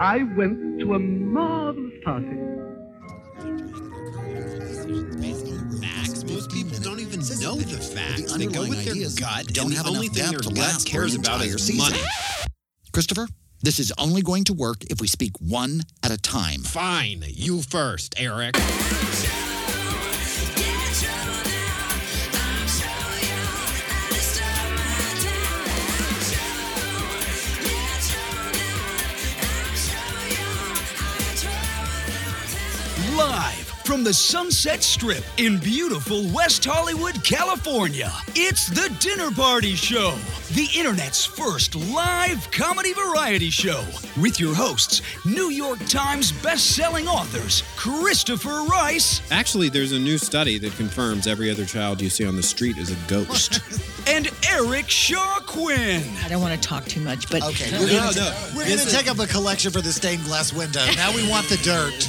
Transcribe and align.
I 0.00 0.22
went 0.22 0.80
to 0.80 0.94
a 0.94 0.98
marvelous 0.98 1.92
party. 2.02 2.26
Facts. 5.82 6.24
Most 6.24 6.50
people 6.50 6.78
don't 6.78 7.00
even 7.00 7.20
know 7.38 7.56
the 7.56 7.76
facts. 7.76 8.32
The 8.32 8.38
They 8.38 8.46
go 8.46 8.66
with 8.66 8.82
their 8.82 8.94
gut, 9.28 9.48
don't 9.48 9.66
and 9.66 9.72
the 9.72 9.76
have 9.76 9.86
only 9.86 10.06
enough 10.06 10.16
thing 10.16 10.30
depth 10.32 10.54
their 10.54 10.72
gut 10.72 10.84
cares 10.86 11.14
about 11.14 11.42
entire 11.42 11.56
is 11.56 11.66
season. 11.66 11.92
money. 11.92 12.02
Christopher, 12.92 13.28
this 13.62 13.78
is 13.78 13.92
only 13.98 14.22
going 14.22 14.44
to 14.44 14.54
work 14.54 14.84
if 14.84 15.02
we 15.02 15.06
speak 15.06 15.32
one 15.38 15.82
at 16.02 16.10
a 16.10 16.16
time. 16.16 16.60
Fine, 16.62 17.24
you 17.28 17.60
first, 17.60 18.14
Eric. 18.18 18.56
Live 33.20 33.66
from 33.84 34.02
the 34.02 34.14
Sunset 34.14 34.82
Strip 34.82 35.22
in 35.36 35.58
beautiful 35.58 36.26
West 36.32 36.64
Hollywood, 36.64 37.22
California, 37.22 38.10
it's 38.34 38.68
the 38.68 38.88
Dinner 38.98 39.30
Party 39.30 39.74
Show, 39.74 40.16
the 40.54 40.66
internet's 40.74 41.26
first 41.26 41.74
live 41.74 42.50
comedy 42.50 42.94
variety 42.94 43.50
show 43.50 43.84
with 44.18 44.40
your 44.40 44.54
hosts, 44.54 45.02
New 45.26 45.50
York 45.50 45.80
Times 45.86 46.32
best-selling 46.32 47.08
authors 47.08 47.62
Christopher 47.76 48.64
Rice 48.64 49.20
Actually, 49.30 49.68
there's 49.68 49.92
a 49.92 49.98
new 49.98 50.16
study 50.16 50.56
that 50.58 50.72
confirms 50.76 51.26
every 51.26 51.50
other 51.50 51.66
child 51.66 52.00
you 52.00 52.08
see 52.08 52.24
on 52.26 52.36
the 52.36 52.42
street 52.42 52.78
is 52.78 52.90
a 52.90 52.96
ghost. 53.06 53.60
and 54.08 54.30
Eric 54.48 54.88
Shaw 54.88 55.40
Quinn. 55.40 56.02
I 56.24 56.28
don't 56.28 56.40
want 56.40 56.60
to 56.60 56.68
talk 56.68 56.86
too 56.86 57.00
much, 57.02 57.30
but 57.30 57.42
Okay, 57.42 57.70
No, 57.72 57.80
we're 57.80 57.86
going 57.88 58.14
no, 58.16 58.34
we're 58.56 58.64
this 58.64 58.82
to 58.84 58.88
is- 58.88 58.92
take 58.96 59.10
up 59.10 59.18
a 59.18 59.26
collection 59.26 59.70
for 59.72 59.82
the 59.82 59.92
stained 59.92 60.24
glass 60.24 60.54
window. 60.54 60.84
Now 60.96 61.14
we 61.14 61.28
want 61.28 61.48
the 61.50 61.56
dirt. 61.58 62.08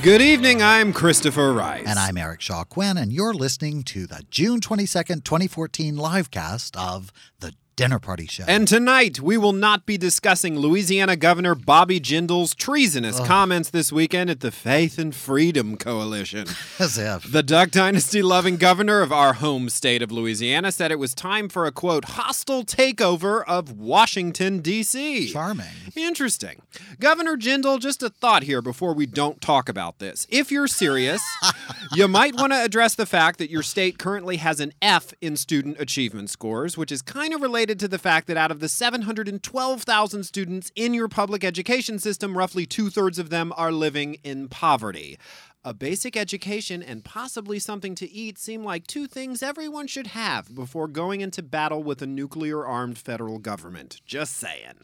Good 0.00 0.22
evening, 0.22 0.62
I'm 0.62 0.92
Christopher 0.92 1.52
Rice. 1.52 1.82
And 1.84 1.98
I'm 1.98 2.16
Eric 2.16 2.40
Shaw 2.40 2.62
Quinn, 2.62 2.96
and 2.96 3.12
you're 3.12 3.34
listening 3.34 3.82
to 3.82 4.06
the 4.06 4.22
June 4.30 4.60
22nd, 4.60 5.24
2014 5.24 5.96
live 5.96 6.30
cast 6.30 6.76
of 6.76 7.12
The 7.40 7.54
Dinner 7.78 8.00
Party 8.00 8.26
Show. 8.26 8.42
And 8.48 8.66
tonight, 8.66 9.20
we 9.20 9.38
will 9.38 9.52
not 9.52 9.86
be 9.86 9.96
discussing 9.96 10.58
Louisiana 10.58 11.14
Governor 11.14 11.54
Bobby 11.54 12.00
Jindal's 12.00 12.52
treasonous 12.52 13.20
comments 13.20 13.70
this 13.70 13.92
weekend 13.92 14.30
at 14.30 14.40
the 14.40 14.50
Faith 14.50 14.98
and 14.98 15.14
Freedom 15.14 15.76
Coalition. 15.76 16.48
As 16.80 16.98
if. 16.98 17.30
The 17.30 17.44
Duck 17.44 17.70
Dynasty 17.70 18.20
loving 18.20 18.56
governor 18.56 19.00
of 19.00 19.12
our 19.12 19.34
home 19.34 19.68
state 19.68 20.02
of 20.02 20.10
Louisiana 20.10 20.72
said 20.72 20.90
it 20.90 20.98
was 20.98 21.14
time 21.14 21.48
for 21.48 21.66
a 21.66 21.70
quote, 21.70 22.06
hostile 22.06 22.64
takeover 22.64 23.44
of 23.46 23.70
Washington, 23.70 24.58
D.C. 24.58 25.28
Charming. 25.28 25.66
Interesting. 25.94 26.62
Governor 26.98 27.36
Jindal, 27.36 27.78
just 27.78 28.02
a 28.02 28.10
thought 28.10 28.42
here 28.42 28.60
before 28.60 28.92
we 28.92 29.06
don't 29.06 29.40
talk 29.40 29.68
about 29.68 30.00
this. 30.00 30.26
If 30.30 30.50
you're 30.50 30.66
serious, 30.66 31.22
you 31.94 32.08
might 32.08 32.34
want 32.34 32.52
to 32.52 32.60
address 32.60 32.96
the 32.96 33.06
fact 33.06 33.38
that 33.38 33.50
your 33.50 33.62
state 33.62 34.00
currently 34.00 34.38
has 34.38 34.58
an 34.58 34.72
F 34.82 35.14
in 35.20 35.36
student 35.36 35.78
achievement 35.78 36.28
scores, 36.28 36.76
which 36.76 36.90
is 36.90 37.02
kind 37.02 37.32
of 37.32 37.40
related 37.40 37.67
to 37.76 37.88
the 37.88 37.98
fact 37.98 38.26
that 38.26 38.36
out 38.36 38.50
of 38.50 38.60
the 38.60 38.68
712,000 38.68 40.24
students 40.24 40.72
in 40.74 40.94
your 40.94 41.08
public 41.08 41.44
education 41.44 41.98
system, 41.98 42.36
roughly 42.38 42.66
two 42.66 42.90
thirds 42.90 43.18
of 43.18 43.30
them 43.30 43.52
are 43.56 43.72
living 43.72 44.14
in 44.24 44.48
poverty. 44.48 45.18
A 45.64 45.74
basic 45.74 46.16
education 46.16 46.82
and 46.82 47.04
possibly 47.04 47.58
something 47.58 47.94
to 47.96 48.10
eat 48.10 48.38
seem 48.38 48.64
like 48.64 48.86
two 48.86 49.06
things 49.06 49.42
everyone 49.42 49.86
should 49.86 50.08
have 50.08 50.54
before 50.54 50.88
going 50.88 51.20
into 51.20 51.42
battle 51.42 51.82
with 51.82 52.00
a 52.00 52.06
nuclear 52.06 52.64
armed 52.64 52.96
federal 52.96 53.38
government. 53.38 54.00
Just 54.06 54.36
saying. 54.36 54.74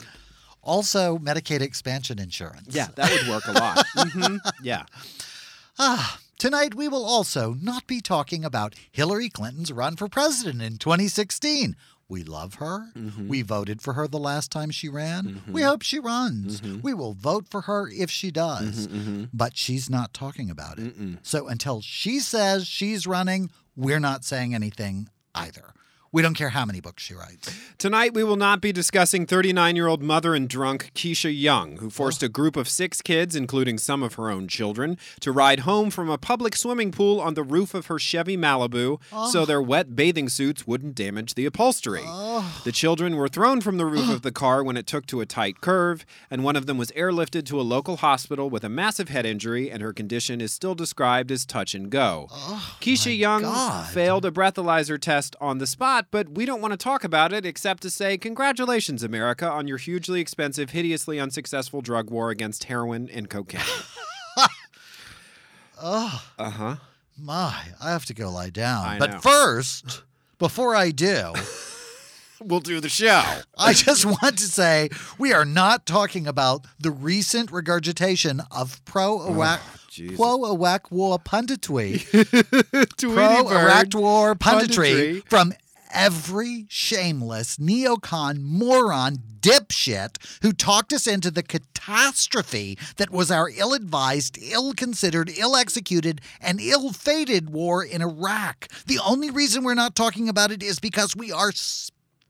Also, 0.62 1.18
Medicaid 1.18 1.60
expansion 1.60 2.18
insurance. 2.18 2.74
Yeah, 2.74 2.88
that 2.96 3.10
would 3.10 3.28
work 3.28 3.46
a 3.46 3.52
lot. 3.52 3.86
hmm 3.96 4.36
Yeah. 4.62 4.84
Ah, 5.78 6.18
tonight 6.38 6.74
we 6.74 6.88
will 6.88 7.04
also 7.04 7.54
not 7.60 7.86
be 7.86 8.00
talking 8.00 8.44
about 8.44 8.74
Hillary 8.90 9.28
Clinton's 9.28 9.72
run 9.72 9.96
for 9.96 10.08
president 10.08 10.62
in 10.62 10.78
2016. 10.78 11.76
We 12.08 12.22
love 12.22 12.54
her. 12.54 12.90
Mm-hmm. 12.96 13.28
We 13.28 13.42
voted 13.42 13.80
for 13.80 13.94
her 13.94 14.06
the 14.06 14.18
last 14.18 14.50
time 14.52 14.70
she 14.70 14.88
ran. 14.88 15.42
We 15.50 15.62
hope 15.62 15.82
she 15.82 15.98
runs. 15.98 16.60
Mm-hmm. 16.60 16.80
We 16.82 16.94
will 16.94 17.14
vote 17.14 17.46
for 17.48 17.62
her 17.62 17.88
if 17.88 18.10
she 18.10 18.30
does. 18.30 18.88
But 19.32 19.56
she's 19.56 19.88
not 19.88 20.12
talking 20.12 20.50
about 20.50 20.78
it. 20.78 20.94
So 21.22 21.48
until 21.48 21.80
she 21.80 22.20
says 22.20 22.66
she's 22.66 23.06
running, 23.06 23.50
we're 23.76 24.00
not 24.00 24.24
saying 24.24 24.54
anything 24.54 25.08
either. 25.34 25.72
We 26.14 26.22
don't 26.22 26.34
care 26.34 26.50
how 26.50 26.64
many 26.64 26.78
books 26.78 27.02
she 27.02 27.12
writes. 27.12 27.52
Tonight, 27.76 28.14
we 28.14 28.22
will 28.22 28.36
not 28.36 28.60
be 28.60 28.70
discussing 28.70 29.26
39 29.26 29.74
year 29.74 29.88
old 29.88 30.00
mother 30.00 30.32
and 30.32 30.48
drunk 30.48 30.92
Keisha 30.94 31.36
Young, 31.36 31.78
who 31.78 31.90
forced 31.90 32.22
a 32.22 32.28
group 32.28 32.54
of 32.54 32.68
six 32.68 33.02
kids, 33.02 33.34
including 33.34 33.78
some 33.78 34.00
of 34.00 34.14
her 34.14 34.30
own 34.30 34.46
children, 34.46 34.96
to 35.18 35.32
ride 35.32 35.60
home 35.60 35.90
from 35.90 36.08
a 36.08 36.16
public 36.16 36.54
swimming 36.54 36.92
pool 36.92 37.20
on 37.20 37.34
the 37.34 37.42
roof 37.42 37.74
of 37.74 37.86
her 37.86 37.98
Chevy 37.98 38.36
Malibu 38.36 39.00
so 39.32 39.44
their 39.44 39.60
wet 39.60 39.96
bathing 39.96 40.28
suits 40.28 40.68
wouldn't 40.68 40.94
damage 40.94 41.34
the 41.34 41.46
upholstery. 41.46 42.04
The 42.62 42.70
children 42.72 43.16
were 43.16 43.26
thrown 43.26 43.60
from 43.60 43.78
the 43.78 43.86
roof 43.86 44.08
of 44.08 44.22
the 44.22 44.30
car 44.44 44.62
when 44.62 44.76
it 44.76 44.86
took 44.86 45.06
to 45.06 45.20
a 45.20 45.26
tight 45.26 45.60
curve, 45.60 46.06
and 46.30 46.44
one 46.44 46.54
of 46.54 46.66
them 46.66 46.78
was 46.78 46.92
airlifted 46.92 47.44
to 47.46 47.60
a 47.60 47.62
local 47.62 47.96
hospital 47.96 48.48
with 48.48 48.62
a 48.62 48.68
massive 48.68 49.08
head 49.08 49.26
injury, 49.26 49.68
and 49.68 49.82
her 49.82 49.92
condition 49.92 50.40
is 50.40 50.52
still 50.52 50.76
described 50.76 51.32
as 51.32 51.44
touch 51.44 51.74
and 51.74 51.90
go. 51.90 52.28
Keisha 52.80 53.18
Young 53.18 53.42
God. 53.42 53.88
failed 53.88 54.24
a 54.24 54.30
breathalyzer 54.30 55.00
test 55.00 55.34
on 55.40 55.58
the 55.58 55.66
spot, 55.66 56.03
but 56.10 56.30
we 56.30 56.44
don't 56.44 56.60
want 56.60 56.72
to 56.72 56.76
talk 56.76 57.04
about 57.04 57.32
it 57.32 57.44
except 57.46 57.82
to 57.82 57.90
say 57.90 58.16
congratulations, 58.18 59.02
America, 59.02 59.48
on 59.48 59.66
your 59.68 59.78
hugely 59.78 60.20
expensive, 60.20 60.70
hideously 60.70 61.18
unsuccessful 61.20 61.80
drug 61.80 62.10
war 62.10 62.30
against 62.30 62.64
heroin 62.64 63.08
and 63.12 63.28
cocaine. 63.30 63.60
Oh, 65.82 66.22
Uh 66.38 66.50
huh. 66.50 66.76
my. 67.18 67.54
I 67.82 67.90
have 67.90 68.06
to 68.06 68.14
go 68.14 68.30
lie 68.30 68.50
down. 68.50 68.84
I 68.86 68.98
but 68.98 69.10
know. 69.10 69.18
first, 69.18 70.02
before 70.38 70.74
I 70.74 70.90
do, 70.90 71.32
We'll 72.40 72.60
do 72.60 72.78
the 72.80 72.88
show. 72.88 73.22
I 73.56 73.72
just 73.72 74.04
want 74.22 74.38
to 74.38 74.44
say 74.44 74.90
we 75.18 75.32
are 75.32 75.44
not 75.44 75.86
talking 75.86 76.26
about 76.26 76.66
the 76.78 76.90
recent 76.90 77.50
regurgitation 77.50 78.40
of 78.50 78.84
pro 78.84 79.26
Iraq. 79.28 79.60
Jesus. 79.88 80.16
Pro 80.16 80.44
Iraq 80.52 80.90
War 80.90 81.18
punditry, 81.18 82.04
pro 82.98 83.48
Iraq. 83.48 83.94
War 83.94 84.34
Punditry. 84.34 85.22
punditry 85.22 85.28
from 85.28 85.52
every 85.94 86.66
shameless 86.68 87.56
neocon 87.56 88.42
moron 88.42 89.16
dipshit 89.40 90.16
who 90.42 90.52
talked 90.52 90.92
us 90.92 91.06
into 91.06 91.30
the 91.30 91.42
catastrophe 91.42 92.78
that 92.96 93.10
was 93.10 93.30
our 93.30 93.50
ill 93.56 93.74
advised, 93.74 94.38
ill 94.40 94.72
considered, 94.72 95.30
ill 95.36 95.54
executed, 95.54 96.20
and 96.40 96.60
ill 96.60 96.92
fated 96.92 97.50
war 97.50 97.84
in 97.84 98.02
Iraq. 98.02 98.68
The 98.86 98.98
only 98.98 99.30
reason 99.30 99.62
we're 99.62 99.74
not 99.74 99.94
talking 99.94 100.28
about 100.28 100.50
it 100.50 100.62
is 100.62 100.80
because 100.80 101.14
we 101.14 101.30
are 101.30 101.52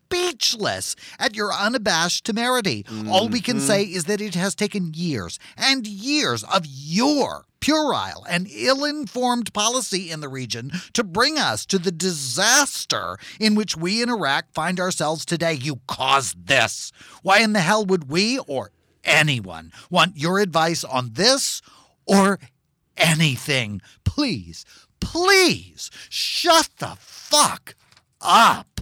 speechless 0.05 0.97
at 1.19 1.37
your 1.37 1.53
unabashed 1.53 2.25
temerity. 2.25 2.85
All 3.09 3.29
we 3.29 3.41
can 3.41 3.57
mm-hmm. 3.57 3.67
say 3.67 3.85
is 3.85 4.05
that 4.05 4.21
it 4.21 4.35
has 4.35 4.55
taken 4.55 4.93
years 4.95 5.39
and 5.57 5.87
years 5.87 6.45
of 6.45 6.65
your 6.67 7.47
puerile 7.61 8.27
and 8.29 8.47
ill 8.51 8.85
informed 8.85 9.53
policy 9.55 10.11
in 10.11 10.21
the 10.21 10.29
region 10.29 10.71
to 10.93 11.03
bring 11.03 11.39
us 11.39 11.65
to 11.65 11.79
the 11.79 11.93
disaster 11.93 13.17
in 13.41 13.55
which 13.55 13.77
we 13.77 14.03
in 14.03 14.11
Iraq 14.11 14.45
find 14.53 14.79
ourselves 14.79 15.25
today. 15.25 15.55
You 15.55 15.81
caused 15.87 16.47
this. 16.47 16.93
Why 17.23 17.39
in 17.41 17.55
the 17.55 17.61
hell 17.61 17.85
would 17.87 18.11
we 18.11 18.39
or 18.41 18.71
anyone 19.05 19.73
want 19.91 20.17
your 20.17 20.41
advice 20.41 20.85
on 20.85 21.11
this 21.15 21.63
or 22.07 22.39
anything. 22.97 23.81
Please, 24.05 24.65
please 25.01 25.91
shut 26.09 26.71
the 26.79 26.97
fuck 26.99 27.75
up. 28.21 28.81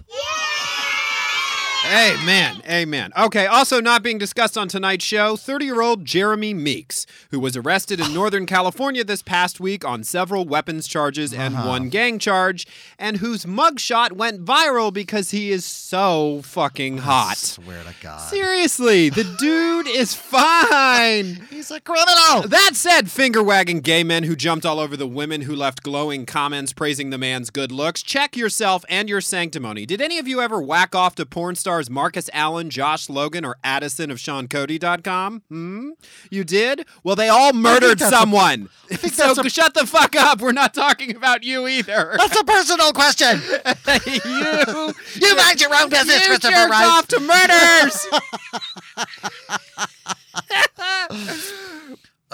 Amen. 1.85 2.61
Amen. 2.69 3.11
Okay, 3.17 3.45
also 3.45 3.81
not 3.81 4.03
being 4.03 4.17
discussed 4.17 4.57
on 4.57 4.69
tonight's 4.69 5.03
show 5.03 5.35
30 5.35 5.65
year 5.65 5.81
old 5.81 6.05
Jeremy 6.05 6.53
Meeks, 6.53 7.05
who 7.31 7.39
was 7.39 7.57
arrested 7.57 7.99
in 7.99 8.13
Northern 8.13 8.45
California 8.45 9.03
this 9.03 9.21
past 9.21 9.59
week 9.59 9.83
on 9.83 10.03
several 10.03 10.45
weapons 10.45 10.87
charges 10.87 11.33
and 11.33 11.55
uh-huh. 11.55 11.67
one 11.67 11.89
gang 11.89 12.19
charge, 12.19 12.65
and 12.97 13.17
whose 13.17 13.45
mugshot 13.45 14.13
went 14.13 14.45
viral 14.45 14.93
because 14.93 15.31
he 15.31 15.51
is 15.51 15.65
so 15.65 16.41
fucking 16.45 16.99
hot. 16.99 17.37
Swear 17.37 17.83
to 17.83 17.93
God. 18.01 18.19
Seriously, 18.29 19.09
the 19.09 19.23
dude 19.39 19.87
is 19.87 20.13
fine. 20.13 21.47
He's 21.49 21.69
a 21.69 21.81
criminal. 21.81 22.47
That 22.47 22.71
said, 22.75 23.11
finger 23.11 23.43
wagging 23.43 23.81
gay 23.81 24.05
men 24.05 24.23
who 24.23 24.37
jumped 24.37 24.65
all 24.65 24.79
over 24.79 24.95
the 24.95 25.07
women 25.07 25.41
who 25.41 25.55
left 25.55 25.83
glowing 25.83 26.25
comments 26.25 26.71
praising 26.71 27.09
the 27.09 27.17
man's 27.17 27.49
good 27.49 27.71
looks, 27.73 28.01
check 28.01 28.37
yourself 28.37 28.85
and 28.87 29.09
your 29.09 29.21
sanctimony. 29.21 29.85
Did 29.85 29.99
any 29.99 30.17
of 30.17 30.29
you 30.29 30.39
ever 30.39 30.61
whack 30.61 30.95
off 30.95 31.15
to 31.15 31.25
porn 31.25 31.55
stars 31.55 31.72
Marcus 31.89 32.29
Allen, 32.33 32.69
Josh 32.69 33.09
Logan, 33.09 33.43
or 33.45 33.57
Addison 33.63 34.11
of 34.11 34.17
SeanCody.com? 34.17 35.41
Hmm? 35.49 35.89
You 36.29 36.43
did? 36.43 36.85
Well, 37.03 37.15
they 37.15 37.29
all 37.29 37.53
murdered 37.53 38.01
a- 38.01 38.09
someone. 38.09 38.69
so 39.11 39.31
a- 39.31 39.49
shut 39.49 39.73
the 39.73 39.85
fuck 39.87 40.15
up. 40.15 40.41
We're 40.41 40.51
not 40.51 40.73
talking 40.73 41.15
about 41.15 41.43
you 41.43 41.67
either. 41.67 42.15
That's 42.17 42.39
a 42.39 42.43
personal 42.43 42.93
question. 42.93 43.41
you, 44.05 44.93
You 45.27 45.35
mind 45.35 45.61
your 45.61 45.73
own 45.75 45.89
business, 45.89 46.21
you 46.21 46.27
Christopher 46.27 46.67
Rice. 46.69 46.87
off 46.87 47.07
to 47.07 47.19
murders. 47.19 48.07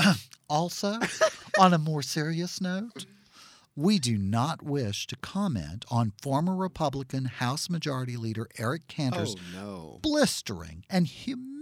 Also, 0.52 0.98
on 1.60 1.76
a 1.76 1.78
more 1.78 2.02
serious 2.02 2.60
note, 2.60 3.06
we 3.76 4.00
do 4.00 4.18
not 4.18 4.62
wish 4.62 5.08
to 5.08 5.16
comment 5.18 5.86
on 5.90 6.14
former 6.22 6.56
Republican 6.56 7.26
House 7.26 7.70
Majority 7.70 8.18
Leader 8.18 8.48
Eric 8.58 8.88
Cantor's 8.88 9.36
oh, 9.38 9.62
no. 9.62 10.00
blistering 10.02 10.86
and 10.90 11.08
humiliating 11.08 11.59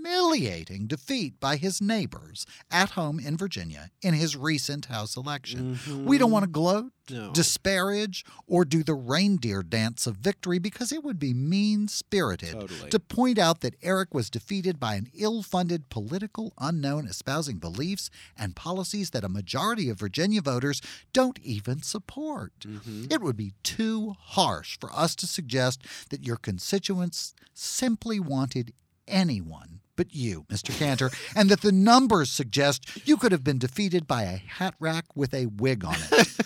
defeat 0.87 1.39
by 1.39 1.57
his 1.57 1.81
neighbors 1.81 2.45
at 2.71 2.91
home 2.91 3.19
in 3.19 3.37
Virginia 3.37 3.89
in 4.01 4.13
his 4.13 4.35
recent 4.35 4.85
House 4.85 5.15
election. 5.15 5.79
We 6.05 6.17
don't 6.17 6.31
want 6.31 6.43
to 6.43 6.47
mm-hmm. 6.47 6.53
gloat, 6.53 6.91
No. 7.09 7.31
disparage, 7.31 8.25
or 8.47 8.65
do 8.65 8.83
the 8.83 8.93
reindeer 8.93 9.63
dance 9.63 10.07
of 10.07 10.17
victory 10.17 10.59
because 10.59 10.91
it 10.91 11.03
would 11.03 11.19
be 11.19 11.33
mean 11.33 11.87
spirited 11.87 12.53
Totally. 12.53 12.89
to 12.89 12.99
point 12.99 13.37
out 13.37 13.61
that 13.61 13.75
Eric 13.81 14.13
was 14.13 14.29
defeated 14.29 14.79
by 14.79 14.95
an 14.95 15.09
ill 15.13 15.43
funded 15.43 15.89
political 15.89 16.53
unknown 16.59 17.07
espousing 17.07 17.57
beliefs 17.57 18.09
and 18.37 18.55
policies 18.55 19.11
that 19.11 19.23
a 19.23 19.29
majority 19.29 19.89
of 19.89 19.99
Virginia 19.99 20.41
voters 20.41 20.81
don't 21.13 21.39
even 21.41 21.81
support. 21.81 22.53
Mm-hmm. 22.59 23.05
It 23.09 23.21
would 23.21 23.37
be 23.37 23.53
too 23.63 24.15
harsh 24.19 24.77
for 24.79 24.91
us 24.91 25.15
to 25.17 25.27
suggest 25.27 25.81
that 26.09 26.25
your 26.25 26.37
constituents 26.37 27.33
simply 27.53 28.19
wanted 28.19 28.73
anyone 29.07 29.79
but 29.97 30.15
you, 30.15 30.45
Mr. 30.49 30.73
Cantor, 30.77 31.11
and 31.35 31.49
that 31.49 31.61
the 31.61 31.73
numbers 31.73 32.31
suggest 32.31 33.05
you 33.05 33.17
could 33.17 33.33
have 33.33 33.43
been 33.43 33.57
defeated 33.57 34.07
by 34.07 34.23
a 34.23 34.37
hat 34.37 34.75
rack 34.79 35.03
with 35.15 35.33
a 35.33 35.47
wig 35.47 35.83
on 35.83 35.97
it. 36.11 36.37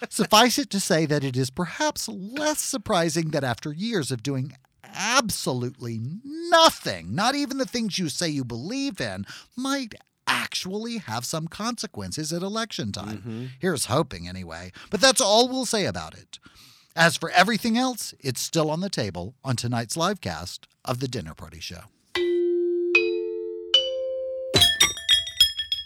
Suffice 0.08 0.58
it 0.58 0.70
to 0.70 0.78
say 0.78 1.06
that 1.06 1.24
it 1.24 1.36
is 1.36 1.50
perhaps 1.50 2.08
less 2.08 2.60
surprising 2.60 3.30
that 3.30 3.42
after 3.42 3.72
years 3.72 4.12
of 4.12 4.22
doing 4.22 4.52
absolutely 4.84 6.00
nothing, 6.24 7.14
not 7.14 7.34
even 7.34 7.58
the 7.58 7.66
things 7.66 7.98
you 7.98 8.08
say 8.08 8.28
you 8.28 8.44
believe 8.44 9.00
in, 9.00 9.26
might 9.56 9.94
actually 10.26 10.98
have 10.98 11.24
some 11.24 11.48
consequences 11.48 12.32
at 12.32 12.42
election 12.42 12.92
time. 12.92 13.18
Mm-hmm. 13.18 13.44
Here's 13.58 13.86
hoping, 13.86 14.28
anyway. 14.28 14.72
But 14.90 15.00
that's 15.00 15.20
all 15.20 15.48
we'll 15.48 15.66
say 15.66 15.86
about 15.86 16.14
it. 16.14 16.38
As 16.94 17.16
for 17.16 17.30
everything 17.30 17.76
else, 17.76 18.14
it's 18.20 18.40
still 18.40 18.70
on 18.70 18.80
the 18.80 18.88
table 18.88 19.34
on 19.44 19.56
tonight's 19.56 19.96
live 19.96 20.20
cast 20.20 20.66
of 20.84 20.98
The 20.98 21.08
Dinner 21.08 21.34
Party 21.34 21.60
Show. 21.60 21.82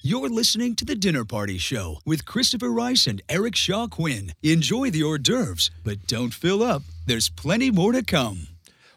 You're 0.02 0.30
listening 0.30 0.76
to 0.76 0.86
The 0.86 0.94
Dinner 0.94 1.26
Party 1.26 1.58
Show 1.58 1.98
with 2.06 2.24
Christopher 2.24 2.70
Rice 2.70 3.06
and 3.06 3.20
Eric 3.28 3.54
Shaw 3.54 3.86
Quinn. 3.86 4.32
Enjoy 4.42 4.88
the 4.88 5.02
hors 5.02 5.18
d'oeuvres, 5.18 5.70
but 5.84 6.06
don't 6.06 6.32
fill 6.32 6.62
up. 6.62 6.80
There's 7.04 7.28
plenty 7.28 7.70
more 7.70 7.92
to 7.92 8.02
come. 8.02 8.46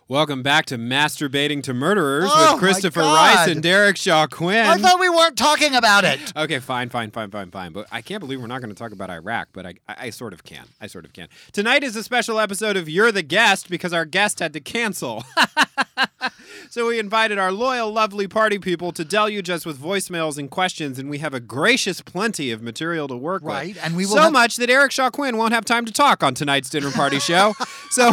Welcome 0.09 0.43
back 0.43 0.65
to 0.67 0.77
Masturbating 0.77 1.63
to 1.63 1.73
Murderers 1.73 2.29
Oh, 2.31 2.53
with 2.53 2.59
Christopher 2.59 2.99
Rice 2.99 3.47
and 3.47 3.63
Derek 3.63 3.95
Shaw 3.95 4.27
Quinn. 4.27 4.65
I 4.65 4.77
thought 4.77 4.99
we 4.99 5.07
weren't 5.09 5.37
talking 5.37 5.73
about 5.75 6.03
it. 6.03 6.19
Okay, 6.35 6.59
fine, 6.59 6.89
fine, 6.89 7.09
fine, 7.11 7.29
fine, 7.31 7.51
fine. 7.51 7.71
But 7.71 7.87
I 7.91 8.01
can't 8.01 8.19
believe 8.19 8.41
we're 8.41 8.47
not 8.47 8.59
going 8.61 8.73
to 8.73 8.77
talk 8.77 8.91
about 8.91 9.09
Iraq, 9.09 9.49
but 9.53 9.65
I, 9.65 9.75
I, 9.87 9.95
I 9.99 10.09
sort 10.09 10.33
of 10.33 10.43
can. 10.43 10.65
I 10.81 10.87
sort 10.87 11.05
of 11.05 11.13
can. 11.13 11.29
Tonight 11.53 11.83
is 11.83 11.95
a 11.95 12.03
special 12.03 12.39
episode 12.39 12.75
of 12.75 12.89
You're 12.89 13.11
the 13.11 13.21
Guest 13.21 13.69
because 13.69 13.93
our 13.93 14.03
guest 14.03 14.39
had 14.39 14.51
to 14.53 14.59
cancel. 14.59 15.23
so 16.69 16.87
we 16.87 16.99
invited 16.99 17.37
our 17.37 17.51
loyal, 17.51 17.91
lovely 17.93 18.27
party 18.27 18.57
people 18.59 18.91
to 18.93 19.05
deluge 19.05 19.49
us 19.49 19.65
with 19.65 19.79
voicemails 19.79 20.37
and 20.37 20.49
questions, 20.51 20.99
and 20.99 21.09
we 21.09 21.19
have 21.19 21.33
a 21.33 21.39
gracious 21.39 22.01
plenty 22.01 22.51
of 22.51 22.61
material 22.61 23.07
to 23.07 23.15
work 23.15 23.41
Right, 23.43 23.67
with. 23.69 23.77
Right, 23.77 23.85
and 23.85 23.95
we 23.95 24.05
will 24.05 24.15
so 24.15 24.21
have- 24.23 24.33
much 24.33 24.57
that 24.57 24.69
Eric 24.69 24.91
Shaw 24.91 25.09
Quinn 25.11 25.37
won't 25.37 25.53
have 25.53 25.65
time 25.65 25.85
to 25.85 25.93
talk 25.93 26.23
on 26.23 26.33
tonight's 26.33 26.69
dinner 26.69 26.91
party 26.91 27.19
show. 27.19 27.53
So. 27.91 28.11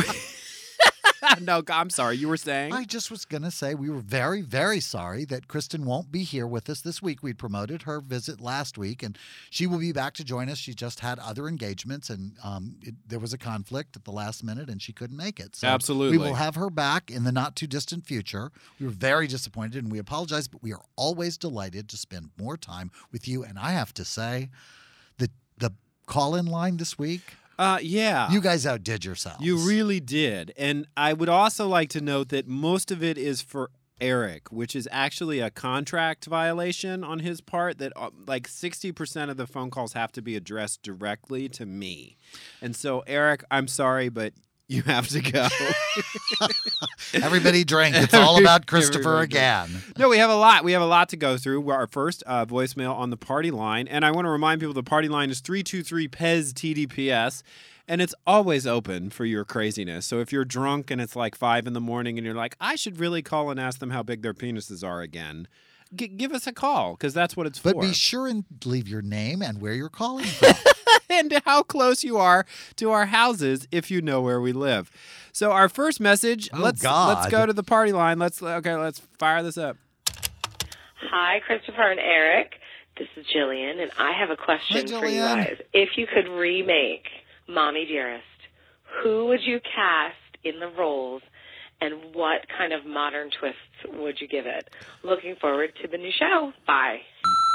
no, 1.40 1.62
I'm 1.68 1.90
sorry. 1.90 2.16
You 2.16 2.28
were 2.28 2.36
saying? 2.36 2.72
I 2.72 2.84
just 2.84 3.10
was 3.10 3.24
going 3.24 3.42
to 3.42 3.50
say 3.50 3.74
we 3.74 3.90
were 3.90 4.00
very, 4.00 4.40
very 4.40 4.80
sorry 4.80 5.24
that 5.26 5.48
Kristen 5.48 5.84
won't 5.84 6.10
be 6.10 6.22
here 6.22 6.46
with 6.46 6.68
us 6.68 6.80
this 6.80 7.02
week. 7.02 7.22
We'd 7.22 7.38
promoted 7.38 7.82
her 7.82 8.00
visit 8.00 8.40
last 8.40 8.78
week, 8.78 9.02
and 9.02 9.18
she 9.50 9.66
will 9.66 9.78
be 9.78 9.92
back 9.92 10.14
to 10.14 10.24
join 10.24 10.48
us. 10.48 10.58
She 10.58 10.74
just 10.74 11.00
had 11.00 11.18
other 11.18 11.48
engagements, 11.48 12.10
and 12.10 12.32
um, 12.42 12.76
it, 12.82 12.94
there 13.06 13.18
was 13.18 13.32
a 13.32 13.38
conflict 13.38 13.96
at 13.96 14.04
the 14.04 14.12
last 14.12 14.44
minute, 14.44 14.68
and 14.68 14.80
she 14.80 14.92
couldn't 14.92 15.16
make 15.16 15.40
it. 15.40 15.56
So 15.56 15.68
Absolutely. 15.68 16.18
we 16.18 16.24
will 16.24 16.34
have 16.34 16.54
her 16.54 16.70
back 16.70 17.10
in 17.10 17.24
the 17.24 17.32
not 17.32 17.56
too 17.56 17.66
distant 17.66 18.06
future. 18.06 18.50
We 18.78 18.86
were 18.86 18.92
very 18.92 19.26
disappointed, 19.26 19.82
and 19.82 19.92
we 19.92 19.98
apologize, 19.98 20.48
but 20.48 20.62
we 20.62 20.72
are 20.72 20.82
always 20.96 21.36
delighted 21.36 21.88
to 21.90 21.96
spend 21.96 22.30
more 22.38 22.56
time 22.56 22.90
with 23.12 23.28
you. 23.28 23.44
And 23.44 23.58
I 23.58 23.72
have 23.72 23.92
to 23.94 24.04
say, 24.04 24.50
the 25.18 25.30
the 25.58 25.72
call 26.06 26.34
in 26.34 26.46
line 26.46 26.76
this 26.78 26.98
week, 26.98 27.34
Uh, 27.60 27.78
yeah. 27.82 28.30
you 28.30 28.40
guys 28.40 28.64
outdid 28.64 29.04
yourselves. 29.04 29.44
You 29.44 29.58
really 29.58 30.00
did. 30.00 30.52
And 30.56 30.86
I 30.96 31.12
would 31.12 31.28
also 31.28 31.68
like 31.68 31.90
to 31.90 32.00
note 32.00 32.30
that 32.30 32.48
most 32.48 32.90
of 32.90 33.02
it 33.02 33.18
is 33.18 33.42
for 33.42 33.70
Eric, 34.00 34.50
which 34.50 34.74
is 34.74 34.88
actually 34.90 35.40
a 35.40 35.50
contract 35.50 36.24
violation 36.24 37.04
on 37.04 37.18
his 37.18 37.40
part 37.40 37.78
that 37.78 37.92
uh, 37.96 38.10
like 38.26 38.48
60% 38.48 39.30
of 39.30 39.36
the 39.36 39.46
phone 39.46 39.70
calls 39.70 39.92
have 39.92 40.10
to 40.12 40.22
be 40.22 40.36
addressed 40.36 40.82
directly 40.82 41.48
to 41.50 41.66
me. 41.66 42.16
And 42.62 42.74
so 42.74 43.04
Eric, 43.06 43.44
I'm 43.50 43.68
sorry 43.68 44.08
but 44.08 44.32
you 44.70 44.82
have 44.82 45.08
to 45.08 45.20
go. 45.20 45.48
Everybody 47.14 47.64
drink. 47.64 47.96
It's 47.96 48.14
all 48.14 48.38
about 48.40 48.66
Christopher 48.66 49.18
Everybody 49.18 49.28
drink. 49.28 49.32
again. 49.32 49.82
No, 49.98 50.08
we 50.08 50.18
have 50.18 50.30
a 50.30 50.36
lot. 50.36 50.62
We 50.64 50.72
have 50.72 50.82
a 50.82 50.86
lot 50.86 51.08
to 51.10 51.16
go 51.16 51.36
through. 51.36 51.60
We're 51.62 51.74
Our 51.74 51.86
first 51.86 52.22
uh, 52.26 52.46
voicemail 52.46 52.94
on 52.94 53.10
the 53.10 53.16
party 53.16 53.50
line, 53.50 53.88
and 53.88 54.04
I 54.04 54.10
want 54.12 54.26
to 54.26 54.30
remind 54.30 54.60
people 54.60 54.72
the 54.74 54.82
party 54.82 55.08
line 55.08 55.30
is 55.30 55.40
three 55.40 55.62
two 55.62 55.82
three 55.82 56.06
PEZ 56.08 56.52
TDPS, 56.52 57.42
and 57.88 58.00
it's 58.00 58.14
always 58.26 58.66
open 58.66 59.10
for 59.10 59.24
your 59.24 59.44
craziness. 59.44 60.06
So 60.06 60.20
if 60.20 60.32
you're 60.32 60.44
drunk 60.44 60.90
and 60.90 61.00
it's 61.00 61.16
like 61.16 61.34
five 61.34 61.66
in 61.66 61.72
the 61.72 61.80
morning, 61.80 62.16
and 62.16 62.24
you're 62.24 62.34
like, 62.36 62.54
I 62.60 62.76
should 62.76 63.00
really 63.00 63.22
call 63.22 63.50
and 63.50 63.58
ask 63.58 63.80
them 63.80 63.90
how 63.90 64.02
big 64.04 64.22
their 64.22 64.34
penises 64.34 64.86
are 64.86 65.00
again, 65.00 65.48
G- 65.94 66.06
give 66.08 66.32
us 66.32 66.46
a 66.46 66.52
call 66.52 66.92
because 66.92 67.12
that's 67.12 67.36
what 67.36 67.46
it's 67.46 67.58
But 67.58 67.72
for. 67.74 67.80
But 67.80 67.88
be 67.88 67.92
sure 67.94 68.28
and 68.28 68.44
leave 68.64 68.86
your 68.86 69.02
name 69.02 69.42
and 69.42 69.60
where 69.60 69.72
you're 69.74 69.88
calling 69.88 70.26
from. 70.26 70.54
and 71.10 71.40
how 71.44 71.62
close 71.62 72.02
you 72.04 72.16
are 72.18 72.46
to 72.76 72.90
our 72.90 73.06
houses 73.06 73.66
if 73.70 73.90
you 73.90 74.00
know 74.02 74.20
where 74.20 74.40
we 74.40 74.52
live. 74.52 74.90
So 75.32 75.52
our 75.52 75.68
first 75.68 76.00
message, 76.00 76.48
Oh, 76.52 76.58
let's 76.60 76.82
God. 76.82 77.16
let's 77.18 77.30
go 77.30 77.46
to 77.46 77.52
the 77.52 77.62
party 77.62 77.92
line. 77.92 78.18
Let's 78.18 78.42
okay, 78.42 78.74
let's 78.74 79.00
fire 79.18 79.42
this 79.42 79.56
up. 79.58 79.76
Hi, 81.10 81.40
Christopher 81.46 81.90
and 81.90 82.00
Eric. 82.00 82.52
This 82.98 83.08
is 83.16 83.24
Jillian, 83.34 83.80
and 83.80 83.90
I 83.98 84.12
have 84.12 84.30
a 84.30 84.36
question 84.36 84.86
for 84.86 85.06
you 85.06 85.20
guys. 85.20 85.56
If 85.72 85.90
you 85.96 86.06
could 86.06 86.28
remake 86.28 87.06
Mommy 87.48 87.86
Dearest, 87.86 88.24
who 89.02 89.26
would 89.26 89.40
you 89.42 89.60
cast 89.60 90.16
in 90.44 90.60
the 90.60 90.68
roles, 90.68 91.22
and 91.80 92.14
what 92.14 92.46
kind 92.58 92.72
of 92.74 92.84
modern 92.84 93.30
twists 93.30 93.58
would 94.00 94.20
you 94.20 94.28
give 94.28 94.44
it? 94.46 94.68
Looking 95.02 95.36
forward 95.36 95.72
to 95.80 95.88
the 95.88 95.96
new 95.96 96.10
show. 96.12 96.52
Bye. 96.66 97.00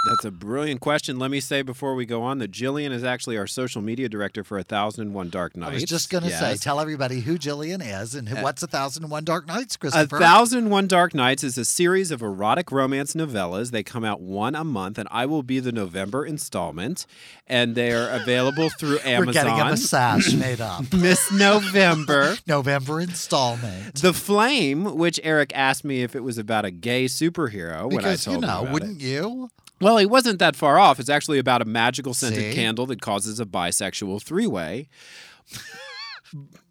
That's 0.08 0.26
a 0.26 0.32
brilliant 0.32 0.82
question. 0.82 1.18
Let 1.18 1.32
me 1.32 1.40
say 1.40 1.62
before 1.64 1.96
we 1.96 2.06
go 2.06 2.22
on 2.22 2.38
that 2.38 2.52
Jillian 2.52 2.92
is 2.92 3.04
actually 3.04 3.38
our 3.38 3.48
social 3.48 3.82
media 3.82 4.08
director 4.08 4.44
for 4.44 4.58
A 4.58 4.64
Thousand 4.64 5.02
and 5.08 5.14
One 5.16 5.30
Dark 5.30 5.58
Nights. 5.58 5.72
I 5.72 5.74
was 5.74 5.84
just 5.84 6.10
going 6.12 6.24
to 6.24 6.30
say, 6.30 6.58
tell 6.58 6.80
everybody 6.80 7.22
who 7.22 7.38
Jillian 7.40 7.82
is 7.84 8.14
and 8.14 8.30
who, 8.30 8.38
uh, 8.38 8.42
what's 8.44 8.62
A 8.62 8.68
Thousand 8.68 9.04
and 9.04 9.12
One 9.12 9.24
Dark 9.24 9.48
Nights, 9.48 9.76
A 9.76 9.80
Christopher. 9.80 10.20
Thousand 10.20 10.60
and 10.60 10.72
One 10.72 10.88
Dark 10.88 11.16
Nights 11.16 11.44
is 11.44 11.58
a 11.58 11.66
series 11.66 12.12
of 12.12 12.22
erotic 12.22 12.72
romance 12.72 13.14
novellas. 13.14 13.72
They 13.72 13.82
come 13.84 14.04
out 14.06 14.22
one 14.22 14.54
a 14.56 14.64
month, 14.64 14.98
and 15.00 15.08
I 15.12 15.26
will 15.26 15.44
be 15.44 15.60
the 15.60 15.72
November 15.72 16.26
installment. 16.26 17.06
And 17.48 17.76
they 17.76 17.92
are 17.92 18.10
available 18.10 18.70
through 18.70 19.00
Amazon. 19.04 19.26
We're 19.26 19.34
getting 19.58 19.74
a 19.74 19.78
sash 19.78 20.34
made 20.36 20.62
up. 20.62 20.92
Miss 20.94 21.32
November. 21.32 22.36
November 22.48 23.02
installment. 23.02 24.02
The 24.02 24.14
Flame, 24.14 24.98
which 24.98 25.20
Eric 25.24 25.52
asked 25.56 25.84
me 25.84 26.04
if 26.04 26.16
it 26.16 26.22
was 26.24 26.38
about 26.38 26.66
a 26.66 26.72
gay 26.72 27.06
superhero 27.06 27.86
when 27.90 27.94
I 27.94 27.98
Because, 27.98 28.26
told 28.26 28.36
you 28.36 28.42
know, 28.42 28.48
him 28.48 28.60
about 28.62 28.74
wouldn't 28.74 29.02
you? 29.02 29.50
Well, 29.82 29.98
he 29.98 30.06
wasn't 30.06 30.40
that 30.40 30.56
far 30.56 30.80
off. 30.80 31.00
It's 31.00 31.10
actually 31.10 31.40
about 31.40 31.62
a 31.62 31.66
magical 31.66 32.14
scented 32.14 32.40
See? 32.40 32.54
candle 32.54 32.86
that 32.88 33.02
causes 33.02 33.40
a 33.40 33.46
bisexual 33.46 34.22
three 34.24 34.48
way. 34.48 34.88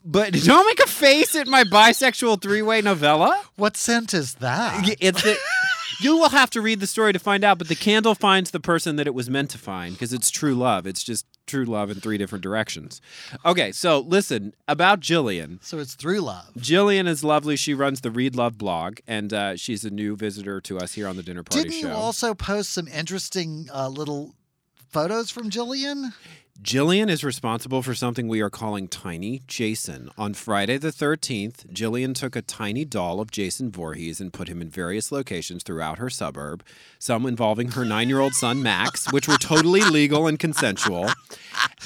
but 0.05 0.33
don't 0.33 0.67
make 0.67 0.81
a 0.81 0.89
face 0.89 1.35
at 1.35 1.47
my 1.47 1.65
bisexual 1.65 2.41
three 2.41 2.63
way 2.63 2.81
novella. 2.81 3.43
What 3.57 3.77
scent 3.77 4.15
is 4.15 4.35
that? 4.37 4.97
It's 5.01 5.23
the, 5.23 5.37
you 6.01 6.17
will 6.17 6.31
have 6.31 6.51
to 6.51 6.61
read 6.61 6.81
the 6.81 6.87
story 6.87 7.13
to 7.13 7.19
find 7.19 7.45
out, 7.45 7.59
but 7.59 7.69
the 7.69 7.75
candle 7.75 8.15
finds 8.15 8.51
the 8.51 8.61
person 8.61 8.97
that 8.97 9.07
it 9.07 9.15
was 9.15 9.31
meant 9.31 9.51
to 9.51 9.59
find 9.59 9.95
because 9.95 10.13
it's 10.13 10.31
true 10.31 10.55
love. 10.55 10.87
It's 10.87 11.05
just 11.05 11.27
true 11.47 11.65
love 11.65 11.91
in 11.91 12.01
three 12.01 12.19
different 12.19 12.43
directions. 12.43 13.01
Okay, 13.45 13.73
so 13.73 14.01
listen 14.01 14.55
about 14.69 15.01
Jillian. 15.01 15.63
So 15.63 15.79
it's 15.79 15.95
through 15.95 16.21
love. 16.21 16.53
Jillian 16.59 17.07
is 17.07 17.23
lovely. 17.25 17.57
She 17.57 17.75
runs 17.75 18.01
the 18.01 18.11
Read 18.11 18.35
Love 18.37 18.59
blog, 18.59 18.99
and 19.07 19.33
uh, 19.33 19.57
she's 19.57 19.85
a 19.85 19.91
new 19.91 20.17
visitor 20.17 20.61
to 20.63 20.79
us 20.79 20.95
here 20.95 21.07
on 21.09 21.17
the 21.17 21.23
Dinner 21.23 21.43
Party 21.43 21.69
Didn't 21.69 21.81
Show. 21.83 21.89
you 21.89 21.95
also 21.95 22.35
post 22.35 22.71
some 22.71 22.89
interesting 22.89 23.69
uh, 23.73 23.89
little 23.89 24.35
photos 24.91 25.31
from 25.31 25.51
Jillian? 25.51 26.13
Jillian 26.63 27.11
is 27.11 27.25
responsible 27.25 27.83
for 27.83 27.97
something 27.97 28.29
we 28.29 28.41
are 28.41 28.49
calling 28.49 28.87
Tiny 28.87 29.43
Jason. 29.49 30.09
On 30.17 30.33
Friday 30.35 30.79
the 30.79 30.93
13th, 30.93 31.67
Jillian 31.67 32.15
took 32.15 32.37
a 32.37 32.43
tiny 32.43 32.85
doll 32.85 33.21
of 33.21 33.33
Jason 33.33 33.73
Voorhees 33.73 34.21
and 34.21 34.33
put 34.33 34.47
him 34.49 34.63
in 34.63 34.71
various 34.71 35.11
locations 35.11 35.65
throughout 35.65 35.99
her 35.99 36.09
suburb, 36.09 36.63
some 36.99 37.27
involving 37.27 37.73
her 37.73 37.85
nine 37.85 38.09
year 38.09 38.21
old 38.21 38.35
son, 38.35 38.63
Max, 38.63 39.13
which 39.13 39.27
were 39.27 39.37
totally 39.37 39.81
legal 39.83 40.29
and 40.29 40.39
consensual. 40.39 41.11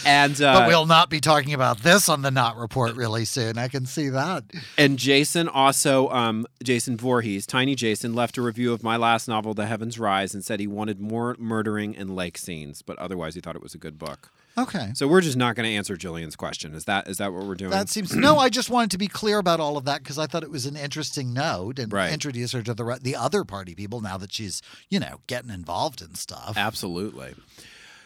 And, 0.04 0.40
uh, 0.40 0.60
but 0.60 0.68
we'll 0.68 0.86
not 0.86 1.08
be 1.08 1.20
talking 1.20 1.54
about 1.54 1.78
this 1.78 2.08
on 2.08 2.20
the 2.20 2.30
Not 2.30 2.56
Report 2.56 2.94
really 2.94 3.24
soon. 3.24 3.56
I 3.56 3.68
can 3.68 3.86
see 3.86 4.10
that. 4.10 4.44
and 4.76 4.98
Jason 4.98 5.48
also, 5.48 6.10
um, 6.10 6.46
Jason 6.62 6.96
Voorhees, 6.98 7.46
Tiny 7.46 7.74
Jason, 7.74 8.14
left 8.14 8.36
a 8.36 8.42
review 8.42 8.74
of 8.74 8.82
my 8.82 8.98
last 8.98 9.28
novel, 9.28 9.54
The 9.54 9.66
Heavens 9.66 9.98
Rise, 9.98 10.34
and 10.34 10.44
said 10.44 10.60
he 10.60 10.66
wanted 10.66 11.00
more 11.00 11.36
murdering 11.38 11.96
and 11.96 12.14
lake 12.14 12.36
scenes, 12.36 12.82
but 12.82 12.98
otherwise 12.98 13.34
he 13.34 13.40
thought 13.40 13.56
it 13.56 13.62
was 13.62 13.74
a 13.74 13.78
good 13.78 13.98
book. 13.98 14.30
Okay. 14.62 14.90
So 14.94 15.06
we're 15.08 15.20
just 15.20 15.36
not 15.36 15.54
going 15.56 15.68
to 15.68 15.74
answer 15.74 15.96
Jillian's 15.96 16.36
question. 16.36 16.74
Is 16.74 16.84
that 16.86 17.08
is 17.08 17.18
that 17.18 17.32
what 17.32 17.46
we're 17.46 17.54
doing? 17.54 17.70
That 17.70 17.88
seems 17.88 18.14
no. 18.14 18.38
I 18.38 18.48
just 18.48 18.70
wanted 18.70 18.90
to 18.92 18.98
be 18.98 19.08
clear 19.08 19.38
about 19.38 19.60
all 19.60 19.76
of 19.76 19.84
that 19.84 20.02
because 20.02 20.18
I 20.18 20.26
thought 20.26 20.42
it 20.42 20.50
was 20.50 20.66
an 20.66 20.76
interesting 20.76 21.32
note 21.32 21.78
and 21.78 21.92
Right. 21.92 22.12
introduce 22.12 22.52
her 22.52 22.62
to 22.62 22.74
the 22.74 22.98
the 23.02 23.16
other 23.16 23.44
party 23.44 23.74
people 23.74 24.00
now 24.00 24.16
that 24.18 24.32
she's 24.32 24.60
you 24.88 24.98
know 25.00 25.20
getting 25.26 25.50
involved 25.50 26.02
in 26.02 26.14
stuff. 26.14 26.54
Absolutely. 26.56 27.34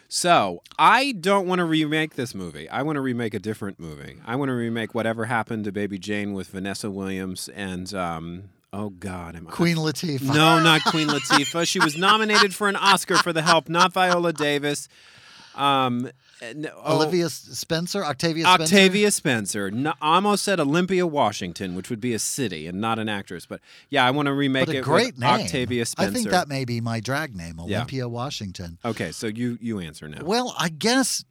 So 0.09 0.61
I 0.77 1.13
don't 1.13 1.47
want 1.47 1.59
to 1.59 1.65
remake 1.65 2.15
this 2.15 2.35
movie. 2.35 2.69
I 2.69 2.83
want 2.83 2.97
to 2.97 3.01
remake 3.01 3.33
a 3.33 3.39
different 3.39 3.79
movie. 3.79 4.17
I 4.25 4.35
want 4.35 4.49
to 4.49 4.53
remake 4.53 4.93
whatever 4.93 5.25
happened 5.25 5.63
to 5.65 5.71
Baby 5.71 5.97
Jane 5.97 6.33
with 6.33 6.49
Vanessa 6.49 6.91
Williams 6.91 7.49
and 7.49 7.91
um, 7.95 8.43
oh 8.71 8.89
God, 8.89 9.35
am 9.35 9.47
I 9.47 9.51
Queen 9.51 9.77
Latifah. 9.77 10.21
No, 10.21 10.61
not 10.61 10.83
Queen 10.85 11.07
Latifah. 11.07 11.67
She 11.67 11.79
was 11.79 11.97
nominated 11.97 12.53
for 12.53 12.67
an 12.67 12.75
Oscar 12.75 13.15
for 13.17 13.33
The 13.33 13.41
Help, 13.41 13.69
not 13.69 13.91
Viola 13.91 14.33
Davis. 14.33 14.87
Um, 15.55 16.09
no, 16.55 16.69
oh, 16.83 16.97
Olivia 16.97 17.29
Spencer, 17.29 18.03
Octavia 18.03 18.43
Spencer. 18.45 18.63
Octavia 18.63 19.11
Spencer. 19.11 19.71
No, 19.71 19.93
I 20.01 20.15
almost 20.15 20.43
said 20.43 20.59
Olympia 20.59 21.07
Washington, 21.07 21.75
which 21.75 21.89
would 21.89 22.01
be 22.01 22.13
a 22.13 22.19
city 22.19 22.67
and 22.67 22.81
not 22.81 22.99
an 22.99 23.07
actress. 23.07 23.45
But 23.45 23.61
yeah, 23.89 24.05
I 24.05 24.11
want 24.11 24.25
to 24.25 24.33
remake 24.33 24.65
But 24.65 24.75
a 24.75 24.79
it 24.79 24.83
great 24.83 25.17
name. 25.17 25.29
Octavia 25.29 25.85
Spencer. 25.85 26.09
I 26.09 26.13
think 26.13 26.29
that 26.29 26.47
may 26.47 26.65
be 26.65 26.81
my 26.81 26.99
drag 26.99 27.35
name, 27.35 27.55
Yeah. 27.65 27.77
Olympia 27.77 28.09
Washington. 28.09 28.77
Okay, 28.83 29.11
so 29.11 29.27
you 29.27 29.57
you 29.61 29.79
answer 29.79 30.07
now. 30.07 30.23
Well, 30.23 30.55
I 30.57 30.69
guess 30.69 31.23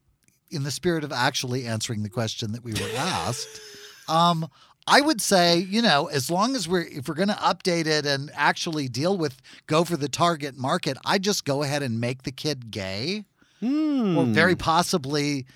in 0.51 0.63
the 0.65 0.71
spirit 0.71 1.05
of 1.05 1.13
actually 1.13 1.67
answering 1.67 2.03
the 2.03 2.11
question 2.11 2.53
that 2.53 2.63
we 2.65 2.73
were 2.73 2.91
asked, 2.97 3.61
um, 4.09 4.49
I 4.87 5.01
would 5.01 5.21
say, 5.21 5.59
you 5.59 5.81
know, 5.83 6.07
as 6.07 6.31
long 6.31 6.57
as 6.57 6.69
we're 6.69 6.83
if 6.83 7.09
we're 7.09 7.15
going 7.15 7.29
to 7.29 7.35
update 7.35 7.87
it 7.87 8.05
and 8.07 8.31
actually 8.35 8.89
deal 8.89 9.17
with 9.17 9.41
go 9.67 9.85
for 9.85 9.97
the 9.97 10.09
target 10.09 10.57
market, 10.57 10.97
I 11.05 11.19
just 11.19 11.45
go 11.45 11.63
ahead 11.63 11.83
and 11.83 12.01
make 12.01 12.23
the 12.25 12.33
kid 12.33 12.71
gay, 12.71 13.25
Hmm. 13.63 14.19
or 14.19 14.25
very 14.25 14.57
possibly 14.57 15.47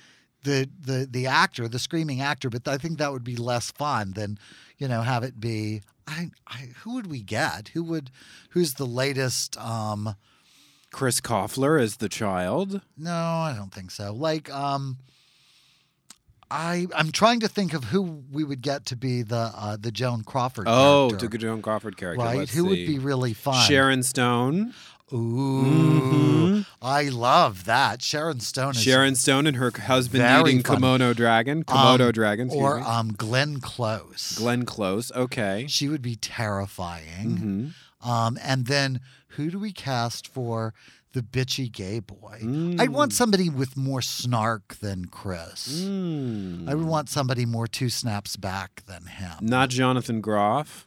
the 0.45 0.69
the 0.81 1.09
the 1.11 1.27
actor, 1.27 1.67
the 1.69 1.79
screaming 1.79 2.21
actor. 2.21 2.49
But 2.49 2.69
I 2.69 2.79
think 2.79 2.99
that 2.99 3.13
would 3.13 3.25
be 3.25 3.37
less 3.37 3.71
fun 3.73 4.13
than, 4.13 4.39
you 4.79 4.87
know, 4.87 5.03
have 5.03 5.25
it 5.25 5.41
be. 5.41 5.83
I, 6.07 6.31
I 6.47 6.69
who 6.83 6.95
would 6.95 7.09
we 7.09 7.21
get? 7.21 7.69
Who 7.69 7.83
would? 7.85 8.11
Who's 8.51 8.75
the 8.75 8.87
latest? 8.87 9.59
Um, 9.59 10.15
Chris 10.93 11.21
Colfer 11.21 11.83
as 11.83 11.97
the 11.97 12.09
child. 12.09 12.81
No, 12.97 13.13
I 13.13 13.55
don't 13.57 13.75
think 13.75 13.91
so. 13.91 14.15
Like, 14.15 14.49
um, 14.55 14.99
I 16.51 16.87
I'm 16.95 17.11
trying 17.11 17.41
to 17.41 17.49
think 17.49 17.75
of 17.75 17.85
who 17.85 18.23
we 18.31 18.45
would 18.45 18.63
get 18.63 18.87
to 18.87 18.97
be 18.97 19.23
the 19.23 19.51
uh, 19.55 19.77
the 19.81 19.91
Joan 19.91 20.23
Crawford. 20.23 20.67
Oh, 20.69 21.09
character, 21.11 21.29
the 21.29 21.39
Joan 21.39 21.61
Crawford 21.61 21.97
character. 21.97 22.25
right? 22.25 22.39
Let's 22.39 22.55
who 22.55 22.67
would 22.67 22.77
be 22.77 23.01
really 23.01 23.35
fun? 23.35 23.67
Sharon 23.67 24.03
Stone. 24.05 24.73
Ooh, 25.13 25.63
Mm-hmm. 25.65 26.61
I 26.83 27.05
love 27.09 27.65
that. 27.65 28.03
Sharon 28.03 28.41
Stone 28.41 28.73
is 28.73 28.83
Sharon 28.83 29.15
Stone 29.15 29.47
and 29.47 29.57
her 29.57 29.71
husband 29.71 30.23
eating 30.47 30.63
funny. 30.63 30.81
Komodo 30.81 31.15
dragon. 31.15 31.65
Komodo 31.65 32.07
um, 32.07 32.13
dragon. 32.13 32.51
or 32.53 32.79
me. 32.81 32.83
um 32.87 33.13
Glenn 33.13 33.61
Close. 33.61 34.37
Glenn 34.39 34.65
Close. 34.65 35.13
Okay. 35.13 35.67
She 35.69 35.89
would 35.89 36.03
be 36.03 36.17
terrifying. 36.17 37.75
Mhm. 38.03 38.09
Um, 38.09 38.39
and 38.43 38.67
then 38.67 39.01
who 39.31 39.51
do 39.51 39.59
we 39.59 39.73
cast 39.73 40.29
for 40.29 40.75
the 41.13 41.23
bitchy 41.23 41.71
gay 41.71 41.99
boy? 42.01 42.41
Mm. 42.43 42.81
I'd 42.81 42.91
want 42.91 43.13
somebody 43.13 43.49
with 43.49 43.77
more 43.77 44.03
snark 44.03 44.77
than 44.77 45.07
Chris. 45.07 45.83
Mm. 45.85 46.69
I 46.69 46.75
would 46.75 46.87
want 46.87 47.09
somebody 47.09 47.47
more 47.47 47.67
two 47.67 47.89
snaps 47.91 48.37
back 48.37 48.83
than 48.87 49.07
him. 49.07 49.33
Not 49.41 49.71
Jonathan 49.71 50.21
Groff. 50.21 50.87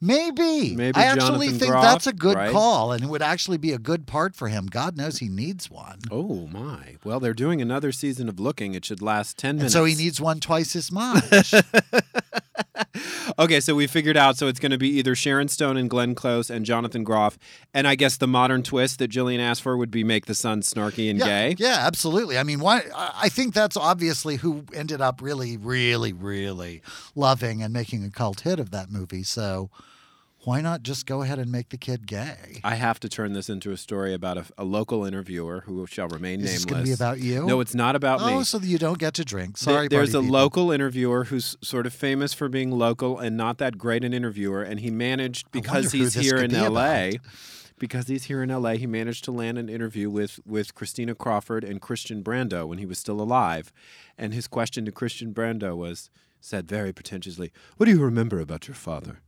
Maybe. 0.00 0.74
Maybe 0.76 0.96
I 0.96 1.04
actually 1.04 1.46
Jonathan 1.46 1.58
think 1.58 1.70
Groff, 1.72 1.82
that's 1.82 2.06
a 2.06 2.12
good 2.12 2.36
right? 2.36 2.52
call, 2.52 2.92
and 2.92 3.02
it 3.02 3.08
would 3.08 3.22
actually 3.22 3.56
be 3.56 3.72
a 3.72 3.78
good 3.78 4.06
part 4.06 4.36
for 4.36 4.48
him. 4.48 4.66
God 4.66 4.96
knows 4.96 5.18
he 5.18 5.28
needs 5.28 5.70
one. 5.70 5.98
Oh 6.10 6.46
my. 6.48 6.96
Well, 7.04 7.18
they're 7.20 7.32
doing 7.34 7.62
another 7.62 7.92
season 7.92 8.28
of 8.28 8.38
Looking. 8.38 8.74
It 8.74 8.84
should 8.84 9.00
last 9.00 9.38
10 9.38 9.50
And 9.50 9.58
minutes. 9.58 9.72
so 9.74 9.84
he 9.84 9.94
needs 9.94 10.20
one 10.20 10.38
twice 10.40 10.76
as 10.76 10.92
much. 10.92 11.54
Okay, 13.38 13.60
so 13.60 13.74
we 13.74 13.86
figured 13.86 14.16
out 14.16 14.36
so 14.36 14.46
it's 14.46 14.60
going 14.60 14.70
to 14.72 14.78
be 14.78 14.88
either 14.88 15.14
Sharon 15.14 15.48
Stone 15.48 15.76
and 15.76 15.90
Glenn 15.90 16.14
Close 16.14 16.48
and 16.48 16.64
Jonathan 16.64 17.04
Groff. 17.04 17.38
And 17.74 17.86
I 17.86 17.94
guess 17.94 18.16
the 18.16 18.26
modern 18.26 18.62
twist 18.62 18.98
that 19.00 19.10
Jillian 19.10 19.40
asked 19.40 19.62
for 19.62 19.76
would 19.76 19.90
be 19.90 20.04
make 20.04 20.26
the 20.26 20.34
son 20.34 20.62
snarky 20.62 21.10
and 21.10 21.18
yeah, 21.18 21.26
gay. 21.26 21.56
yeah, 21.58 21.78
absolutely. 21.80 22.38
I 22.38 22.44
mean, 22.44 22.60
why? 22.60 22.82
I 22.94 23.26
I 23.26 23.28
think 23.28 23.54
that's 23.54 23.76
obviously 23.76 24.36
who 24.36 24.64
ended 24.72 25.00
up 25.00 25.20
really, 25.20 25.56
really, 25.56 26.12
really 26.12 26.82
loving 27.14 27.62
and 27.62 27.72
making 27.72 28.04
a 28.04 28.10
cult 28.10 28.40
hit 28.40 28.60
of 28.60 28.70
that 28.70 28.90
movie. 28.90 29.24
So 29.24 29.70
why 30.46 30.60
not 30.60 30.84
just 30.84 31.06
go 31.06 31.22
ahead 31.22 31.40
and 31.40 31.50
make 31.50 31.70
the 31.70 31.76
kid 31.76 32.06
gay? 32.06 32.60
I 32.62 32.76
have 32.76 33.00
to 33.00 33.08
turn 33.08 33.32
this 33.32 33.48
into 33.48 33.72
a 33.72 33.76
story 33.76 34.14
about 34.14 34.38
a, 34.38 34.44
a 34.56 34.62
local 34.64 35.04
interviewer 35.04 35.64
who 35.66 35.84
shall 35.88 36.06
remain 36.06 36.38
Is 36.38 36.44
nameless. 36.44 36.54
this 36.54 36.64
going 36.66 36.82
to 36.84 36.88
be 36.88 36.92
about 36.92 37.18
you? 37.18 37.44
No, 37.44 37.58
it's 37.58 37.74
not 37.74 37.96
about 37.96 38.20
oh, 38.22 38.38
me. 38.38 38.44
so 38.44 38.60
that 38.60 38.66
you 38.68 38.78
don't 38.78 39.00
get 39.00 39.12
to 39.14 39.24
drink. 39.24 39.56
Sorry, 39.56 39.88
There's 39.88 40.14
a 40.14 40.20
people. 40.20 40.32
local 40.32 40.70
interviewer 40.70 41.24
who's 41.24 41.56
sort 41.62 41.84
of 41.84 41.92
famous 41.92 42.32
for 42.32 42.48
being 42.48 42.70
local 42.70 43.18
and 43.18 43.36
not 43.36 43.58
that 43.58 43.76
great 43.76 44.04
an 44.04 44.14
interviewer, 44.14 44.62
and 44.62 44.78
he 44.78 44.88
managed 44.88 45.50
because 45.50 45.90
he's 45.90 46.14
here 46.14 46.36
in 46.36 46.50
be 46.50 46.56
L.A. 46.56 47.08
about. 47.16 47.26
Because 47.80 48.06
he's 48.06 48.24
here 48.24 48.40
in 48.40 48.48
L.A., 48.52 48.76
he 48.76 48.86
managed 48.86 49.24
to 49.24 49.32
land 49.32 49.58
an 49.58 49.68
interview 49.68 50.08
with 50.08 50.38
with 50.46 50.76
Christina 50.76 51.16
Crawford 51.16 51.64
and 51.64 51.80
Christian 51.80 52.22
Brando 52.22 52.68
when 52.68 52.78
he 52.78 52.86
was 52.86 53.00
still 53.00 53.20
alive, 53.20 53.72
and 54.16 54.32
his 54.32 54.46
question 54.46 54.84
to 54.84 54.92
Christian 54.92 55.34
Brando 55.34 55.76
was 55.76 56.08
said 56.40 56.68
very 56.68 56.92
pretentiously, 56.92 57.52
"What 57.76 57.86
do 57.86 57.92
you 57.92 58.00
remember 58.00 58.38
about 58.38 58.68
your 58.68 58.76
father?" 58.76 59.18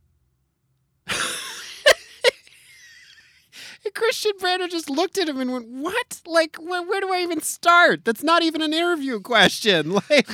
And 3.85 3.93
Christian 3.93 4.33
Brando 4.41 4.69
just 4.69 4.89
looked 4.89 5.17
at 5.17 5.29
him 5.29 5.39
and 5.39 5.51
went, 5.51 5.67
"What? 5.67 6.21
Like, 6.25 6.57
where, 6.57 6.83
where 6.83 7.01
do 7.01 7.13
I 7.13 7.21
even 7.21 7.41
start? 7.41 8.03
That's 8.05 8.23
not 8.23 8.43
even 8.43 8.61
an 8.61 8.73
interview 8.73 9.19
question. 9.19 9.93
Like, 10.09 10.29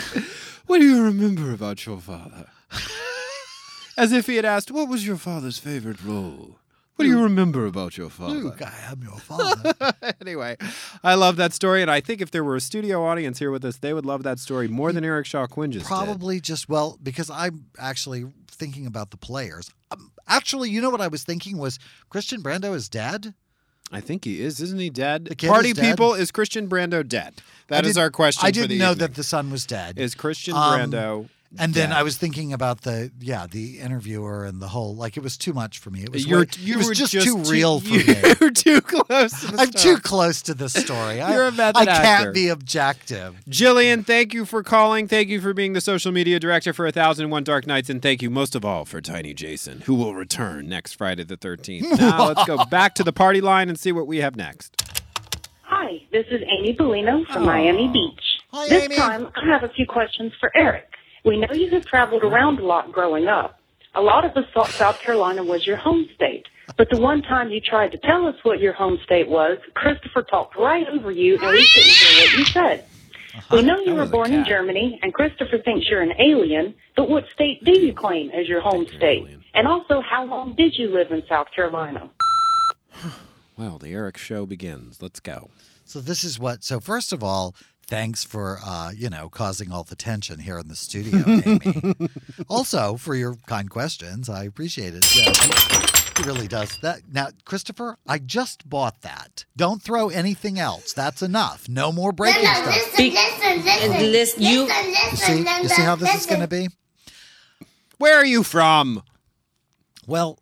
what 0.65 0.79
do 0.79 0.85
you 0.85 1.03
remember 1.03 1.51
about 1.53 1.85
your 1.85 1.99
father?" 1.99 2.47
As 3.97 4.11
if 4.11 4.27
he 4.27 4.35
had 4.35 4.45
asked, 4.45 4.71
"What 4.71 4.89
was 4.89 5.05
your 5.07 5.15
father's 5.17 5.57
favorite 5.57 6.03
role? 6.03 6.59
What 6.95 7.03
do 7.03 7.09
you 7.09 7.21
remember 7.21 7.65
about 7.65 7.97
your 7.97 8.09
father?" 8.09 8.35
Luke, 8.35 8.61
I 8.61 8.73
am 8.91 9.01
your 9.03 9.17
father. 9.19 9.73
anyway, 10.19 10.57
I 11.03 11.15
love 11.15 11.35
that 11.37 11.53
story, 11.53 11.81
and 11.81 11.91
I 11.91 12.01
think 12.01 12.21
if 12.21 12.31
there 12.31 12.43
were 12.43 12.55
a 12.55 12.61
studio 12.61 13.05
audience 13.05 13.39
here 13.39 13.51
with 13.51 13.63
us, 13.63 13.77
they 13.77 13.93
would 13.93 14.05
love 14.05 14.23
that 14.23 14.39
story 14.39 14.67
more 14.67 14.91
than 14.91 15.05
Eric 15.05 15.25
Shaw 15.27 15.45
Quinn 15.47 15.71
just 15.71 15.85
did. 15.85 15.89
Probably 15.89 16.39
just 16.41 16.67
well 16.67 16.97
because 17.01 17.29
I'm 17.29 17.65
actually 17.77 18.25
thinking 18.49 18.85
about 18.85 19.11
the 19.11 19.17
players. 19.17 19.69
Um, 19.91 20.11
actually, 20.27 20.70
you 20.70 20.82
know 20.82 20.89
what 20.89 21.01
I 21.01 21.08
was 21.08 21.24
thinking 21.24 21.58
was 21.58 21.79
Christian 22.10 22.41
Brando 22.41 22.74
is 22.75 22.89
dead. 22.89 23.34
I 23.91 24.01
think 24.01 24.25
he 24.25 24.41
is, 24.41 24.60
isn't 24.62 24.79
he 24.79 24.89
dead? 24.89 25.25
The 25.25 25.48
Party 25.48 25.70
is 25.70 25.75
dead? 25.75 25.91
people, 25.91 26.13
is 26.15 26.32
Christian 26.32 26.67
Brando 26.67 27.08
dead? 27.08 27.36
I 27.38 27.41
That 27.67 27.86
is 27.86 27.98
our 27.98 28.10
question. 28.10 28.46
I 28.46 28.51
didn't 28.51 28.77
know 28.79 28.91
evening. 28.91 29.00
that 29.08 29.15
the 29.15 29.24
son 29.24 29.51
was 29.51 29.65
dead. 29.65 30.00
is 30.00 30.15
Christian 30.15 30.55
Um, 30.55 30.91
Brando. 30.91 31.29
And 31.59 31.74
then 31.74 31.89
dead? 31.89 31.97
I 31.97 32.03
was 32.03 32.17
thinking 32.17 32.53
about 32.53 32.81
the 32.81 33.12
yeah 33.19 33.47
the 33.50 33.79
interviewer 33.79 34.45
and 34.45 34.62
the 34.62 34.67
whole 34.67 34.95
like 34.95 35.17
it 35.17 35.24
was 35.24 35.38
too 35.38 35.53
much 35.53 35.79
for 35.79 35.89
me. 35.89 36.03
It 36.03 36.12
was 36.12 36.25
You're, 36.27 36.39
way- 36.41 36.45
you 36.59 36.74
it 36.75 36.77
was 36.77 36.88
were 36.88 36.93
just, 36.93 37.13
too 37.13 37.38
real 37.38 37.79
for 37.79 37.88
you, 37.95 38.05
me. 38.05 38.21
You're 38.41 38.51
too 38.51 38.81
close. 38.81 39.31
To 39.41 39.47
the 39.51 39.57
I'm 39.62 39.71
story. 39.71 39.95
too 39.95 40.01
close 40.01 40.41
to 40.43 40.53
the 40.53 40.69
story. 40.69 41.21
I- 41.21 41.33
You're 41.33 41.47
a 41.47 41.51
method 41.51 41.77
I 41.81 41.85
can't 41.85 42.05
actor. 42.05 42.31
be 42.31 42.50
objective. 42.50 43.35
Jillian, 43.50 44.05
thank 44.05 44.33
you 44.33 44.45
for 44.45 44.63
calling. 44.63 45.07
Thank 45.07 45.29
you 45.29 45.39
for 45.41 45.53
being 45.53 45.74
the 45.74 45.81
social 45.81 46.12
media 46.12 46.39
director 46.39 46.74
for 46.74 46.85
A 46.85 46.89
1001 46.89 47.43
Dark 47.43 47.67
Nights. 47.67 47.89
And 47.89 48.01
thank 48.01 48.21
you 48.21 48.29
most 48.29 48.55
of 48.55 48.63
all 48.65 48.85
for 48.85 49.01
Tiny 49.01 49.33
Jason, 49.33 49.81
who 49.81 49.95
will 49.95 50.13
return 50.15 50.67
next 50.69 50.93
Friday 50.93 51.24
the 51.24 51.38
13th. 51.38 52.00
Now 52.05 52.27
let's 52.27 52.45
go 52.45 52.63
back 52.65 52.95
to 52.95 53.03
the 53.03 53.13
party 53.13 53.41
line 53.41 53.69
and 53.69 53.79
see 53.79 53.91
what 53.91 54.05
we 54.07 54.17
have 54.17 54.35
next. 54.35 54.81
Hi, 55.63 56.01
this 56.12 56.25
is 56.29 56.41
Amy 56.57 56.75
Bellino 56.75 57.25
from 57.27 57.43
Aw. 57.43 57.45
Miami 57.45 57.88
Beach. 57.88 58.21
Hi, 58.51 58.67
this 58.69 58.83
Amy. 58.85 58.95
time, 58.95 59.27
I 59.35 59.47
have 59.47 59.63
a 59.63 59.69
few 59.69 59.85
questions 59.85 60.31
for 60.39 60.51
Eric. 60.55 60.88
We 61.25 61.38
know 61.38 61.51
you 61.51 61.70
have 61.72 61.86
traveled 61.86 62.24
around 62.24 62.60
a 62.60 62.65
lot 62.65 62.91
growing 62.91 63.27
up. 63.27 63.60
A 63.96 64.01
lot 64.01 64.25
of 64.25 64.38
us 64.38 64.46
thought 64.53 64.67
South 64.70 65.00
Carolina 65.00 65.44
was 65.44 65.65
your 65.65 65.77
home 65.77 66.08
state. 66.13 66.46
But 66.77 66.89
the 66.91 67.00
one 67.00 67.24
time 67.24 67.50
you 67.50 67.60
tried 67.60 67.91
to 67.94 67.98
tell 67.98 68.27
us 68.27 68.36
what 68.44 68.60
your 68.60 68.74
home 68.74 69.00
state 69.03 69.27
was, 69.27 69.58
Christopher 69.74 70.22
talked 70.22 70.55
right 70.55 70.88
over 70.88 71.12
you 71.12 71.38
and 71.39 71.51
we 71.51 71.67
couldn't 71.74 71.89
hear 71.89 72.22
what 72.22 72.38
you 72.38 72.46
said. 72.46 72.86
Uh-huh. 73.36 73.55
We 73.58 73.62
know 73.63 73.79
you 73.79 73.96
were 73.96 74.05
born 74.05 74.32
in. 74.34 74.46
Germany, 74.46 75.00
and 75.01 75.13
Christopher 75.13 75.58
thinks 75.58 75.88
you're 75.89 76.01
an 76.01 76.13
alien, 76.20 76.75
but 76.96 77.10
what 77.10 77.25
state 77.34 77.63
do 77.63 77.77
you 77.77 77.94
claim 77.94 78.29
as 78.29 78.48
your 78.48 78.62
home 78.62 78.86
state? 78.96 79.27
And 79.53 79.67
also, 79.67 80.01
how 80.01 80.25
long 80.25 80.53
did 80.55 80.77
you 80.77 80.94
live 80.94 81.12
in 81.12 81.24
South 81.27 81.48
Carolina? 81.55 82.10
Well, 83.58 83.77
the 83.77 83.94
Eric 83.94 84.17
show 84.17 84.46
begins. 84.46 85.01
Let's 85.01 85.22
go. 85.22 85.50
So 85.86 86.01
this 86.01 86.25
is 86.25 86.38
what. 86.38 86.65
So 86.65 86.82
first 86.82 87.13
of 87.13 87.24
all, 87.24 87.55
thanks 87.87 88.23
for 88.23 88.59
uh, 88.65 88.91
you 88.95 89.09
know 89.09 89.29
causing 89.29 89.71
all 89.71 89.83
the 89.83 89.95
tension 89.95 90.39
here 90.39 90.57
in 90.59 90.67
the 90.67 90.75
studio, 90.75 91.23
Amy. 91.27 92.09
also 92.49 92.95
for 92.97 93.15
your 93.15 93.35
kind 93.47 93.69
questions, 93.69 94.29
I 94.29 94.43
appreciate 94.43 94.93
it. 94.95 95.15
Yeah, 95.15 95.31
he, 95.33 96.23
he 96.23 96.27
really 96.29 96.47
does 96.47 96.77
that. 96.79 97.01
Now, 97.11 97.27
Christopher, 97.45 97.97
I 98.07 98.19
just 98.19 98.69
bought 98.69 99.01
that. 99.01 99.45
Don't 99.57 99.81
throw 99.81 100.09
anything 100.09 100.59
else. 100.59 100.93
That's 100.93 101.21
enough. 101.21 101.67
No 101.69 101.91
more 101.91 102.11
breaking 102.11 102.43
stuff. 102.45 102.65
listen, 102.67 103.09
listen, 103.13 103.65
listen. 103.65 103.91
listen, 103.91 104.01
you- 104.01 104.11
listen, 104.11 104.41
You 104.43 104.63
listen, 104.65 105.17
see, 105.45 105.63
you 105.63 105.69
see 105.69 105.81
how 105.81 105.95
this 105.95 106.15
is 106.15 106.25
going 106.25 106.41
to 106.41 106.47
be? 106.47 106.69
Where 107.97 108.15
are 108.17 108.25
you 108.25 108.43
from? 108.43 109.03
Well, 110.07 110.39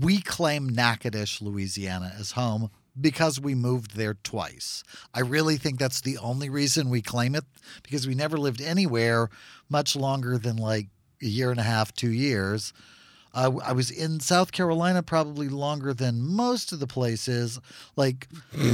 we 0.00 0.20
claim 0.20 0.68
Natchitoches, 0.68 1.42
Louisiana 1.42 2.12
as 2.18 2.32
home 2.32 2.70
because 3.00 3.40
we 3.40 3.54
moved 3.54 3.96
there 3.96 4.14
twice. 4.22 4.84
I 5.14 5.20
really 5.20 5.56
think 5.56 5.78
that's 5.78 6.00
the 6.00 6.18
only 6.18 6.48
reason 6.48 6.90
we 6.90 7.02
claim 7.02 7.34
it 7.34 7.44
because 7.82 8.06
we 8.06 8.14
never 8.14 8.36
lived 8.36 8.60
anywhere 8.60 9.30
much 9.68 9.96
longer 9.96 10.38
than 10.38 10.56
like 10.56 10.88
a 11.22 11.26
year 11.26 11.50
and 11.50 11.60
a 11.60 11.64
half, 11.64 11.92
two 11.94 12.10
years. 12.10 12.72
Uh, 13.34 13.52
I 13.64 13.72
was 13.72 13.90
in 13.90 14.20
South 14.20 14.52
Carolina 14.52 15.02
probably 15.02 15.48
longer 15.48 15.94
than 15.94 16.20
most 16.20 16.70
of 16.72 16.80
the 16.80 16.86
places, 16.86 17.58
like 17.96 18.28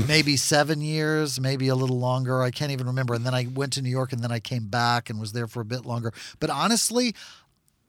maybe 0.09 0.37
seven 0.37 0.81
years, 0.81 1.39
maybe 1.39 1.69
a 1.69 1.77
little 1.77 1.99
longer. 2.01 2.43
I 2.43 2.51
can't 2.51 2.73
even 2.73 2.89
remember. 2.89 3.15
And 3.15 3.25
then 3.25 3.35
I 3.35 3.47
went 3.55 3.75
to 3.75 3.83
New 3.83 3.91
York 3.91 4.13
and 4.13 4.23
then 4.23 4.33
I 4.33 4.41
came 4.41 4.67
back 4.67 5.11
and 5.11 5.21
was 5.21 5.33
there 5.33 5.47
for 5.47 5.61
a 5.61 5.65
bit 5.65 5.87
longer. 5.87 6.13
But 6.41 6.51
honestly, 6.51 7.15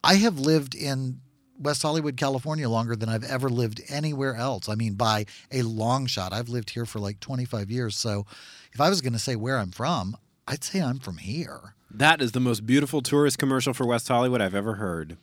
I 0.04 0.16
have 0.16 0.40
lived 0.40 0.76
in 0.76 1.22
West 1.60 1.82
Hollywood, 1.82 2.18
California 2.18 2.70
longer 2.70 2.96
than 2.96 3.10
I've 3.10 3.24
ever 3.24 3.50
lived 3.50 3.82
anywhere 3.90 4.36
else. 4.36 4.70
I 4.70 4.76
mean, 4.76 4.94
by 4.94 5.26
a 5.52 5.62
long 5.64 6.06
shot. 6.06 6.34
I've 6.34 6.50
lived 6.50 6.72
here 6.72 6.86
for 6.86 7.00
like 7.00 7.20
25 7.20 7.70
years. 7.70 7.96
So 7.96 8.26
if 8.72 8.80
I 8.80 8.90
was 8.90 9.02
going 9.02 9.14
to 9.14 9.20
say 9.20 9.36
where 9.36 9.58
I'm 9.58 9.72
from, 9.72 10.18
I'd 10.48 10.64
say 10.64 10.82
I'm 10.82 11.00
from 11.00 11.18
here. 11.18 11.76
That 11.92 12.22
is 12.22 12.32
the 12.32 12.40
most 12.40 12.66
beautiful 12.66 13.02
tourist 13.02 13.38
commercial 13.38 13.74
for 13.74 13.86
West 13.86 14.08
Hollywood 14.08 14.42
I've 14.42 14.56
ever 14.56 14.76
heard. 14.76 15.18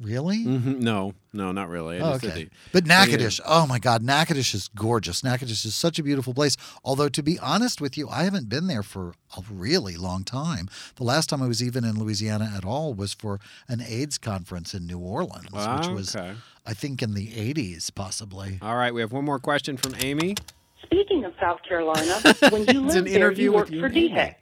Really? 0.00 0.42
hmm 0.42 0.80
No, 0.80 1.14
no, 1.32 1.52
not 1.52 1.68
really. 1.68 1.98
I 1.98 2.00
Oh, 2.00 2.12
okay. 2.14 2.28
the- 2.44 2.48
But 2.72 2.84
Natchitoches, 2.86 3.40
oh 3.46 3.66
my 3.66 3.78
God, 3.78 4.02
Natchitoches 4.02 4.54
is 4.54 4.68
gorgeous. 4.74 5.22
Natchitoches 5.22 5.64
is 5.64 5.74
such 5.76 5.98
a 6.00 6.02
beautiful 6.02 6.34
place. 6.34 6.56
Although, 6.84 7.08
to 7.10 7.22
be 7.22 7.38
honest 7.38 7.80
with 7.80 7.96
you, 7.96 8.08
I 8.08 8.24
haven't 8.24 8.48
been 8.48 8.66
there 8.66 8.82
for 8.82 9.14
a 9.36 9.42
really 9.48 9.96
long 9.96 10.24
time. 10.24 10.68
The 10.96 11.04
last 11.04 11.28
time 11.28 11.40
I 11.42 11.46
was 11.46 11.62
even 11.62 11.84
in 11.84 11.96
Louisiana 11.98 12.52
at 12.56 12.64
all 12.64 12.92
was 12.92 13.14
for 13.14 13.38
an 13.68 13.80
AIDS 13.86 14.18
conference 14.18 14.74
in 14.74 14.86
New 14.86 14.98
Orleans, 14.98 15.44
which 15.52 15.54
Ah, 15.54 15.92
was, 15.92 16.16
okay. 16.16 16.34
I 16.66 16.74
think, 16.74 17.00
in 17.00 17.14
the 17.14 17.28
80s, 17.28 17.94
possibly. 17.94 18.58
All 18.62 18.76
right, 18.76 18.92
we 18.92 19.00
have 19.00 19.12
one 19.12 19.24
more 19.24 19.38
question 19.38 19.76
from 19.76 19.94
Amy. 20.00 20.34
Speaking 20.82 21.24
of 21.24 21.34
South 21.40 21.60
Carolina, 21.62 22.20
when 22.50 22.64
you 22.66 22.80
lived 22.82 23.06
there, 23.08 23.30
you 23.32 23.52
worked 23.52 23.70
you 23.70 23.80
for. 23.80 23.88
DHEC. 23.88 24.34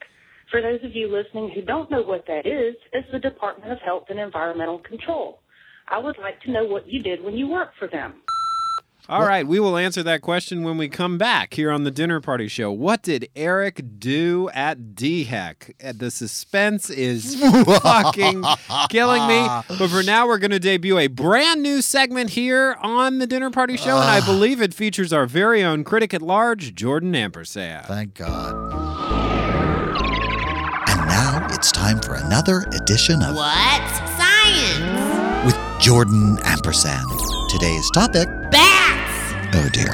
For 0.53 0.61
those 0.63 0.85
of 0.85 0.95
you 0.95 1.09
listening 1.11 1.51
who 1.55 1.63
don't 1.63 1.91
know 1.91 2.03
what 2.03 2.27
that 2.27 2.47
is, 2.47 2.77
it's 2.93 3.11
the 3.11 3.19
Department 3.19 3.73
of 3.73 3.79
Health 3.79 4.05
and 4.11 4.21
Environmental 4.21 4.79
Control. 4.81 5.41
I 5.89 5.99
would 5.99 6.19
like 6.19 6.41
to 6.43 6.51
know 6.53 6.65
what 6.67 6.87
you 6.87 7.03
did 7.03 7.25
when 7.25 7.37
you 7.37 7.49
worked 7.49 7.79
for 7.79 7.89
them. 7.89 8.15
All 9.09 9.23
right, 9.27 9.45
we 9.45 9.59
will 9.59 9.77
answer 9.77 10.03
that 10.05 10.21
question 10.23 10.63
when 10.63 10.79
we 10.79 10.89
come 10.89 11.19
back 11.19 11.55
here 11.55 11.73
on 11.73 11.83
the 11.83 11.91
Dinner 11.91 12.21
Party 12.21 12.47
Show. 12.47 12.71
What 12.71 13.03
did 13.03 13.29
Eric 13.35 13.99
do 13.99 14.49
at 14.55 14.95
DHEC? 14.95 15.73
Uh, 15.85 15.93
The 15.97 16.11
suspense 16.11 16.89
is 16.89 17.35
fucking 17.83 18.45
killing 18.91 19.27
me. 19.27 19.49
But 19.77 19.89
for 19.89 20.05
now, 20.05 20.29
we're 20.29 20.39
going 20.39 20.53
to 20.53 20.61
debut 20.61 20.99
a 20.99 21.09
brand 21.09 21.63
new 21.63 21.83
segment 21.83 22.31
here 22.31 22.77
on 22.81 23.19
the 23.19 23.27
Dinner 23.27 23.51
Party 23.51 23.77
Show, 23.77 23.97
and 23.97 24.09
I 24.09 24.25
believe 24.25 24.63
it 24.63 24.73
features 24.73 25.13
our 25.13 25.27
very 25.27 25.65
own 25.65 25.83
critic 25.83 26.15
at 26.15 26.23
large, 26.23 26.75
Jordan 26.75 27.15
Ampersand. 27.17 27.87
Thank 27.87 28.15
God. 28.15 28.92
Time 31.93 32.01
for 32.03 32.15
another 32.15 32.65
edition 32.73 33.23
of 33.23 33.35
What's 33.35 33.99
science? 34.17 35.45
with 35.45 35.57
Jordan 35.81 36.39
Ampersand. 36.45 37.07
Today's 37.51 37.91
topic. 37.91 38.29
Bats! 38.51 39.55
Oh 39.55 39.69
dear. 39.73 39.93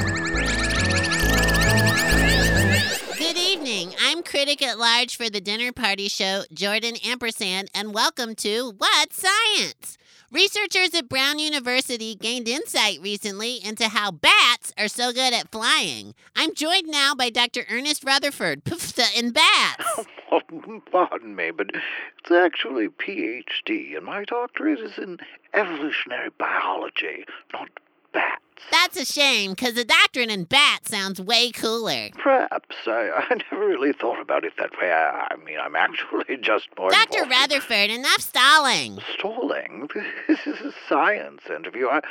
Good 3.17 3.37
evening. 3.37 3.93
I'm 4.01 4.23
critic 4.23 4.61
at 4.61 4.79
large 4.79 5.17
for 5.17 5.29
the 5.29 5.41
dinner 5.41 5.73
party 5.73 6.07
show, 6.07 6.43
Jordan 6.53 6.95
Ampersand, 7.05 7.69
and 7.73 7.93
welcome 7.93 8.33
to 8.35 8.73
What's 8.77 9.21
Science? 9.21 9.97
Researchers 10.31 10.93
at 10.93 11.09
Brown 11.09 11.39
University 11.39 12.13
gained 12.13 12.47
insight 12.47 12.99
recently 13.01 13.55
into 13.65 13.89
how 13.89 14.11
bats 14.11 14.71
are 14.77 14.87
so 14.87 15.11
good 15.11 15.33
at 15.33 15.51
flying. 15.51 16.13
I'm 16.35 16.53
joined 16.53 16.87
now 16.87 17.15
by 17.15 17.29
Dr. 17.31 17.65
Ernest 17.69 18.03
Rutherford, 18.05 18.63
PFSA 18.65 19.17
in 19.19 19.31
bats. 19.31 20.05
Pardon 20.91 21.35
me, 21.35 21.51
but 21.51 21.71
it's 21.73 22.31
actually 22.31 22.89
PhD, 22.89 23.95
and 23.97 24.05
my 24.05 24.25
doctorate 24.25 24.79
is 24.79 24.97
in 24.97 25.19
evolutionary 25.53 26.29
biology, 26.37 27.25
not 27.53 27.69
bats. 28.13 28.43
That's 28.71 28.97
a 28.97 29.05
shame, 29.05 29.51
because 29.51 29.77
a 29.77 29.85
doctorate 29.85 30.29
in 30.29 30.43
bat 30.45 30.87
sounds 30.87 31.19
way 31.21 31.51
cooler. 31.51 32.09
Perhaps. 32.17 32.75
I, 32.87 33.09
I 33.29 33.35
never 33.51 33.65
really 33.65 33.93
thought 33.93 34.21
about 34.21 34.43
it 34.43 34.53
that 34.57 34.71
way. 34.81 34.91
I, 34.91 35.27
I 35.31 35.35
mean, 35.45 35.57
I'm 35.61 35.75
actually 35.75 36.37
just 36.41 36.67
more 36.77 36.89
Dr. 36.89 37.23
involved 37.23 37.51
Rutherford, 37.51 37.89
enough 37.89 38.21
stalling. 38.21 38.99
stalling. 39.17 39.89
This 40.27 40.45
is 40.45 40.61
a 40.61 40.73
science 40.87 41.41
interview. 41.49 41.87
I, 41.87 41.97
I 41.97 42.01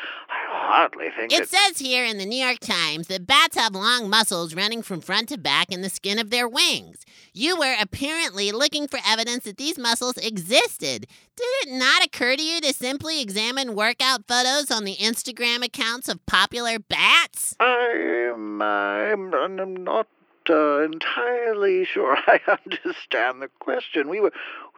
hardly 0.49 1.09
think 1.17 1.33
It 1.33 1.39
that... 1.39 1.49
says 1.49 1.79
here 1.79 2.05
in 2.05 2.19
the 2.19 2.27
New 2.27 2.43
York 2.45 2.59
Times 2.59 3.07
that 3.07 3.27
bats 3.27 3.57
have 3.57 3.75
long 3.75 4.11
muscles 4.11 4.55
running 4.55 4.83
from 4.83 5.01
front 5.01 5.29
to 5.29 5.39
back 5.39 5.71
in 5.71 5.83
the 5.83 5.89
skin 5.89 6.19
of 6.19 6.31
their 6.31 6.49
wings. 6.49 7.05
You 7.33 7.57
were 7.57 7.77
apparently 7.81 8.51
looking 8.51 8.89
for 8.89 8.99
evidence 9.07 9.45
that 9.45 9.57
these 9.57 9.79
muscles 9.79 10.17
existed. 10.17 11.07
Did 11.37 11.47
it 11.63 11.73
not 11.73 12.05
occur 12.05 12.35
to 12.35 12.43
you 12.43 12.61
to 12.61 12.73
simply 12.75 13.21
examine 13.23 13.77
workout 13.77 14.27
photos 14.27 14.73
on 14.73 14.83
the 14.85 14.97
Instagram 14.97 15.65
accounts 15.65 16.09
of 16.09 16.25
popular 16.39 16.79
bats? 16.79 17.57
I'm, 17.59 18.63
I'm, 18.63 19.35
I'm 19.35 19.75
not 19.83 20.07
uh, 20.49 20.83
entirely 20.83 21.85
sure 21.85 22.17
I 22.29 22.39
understand 22.47 23.43
the 23.43 23.51
question. 23.59 24.09
We 24.09 24.21
were, 24.21 24.31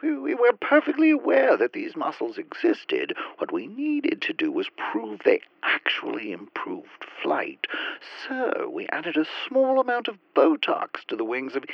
we, 0.02 0.18
we 0.18 0.34
were 0.34 0.54
perfectly 0.58 1.10
aware 1.10 1.58
that 1.58 1.74
these 1.74 1.94
muscles 1.94 2.38
existed. 2.38 3.12
What 3.36 3.52
we 3.52 3.66
needed 3.66 4.22
to 4.22 4.32
do 4.32 4.50
was 4.50 4.68
prove 4.90 5.20
they 5.26 5.42
actually 5.62 6.32
improved 6.32 7.04
flight. 7.22 7.66
So 8.26 8.70
we 8.72 8.86
added 8.88 9.18
a 9.18 9.26
small 9.46 9.80
amount 9.80 10.08
of 10.08 10.16
Botox 10.34 11.04
to 11.08 11.16
the 11.16 11.24
wings 11.24 11.56
of 11.56 11.64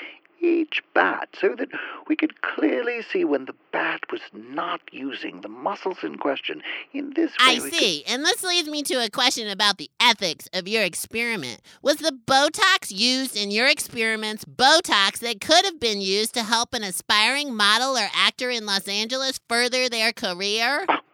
each 0.41 0.83
bat 0.95 1.29
so 1.41 1.55
that 1.57 1.69
we 2.09 2.17
could 2.17 2.41
clearly 2.43 3.03
see 3.03 3.25
when 3.25 3.47
the 3.47 3.55
bat 3.73 4.01
was 4.11 4.21
not 4.33 4.81
using 4.93 5.41
the 5.41 5.49
muscles 5.49 5.99
in 6.03 6.17
question. 6.17 6.63
In 6.93 7.13
this 7.15 7.31
way, 7.33 7.37
I 7.41 7.55
we 7.55 7.71
could- 7.71 7.75
see. 7.75 8.05
And 8.07 8.25
this 8.25 8.43
leads 8.43 8.69
me 8.69 8.83
to 8.85 8.95
a 9.05 9.11
question 9.11 9.49
about 9.49 9.79
the 9.79 9.91
ethics 10.01 10.49
of 10.53 10.69
your 10.69 10.83
experiment. 10.83 11.61
Was 11.83 11.97
the 11.97 12.13
Botox 12.27 12.91
used 12.91 13.37
in 13.37 13.51
your 13.51 13.67
experiments 13.67 14.45
Botox 14.45 15.19
that 15.21 15.41
could 15.41 15.65
have 15.65 15.81
been 15.81 16.01
used 16.01 16.35
to 16.35 16.43
help 16.43 16.75
an 16.75 16.83
aspiring 16.83 17.55
model 17.55 17.97
or 17.97 18.09
actor 18.15 18.51
in 18.51 18.67
Los 18.67 18.89
Angeles 18.89 19.41
further 19.49 19.89
their 19.89 20.13
career? 20.13 20.87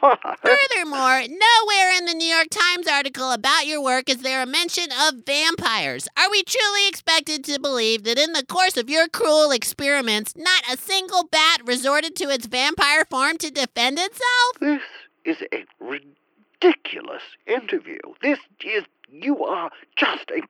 Furthermore, 0.00 1.22
nowhere 1.26 1.90
in 1.96 2.04
the 2.06 2.14
New 2.14 2.26
York 2.26 2.48
Times 2.50 2.86
article 2.86 3.32
about 3.32 3.66
your 3.66 3.82
work 3.82 4.08
is 4.08 4.18
there 4.18 4.42
a 4.42 4.46
mention 4.46 4.88
of 4.92 5.24
vampires. 5.26 6.08
Are 6.16 6.30
we 6.30 6.42
truly 6.42 6.88
expected 6.88 7.44
to 7.44 7.60
believe 7.60 8.04
that 8.04 8.18
in 8.18 8.32
the 8.32 8.46
course 8.46 8.76
of 8.76 8.88
your 8.88 9.08
cruel 9.08 9.50
experiments, 9.50 10.34
not 10.36 10.62
a 10.72 10.76
single 10.76 11.24
bat 11.24 11.60
resorted 11.64 12.14
to 12.16 12.30
its 12.30 12.46
vampire 12.46 13.04
form 13.04 13.38
to 13.38 13.50
defend 13.50 13.98
itself? 13.98 14.58
This 14.60 14.82
is 15.24 15.42
a 15.52 15.64
ridiculous 15.80 17.22
interview. 17.46 17.98
This 18.22 18.38
is. 18.64 18.84
You 19.10 19.42
are 19.42 19.70
just 19.96 20.30
a 20.30 20.42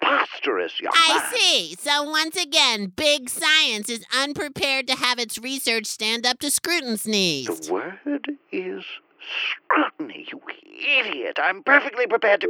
preposterous 0.00 0.80
young 0.80 0.92
I 0.94 1.18
man. 1.18 1.32
see. 1.32 1.76
So 1.78 2.02
once 2.04 2.36
again, 2.36 2.92
big 2.96 3.28
science 3.28 3.88
is 3.88 4.04
unprepared 4.16 4.86
to 4.88 4.94
have 4.94 5.18
its 5.18 5.38
research 5.38 5.86
stand 5.86 6.26
up 6.26 6.38
to 6.40 6.50
scrutiny's 6.50 7.06
needs. 7.06 7.66
The 7.66 7.72
word 7.72 8.28
is 8.52 8.84
scrutiny, 9.66 10.26
you 10.30 10.40
idiot. 11.00 11.38
I'm 11.40 11.62
perfectly 11.62 12.06
prepared 12.06 12.40
to. 12.42 12.46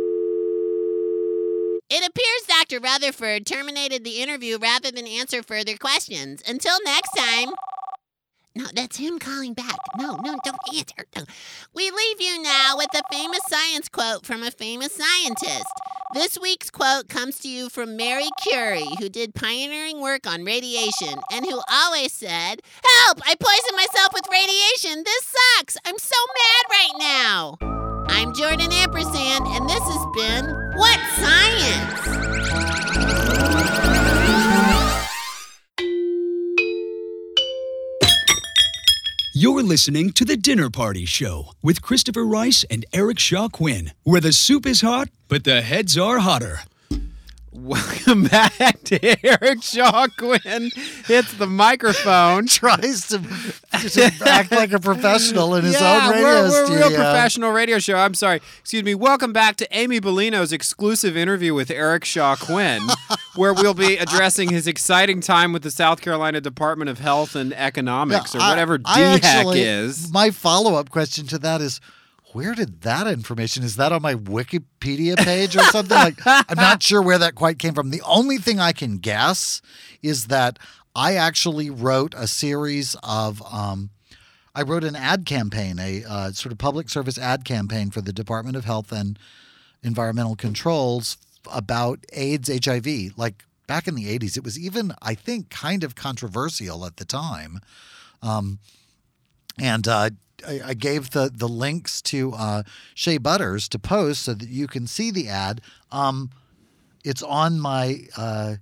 It 1.90 2.06
appears 2.06 2.42
Dr. 2.46 2.80
Rutherford 2.80 3.46
terminated 3.46 4.04
the 4.04 4.20
interview 4.20 4.58
rather 4.58 4.90
than 4.90 5.06
answer 5.06 5.42
further 5.42 5.76
questions. 5.76 6.42
Until 6.46 6.76
next 6.84 7.10
time. 7.16 7.48
No, 8.58 8.64
that's 8.74 8.96
him 8.96 9.20
calling 9.20 9.54
back. 9.54 9.76
No, 9.96 10.16
no, 10.16 10.36
don't 10.44 10.58
answer. 10.76 11.06
We 11.72 11.92
leave 11.92 12.20
you 12.20 12.42
now 12.42 12.74
with 12.76 12.88
a 12.92 13.02
famous 13.08 13.38
science 13.46 13.88
quote 13.88 14.26
from 14.26 14.42
a 14.42 14.50
famous 14.50 14.96
scientist. 14.96 15.72
This 16.12 16.36
week's 16.42 16.68
quote 16.68 17.08
comes 17.08 17.38
to 17.38 17.48
you 17.48 17.68
from 17.68 17.96
Mary 17.96 18.30
Curie, 18.42 18.96
who 18.98 19.08
did 19.08 19.36
pioneering 19.36 20.00
work 20.00 20.26
on 20.26 20.42
radiation 20.42 21.20
and 21.30 21.46
who 21.46 21.60
always 21.70 22.12
said, 22.12 22.62
Help! 23.04 23.20
I 23.24 23.36
poisoned 23.38 23.76
myself 23.76 24.12
with 24.12 24.26
radiation. 24.28 25.04
This 25.04 25.32
sucks. 25.56 25.76
I'm 25.84 25.98
so 25.98 26.16
mad 26.34 26.64
right 26.68 26.94
now. 26.98 27.58
I'm 28.08 28.34
Jordan 28.34 28.72
Ampersand, 28.72 29.46
and 29.46 29.70
this 29.70 29.84
has 29.84 30.06
been 30.16 30.52
What 30.74 30.98
Science? 31.14 32.87
You're 39.40 39.62
listening 39.62 40.10
to 40.14 40.24
The 40.24 40.36
Dinner 40.36 40.68
Party 40.68 41.04
Show 41.04 41.52
with 41.62 41.80
Christopher 41.80 42.24
Rice 42.24 42.64
and 42.68 42.84
Eric 42.92 43.20
Shaw 43.20 43.48
Quinn, 43.48 43.92
where 44.02 44.20
the 44.20 44.32
soup 44.32 44.66
is 44.66 44.80
hot, 44.80 45.10
but 45.28 45.44
the 45.44 45.60
heads 45.60 45.96
are 45.96 46.18
hotter. 46.18 46.62
Welcome 47.50 48.24
back 48.24 48.82
to 48.84 49.26
Eric 49.26 49.62
Shaw 49.62 50.06
Quinn. 50.18 50.70
Hits 51.06 51.32
the 51.34 51.46
microphone. 51.46 52.46
Tries 52.58 53.08
to, 53.08 53.18
to 53.18 54.12
act 54.26 54.52
like 54.52 54.72
a 54.72 54.78
professional 54.78 55.54
in 55.54 55.64
his 55.64 55.80
yeah, 55.80 56.04
own 56.04 56.12
radio 56.12 56.24
we're, 56.24 56.50
we're 56.50 56.64
a 56.64 56.76
real 56.76 56.88
professional 56.88 57.52
radio 57.52 57.78
show. 57.78 57.96
I'm 57.96 58.12
sorry. 58.12 58.40
Excuse 58.60 58.84
me. 58.84 58.94
Welcome 58.94 59.32
back 59.32 59.56
to 59.56 59.68
Amy 59.70 59.98
Bellino's 59.98 60.52
exclusive 60.52 61.16
interview 61.16 61.54
with 61.54 61.70
Eric 61.70 62.04
Shaw 62.04 62.36
Quinn, 62.36 62.82
where 63.34 63.54
we'll 63.54 63.74
be 63.74 63.96
addressing 63.96 64.50
his 64.50 64.66
exciting 64.66 65.20
time 65.22 65.52
with 65.52 65.62
the 65.62 65.70
South 65.70 66.02
Carolina 66.02 66.42
Department 66.42 66.90
of 66.90 66.98
Health 66.98 67.34
and 67.34 67.54
Economics, 67.54 68.34
or 68.34 68.40
whatever 68.40 68.78
I 68.84 69.00
DHEC 69.00 69.24
actually- 69.24 69.62
is. 69.62 70.12
My 70.12 70.30
follow 70.30 70.74
up 70.74 70.90
question 70.90 71.26
to 71.28 71.38
that 71.38 71.62
is 71.62 71.80
where 72.32 72.54
did 72.54 72.82
that 72.82 73.06
information? 73.06 73.62
Is 73.62 73.76
that 73.76 73.92
on 73.92 74.02
my 74.02 74.14
Wikipedia 74.14 75.16
page 75.16 75.56
or 75.56 75.62
something? 75.64 75.96
like, 75.96 76.18
I'm 76.26 76.56
not 76.56 76.82
sure 76.84 77.02
where 77.02 77.18
that 77.18 77.34
quite 77.34 77.58
came 77.58 77.74
from. 77.74 77.90
The 77.90 78.02
only 78.02 78.38
thing 78.38 78.60
I 78.60 78.72
can 78.72 78.98
guess 78.98 79.62
is 80.02 80.26
that 80.26 80.58
I 80.94 81.14
actually 81.14 81.70
wrote 81.70 82.14
a 82.16 82.26
series 82.26 82.96
of. 83.02 83.42
Um, 83.52 83.90
I 84.54 84.62
wrote 84.62 84.82
an 84.82 84.96
ad 84.96 85.24
campaign, 85.24 85.78
a 85.78 86.02
uh, 86.04 86.32
sort 86.32 86.50
of 86.50 86.58
public 86.58 86.88
service 86.88 87.16
ad 87.16 87.44
campaign 87.44 87.92
for 87.92 88.00
the 88.00 88.12
Department 88.12 88.56
of 88.56 88.64
Health 88.64 88.90
and 88.90 89.16
Environmental 89.84 90.34
Controls 90.34 91.16
about 91.52 92.00
AIDS, 92.12 92.50
HIV. 92.64 93.16
Like 93.16 93.44
back 93.68 93.86
in 93.86 93.94
the 93.94 94.18
80s, 94.18 94.36
it 94.36 94.42
was 94.42 94.58
even, 94.58 94.94
I 95.00 95.14
think, 95.14 95.50
kind 95.50 95.84
of 95.84 95.94
controversial 95.94 96.84
at 96.84 96.96
the 96.96 97.04
time. 97.04 97.60
Um, 98.20 98.58
and 99.60 99.86
uh, 99.86 100.10
I, 100.46 100.74
gave 100.74 101.10
the 101.10 101.30
the 101.32 101.48
links 101.48 102.00
to 102.02 102.32
uh, 102.32 102.62
Shea 102.94 103.18
Butters 103.18 103.68
to 103.70 103.78
post 103.78 104.22
so 104.22 104.34
that 104.34 104.48
you 104.48 104.66
can 104.66 104.86
see 104.86 105.10
the 105.10 105.28
ad. 105.28 105.60
Um, 105.90 106.30
it's 107.04 107.22
on 107.22 107.60
my 107.60 108.06
uh, 108.16 108.56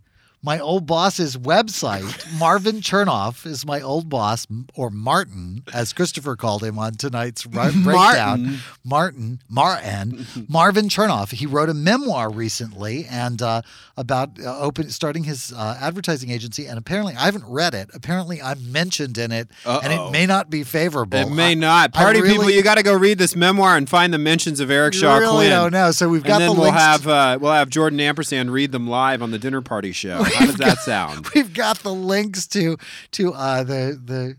my 0.47 0.61
old 0.61 0.87
boss's 0.87 1.37
website. 1.37 2.39
Marvin 2.39 2.77
Chernoff 2.81 3.45
is 3.45 3.67
my 3.67 3.81
old 3.81 4.09
boss, 4.09 4.47
or 4.77 4.91
Martin, 4.91 5.65
as 5.75 5.93
Christopher 5.93 6.37
called 6.37 6.63
him 6.63 6.79
on 6.79 6.93
tonight's 6.95 7.45
ri- 7.45 7.53
breakdown. 7.83 8.59
Martin, 8.85 9.41
Martin, 9.49 10.25
Marvin 10.49 10.89
Chernoff. 10.89 11.33
He 11.33 11.47
wrote 11.47 11.69
a 11.69 11.75
memoir 11.75 12.31
recently 12.31 13.07
and 13.11 13.43
uh, 13.43 13.63
about 13.97 14.39
uh, 14.41 14.57
open 14.61 14.89
starting 14.91 15.25
his 15.25 15.53
uh, 15.53 15.77
advertising 15.81 16.31
agency. 16.31 16.67
And 16.67 16.79
apparently, 16.79 17.15
I 17.17 17.25
haven't 17.25 17.45
read 17.49 17.75
it. 17.75 17.91
Apparently, 17.93 18.41
I'm 18.41 18.71
mentioned 18.71 19.19
in 19.19 19.33
it, 19.33 19.49
and 19.67 19.93
it 19.93 20.13
may 20.13 20.27
not 20.27 20.49
be 20.49 20.63
favorable. 20.63 21.19
It 21.19 21.31
may 21.31 21.51
I- 21.51 21.55
not. 21.55 21.93
Party 21.93 22.23
people, 22.23 22.49
you 22.49 22.63
got 22.63 22.77
to 22.77 22.85
go 22.85 22.95
read 22.95 23.19
this 23.19 23.35
memoir 23.35 23.77
and 23.77 23.89
find 23.89 24.15
the 24.15 24.19
mentions 24.19 24.61
of 24.61 24.71
Eric 24.71 24.95
Shaw 24.95 25.17
really 25.17 25.47
Quinn. 25.47 25.51
don't 25.51 25.73
know. 25.73 25.91
So 25.91 26.09
we've 26.09 26.23
got 26.23 26.41
and 26.41 26.43
then 26.43 26.49
the 26.51 26.61
we'll 26.61 26.71
links 26.71 26.81
have 26.81 27.09
uh, 27.09 27.39
we'll 27.41 27.51
have 27.53 27.69
Jordan 27.69 27.99
Ampersand 27.99 28.53
read 28.53 28.71
them 28.71 28.87
live 28.87 29.23
on 29.23 29.33
the 29.33 29.39
dinner 29.41 29.61
party 29.61 29.91
show. 29.91 30.25
How 30.39 30.47
does 30.47 30.57
that 30.57 30.79
sound? 30.79 31.29
We've 31.35 31.53
got 31.55 31.79
the 31.81 31.93
links 31.95 32.47
to 32.49 32.77
to 33.13 33.33
uh, 33.35 33.63
the 33.65 34.01
the. 34.05 34.37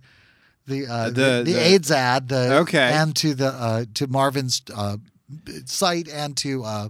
The, 0.69 0.85
uh, 0.85 1.05
the, 1.05 1.11
The- 1.11 1.43
the, 1.45 1.51
the- 1.53 1.59
AIDS 1.63 1.91
ad, 1.91 2.27
the 2.27 2.57
Okay. 2.57 2.91
and 2.93 3.15
to 3.15 3.33
the 3.33 3.47
uh, 3.47 3.85
to 3.93 4.07
Marvin's 4.07 4.61
uh, 4.75 4.97
site 5.65 6.09
and 6.09 6.35
to 6.37 6.63
uh, 6.65 6.89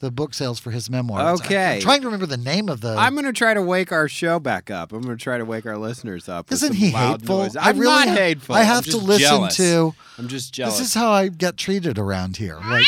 the 0.00 0.10
book 0.10 0.32
sales 0.32 0.58
for 0.58 0.70
his 0.70 0.88
memoir. 0.88 1.34
Okay. 1.34 1.74
I'm 1.76 1.80
trying 1.82 2.00
to 2.00 2.06
remember 2.06 2.24
the 2.24 2.38
name 2.38 2.70
of 2.70 2.80
the. 2.80 2.96
I'm 2.96 3.12
going 3.12 3.26
to 3.26 3.34
try 3.34 3.52
to 3.52 3.60
wake 3.60 3.92
our 3.92 4.08
show 4.08 4.40
back 4.40 4.70
up. 4.70 4.90
I'm 4.94 5.02
going 5.02 5.18
to 5.18 5.22
try 5.22 5.36
to 5.36 5.44
wake 5.44 5.66
our 5.66 5.76
listeners 5.76 6.30
up. 6.30 6.50
Isn't 6.50 6.72
he 6.74 6.90
hateful? 6.92 7.40
noise. 7.40 7.56
I 7.56 7.68
I'm 7.68 7.78
really 7.78 7.92
not 7.94 8.08
ha- 8.08 8.14
hateful. 8.14 8.54
I 8.54 8.60
I'm 8.60 8.66
have 8.68 8.84
to 8.86 8.96
listen 8.96 9.20
jealous. 9.20 9.56
to- 9.58 9.94
I'm 10.16 10.28
just 10.28 10.54
jealous. 10.54 10.78
This 10.78 10.88
is 10.88 10.94
how 10.94 11.10
I 11.10 11.28
get 11.28 11.58
treated 11.58 11.98
around 11.98 12.38
here. 12.38 12.58
Like 12.66 12.86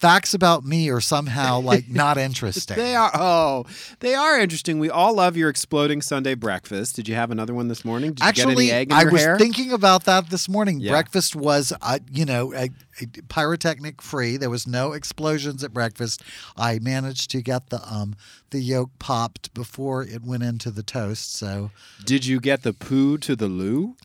facts 0.00 0.34
about 0.34 0.64
me 0.64 0.88
are 0.90 1.00
somehow 1.00 1.60
like 1.60 1.88
not 1.90 2.18
interesting. 2.18 2.76
They 2.76 2.94
are. 2.94 3.10
Oh, 3.14 3.66
they 4.00 4.14
are 4.14 4.38
interesting. 4.38 4.78
We 4.78 4.90
all 4.90 5.14
love 5.14 5.36
your 5.36 5.48
exploding 5.48 6.02
Sunday 6.02 6.34
breakfast. 6.34 6.96
Did 6.96 7.08
you 7.08 7.14
have 7.14 7.30
another 7.30 7.54
one 7.54 7.68
this 7.68 7.84
morning? 7.84 8.10
Did 8.12 8.20
you 8.20 8.28
Actually, 8.28 8.66
get 8.66 8.72
any 8.74 8.80
egg 8.82 8.90
in 8.92 8.96
I 8.96 9.04
was 9.04 9.20
hair? 9.22 9.38
thinking 9.38 9.72
about 9.72 10.04
that 10.04 10.30
this 10.30 10.48
morning. 10.48 10.80
Yeah. 10.80 10.92
Breakfast 10.92 11.34
was, 11.36 11.72
uh, 11.82 11.98
you 12.10 12.24
know, 12.24 12.54
a, 12.54 12.70
a 13.00 13.06
pyrotechnic 13.28 14.00
free. 14.02 14.36
There 14.36 14.50
was 14.50 14.66
no 14.66 14.92
explosions 14.92 15.62
at 15.64 15.72
breakfast. 15.72 16.22
I 16.56 16.78
managed 16.78 17.30
to 17.32 17.42
get 17.42 17.70
the 17.70 17.80
um 17.92 18.14
the 18.50 18.60
yolk 18.60 18.90
popped 18.98 19.52
before 19.52 20.02
it 20.02 20.22
went 20.22 20.42
into 20.42 20.70
the 20.70 20.82
toast. 20.82 21.34
So, 21.34 21.70
Did 22.04 22.24
you 22.24 22.40
get 22.40 22.62
the 22.62 22.72
poo 22.72 23.18
to 23.18 23.36
the 23.36 23.48
loo? 23.48 23.96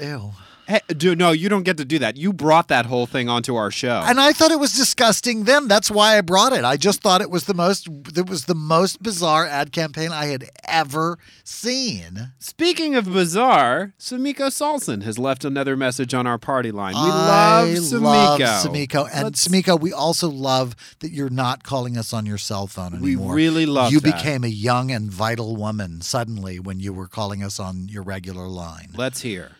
Ew. 0.00 0.32
Hey, 0.68 0.80
do, 0.88 1.14
no, 1.14 1.30
you 1.30 1.48
don't 1.48 1.62
get 1.62 1.76
to 1.76 1.84
do 1.84 2.00
that. 2.00 2.16
You 2.16 2.32
brought 2.32 2.66
that 2.68 2.86
whole 2.86 3.06
thing 3.06 3.28
onto 3.28 3.54
our 3.54 3.70
show. 3.70 4.02
And 4.04 4.18
I 4.18 4.32
thought 4.32 4.50
it 4.50 4.58
was 4.58 4.72
disgusting 4.72 5.44
then. 5.44 5.68
That's 5.68 5.92
why 5.92 6.18
I 6.18 6.22
brought 6.22 6.52
it. 6.52 6.64
I 6.64 6.76
just 6.76 7.02
thought 7.02 7.20
it 7.20 7.30
was 7.30 7.44
the 7.44 7.54
most 7.54 7.86
it 8.16 8.28
was 8.28 8.46
the 8.46 8.54
most 8.56 9.00
bizarre 9.00 9.46
ad 9.46 9.70
campaign 9.70 10.10
I 10.10 10.24
had 10.26 10.50
ever 10.66 11.18
seen. 11.44 12.32
Speaking 12.40 12.96
of 12.96 13.04
bizarre, 13.12 13.94
Samiko 14.00 14.50
Saulson 14.50 15.02
has 15.02 15.20
left 15.20 15.44
another 15.44 15.76
message 15.76 16.12
on 16.14 16.26
our 16.26 16.36
party 16.36 16.72
line. 16.72 16.94
We 16.94 17.00
I 17.00 17.62
love 17.62 17.92
love 18.02 18.40
Samiko. 18.40 18.88
Samiko. 18.88 19.08
And 19.14 19.22
Let's- 19.22 19.46
Samiko, 19.46 19.78
we 19.80 19.92
also 19.92 20.28
love 20.28 20.74
that 20.98 21.12
you're 21.12 21.30
not 21.30 21.62
calling 21.62 21.96
us 21.96 22.12
on 22.12 22.26
your 22.26 22.38
cell 22.38 22.66
phone 22.66 22.92
anymore. 22.94 23.28
We 23.34 23.44
really 23.44 23.66
love 23.66 23.92
You 23.92 24.00
that. 24.00 24.16
became 24.16 24.42
a 24.42 24.48
young 24.48 24.90
and 24.90 25.12
vital 25.12 25.54
woman 25.54 26.00
suddenly 26.00 26.58
when 26.58 26.80
you 26.80 26.92
were 26.92 27.06
calling 27.06 27.44
us 27.44 27.60
on 27.60 27.88
your 27.88 28.02
regular 28.02 28.48
line. 28.48 28.88
Let's 28.96 29.20
hear. 29.20 29.52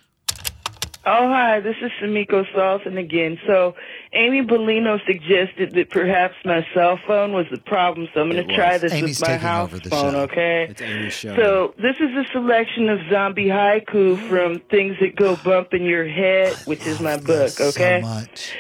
Oh, 1.09 1.29
hi, 1.29 1.61
this 1.61 1.77
is 1.83 1.93
Samiko 2.03 2.45
Saulson 2.53 2.99
again. 2.99 3.39
So, 3.47 3.77
Amy 4.13 4.43
Bellino 4.45 4.99
suggested 5.07 5.73
that 5.75 5.89
perhaps 5.89 6.35
my 6.45 6.67
cell 6.75 6.99
phone 7.07 7.33
was 7.33 7.47
the 7.53 7.59
problem, 7.59 8.09
so 8.13 8.23
I'm 8.23 8.31
going 8.31 8.45
to 8.45 8.55
try 8.57 8.77
this 8.79 8.93
Amy's 8.93 9.21
with 9.21 9.29
my 9.29 9.35
taking 9.35 9.47
house 9.47 9.69
over 9.69 9.79
the 9.79 9.89
phone, 9.89 10.15
show. 10.15 10.21
okay? 10.23 10.67
It's 10.69 10.83
Amy's 10.83 11.13
show. 11.13 11.37
So, 11.37 11.75
this 11.81 11.95
is 12.01 12.11
a 12.11 12.25
selection 12.33 12.89
of 12.89 12.99
zombie 13.09 13.47
haiku 13.47 14.29
from 14.29 14.59
Things 14.69 14.97
That 15.01 15.15
Go 15.15 15.37
Bump 15.37 15.75
in 15.75 15.85
Your 15.85 16.09
Head, 16.09 16.55
which 16.65 16.85
is 16.85 16.99
my 16.99 17.17
book, 17.19 17.55
This 17.55 17.61
okay? 17.61 18.01
So 18.03 18.09
much. 18.09 18.53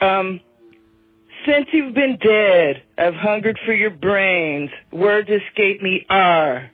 Um, 0.00 0.40
since 1.44 1.66
you've 1.72 1.94
been 1.94 2.18
dead, 2.18 2.84
I've 2.98 3.14
hungered 3.14 3.58
for 3.66 3.72
your 3.72 3.90
brains. 3.90 4.70
Words 4.92 5.28
escape 5.28 5.82
me 5.82 6.06
are. 6.08 6.70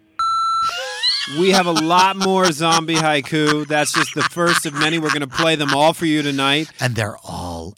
We 1.38 1.50
have 1.50 1.66
a 1.66 1.72
lot 1.72 2.16
more 2.16 2.52
zombie 2.52 2.94
haiku. 2.94 3.66
That's 3.66 3.92
just 3.92 4.14
the 4.14 4.22
first 4.22 4.64
of 4.64 4.74
many. 4.74 4.98
We're 4.98 5.08
going 5.08 5.20
to 5.20 5.26
play 5.26 5.56
them 5.56 5.74
all 5.74 5.92
for 5.92 6.06
you 6.06 6.22
tonight. 6.22 6.70
And 6.80 6.94
they're 6.94 7.16
all 7.24 7.74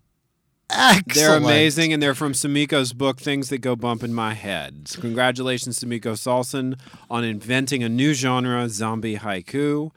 excellent. 0.68 1.14
They're 1.14 1.36
amazing, 1.36 1.92
and 1.94 2.02
they're 2.02 2.14
from 2.14 2.32
Samiko's 2.32 2.92
book, 2.92 3.18
Things 3.18 3.48
That 3.48 3.58
Go 3.58 3.74
Bump 3.74 4.02
in 4.02 4.12
My 4.12 4.34
Head. 4.34 4.88
So 4.88 5.00
congratulations, 5.00 5.78
Samiko 5.80 6.16
Saulson, 6.16 6.76
on 7.08 7.24
inventing 7.24 7.82
a 7.82 7.88
new 7.88 8.12
genre, 8.12 8.68
zombie 8.68 9.16
haiku. 9.16 9.92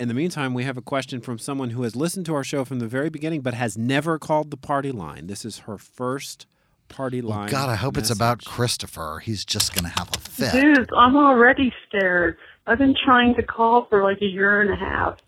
In 0.00 0.08
the 0.08 0.14
meantime, 0.14 0.54
we 0.54 0.64
have 0.64 0.78
a 0.78 0.82
question 0.82 1.20
from 1.20 1.38
someone 1.38 1.70
who 1.70 1.82
has 1.82 1.94
listened 1.94 2.26
to 2.26 2.34
our 2.34 2.42
show 2.42 2.64
from 2.64 2.78
the 2.78 2.88
very 2.88 3.10
beginning 3.10 3.42
but 3.42 3.54
has 3.54 3.76
never 3.76 4.18
called 4.18 4.50
the 4.50 4.56
party 4.56 4.90
line. 4.90 5.26
This 5.26 5.44
is 5.44 5.58
her 5.60 5.76
first 5.78 6.46
party 6.88 7.20
line. 7.22 7.50
God, 7.50 7.68
I 7.68 7.76
hope 7.76 7.96
it's 7.96 8.10
about. 8.10 8.44
Christopher. 8.44 9.20
He's 9.22 9.44
just 9.44 9.74
going 9.74 9.84
to 9.84 9.90
have 9.98 10.08
a 10.14 10.18
fit. 10.18 10.52
Dude, 10.52 10.90
I'm 10.96 11.16
already 11.16 11.72
scared. 11.86 12.36
I've 12.66 12.78
been 12.78 12.94
trying 13.04 13.34
to 13.34 13.42
call 13.42 13.86
for 13.86 14.02
like 14.02 14.22
a 14.22 14.26
year 14.26 14.60
and 14.60 14.70
a 14.70 14.76
half. 14.76 15.18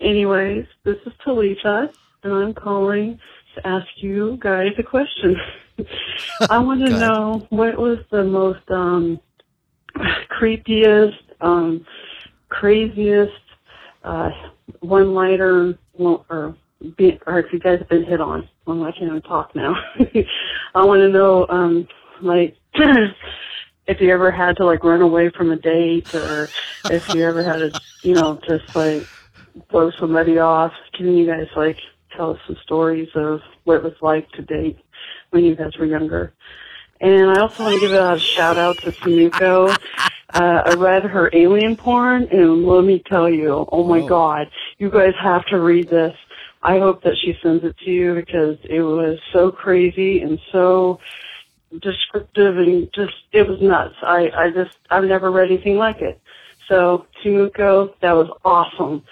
Anyways, 0.00 0.64
this 0.84 0.96
is 1.06 1.12
Talitha, 1.24 1.90
and 2.22 2.32
I'm 2.32 2.54
calling 2.54 3.18
to 3.54 3.66
ask 3.66 3.86
you 3.96 4.38
guys 4.40 4.72
a 4.78 4.82
question. 4.82 5.36
I 6.50 6.58
want 6.58 6.84
to 6.86 6.98
know 6.98 7.46
what 7.50 7.78
was 7.78 7.98
the 8.10 8.24
most 8.24 8.68
um, 8.70 9.20
creepiest, 10.30 11.18
um, 11.40 11.84
craziest 12.48 13.32
uh, 14.02 14.30
one-liner, 14.80 15.78
or, 15.98 16.56
be, 16.96 17.20
or 17.26 17.38
if 17.38 17.52
you 17.52 17.58
guys 17.60 17.78
have 17.80 17.88
been 17.88 18.04
hit 18.04 18.20
on. 18.20 18.48
Well, 18.66 18.82
I 18.84 18.92
can't 18.92 19.04
even 19.04 19.22
talk 19.22 19.54
now. 19.54 19.74
I 20.74 20.84
want 20.84 21.00
to 21.00 21.08
know 21.10 21.46
um, 21.48 21.86
like 22.22 22.56
if 23.86 24.00
you 24.00 24.10
ever 24.12 24.30
had 24.30 24.56
to 24.56 24.64
like 24.64 24.84
run 24.84 25.02
away 25.02 25.30
from 25.30 25.50
a 25.50 25.56
date 25.56 26.14
or 26.14 26.48
if 26.84 27.12
you 27.14 27.24
ever 27.24 27.42
had 27.42 27.56
to, 27.58 27.80
you 28.02 28.14
know, 28.14 28.38
just 28.46 28.74
like 28.74 29.06
blow 29.70 29.90
somebody 29.98 30.38
off. 30.38 30.72
Can 30.94 31.16
you 31.16 31.26
guys 31.26 31.48
like 31.56 31.78
tell 32.16 32.32
us 32.32 32.38
some 32.46 32.56
stories 32.62 33.08
of 33.14 33.40
what 33.64 33.76
it 33.76 33.82
was 33.82 33.94
like 34.00 34.30
to 34.32 34.42
date 34.42 34.78
when 35.30 35.44
you 35.44 35.56
guys 35.56 35.76
were 35.78 35.86
younger? 35.86 36.32
And 37.00 37.30
I 37.30 37.40
also 37.40 37.64
want 37.64 37.74
to 37.74 37.80
give 37.80 37.92
a 37.92 38.18
shout 38.18 38.58
out 38.58 38.78
to 38.78 38.92
Sumiko. 38.92 39.76
Uh, 40.32 40.62
I 40.64 40.74
read 40.74 41.02
her 41.02 41.30
alien 41.34 41.76
porn, 41.76 42.28
and 42.30 42.64
let 42.64 42.84
me 42.84 43.02
tell 43.06 43.28
you, 43.28 43.66
oh 43.70 43.84
my 43.84 44.06
god, 44.06 44.48
you 44.78 44.88
guys 44.88 45.12
have 45.20 45.44
to 45.46 45.58
read 45.60 45.88
this. 45.88 46.14
I 46.62 46.78
hope 46.78 47.02
that 47.02 47.16
she 47.20 47.36
sends 47.42 47.64
it 47.64 47.76
to 47.78 47.90
you 47.90 48.14
because 48.14 48.56
it 48.62 48.82
was 48.82 49.18
so 49.32 49.50
crazy 49.50 50.20
and 50.20 50.38
so 50.52 51.00
descriptive 51.80 52.58
and 52.58 52.92
just 52.94 53.14
it 53.32 53.48
was 53.48 53.60
nuts. 53.60 53.94
I 54.02 54.30
I 54.36 54.50
just 54.50 54.76
I've 54.90 55.04
never 55.04 55.30
read 55.30 55.50
anything 55.50 55.76
like 55.76 56.00
it. 56.00 56.20
So 56.68 57.06
Sumiko, 57.24 57.94
that 58.00 58.12
was 58.12 58.30
awesome. 58.44 59.02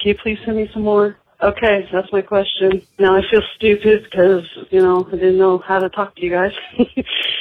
Can 0.00 0.10
you 0.10 0.14
please 0.16 0.38
send 0.44 0.56
me 0.56 0.70
some 0.72 0.82
more? 0.82 1.16
Okay, 1.42 1.88
that's 1.90 2.12
my 2.12 2.20
question. 2.20 2.82
Now 2.98 3.16
I 3.16 3.22
feel 3.30 3.40
stupid 3.56 4.04
because 4.04 4.44
you 4.70 4.80
know 4.80 5.06
I 5.08 5.12
didn't 5.12 5.38
know 5.38 5.56
how 5.58 5.78
to 5.78 5.88
talk 5.88 6.14
to 6.16 6.22
you 6.22 6.30
guys. 6.30 6.52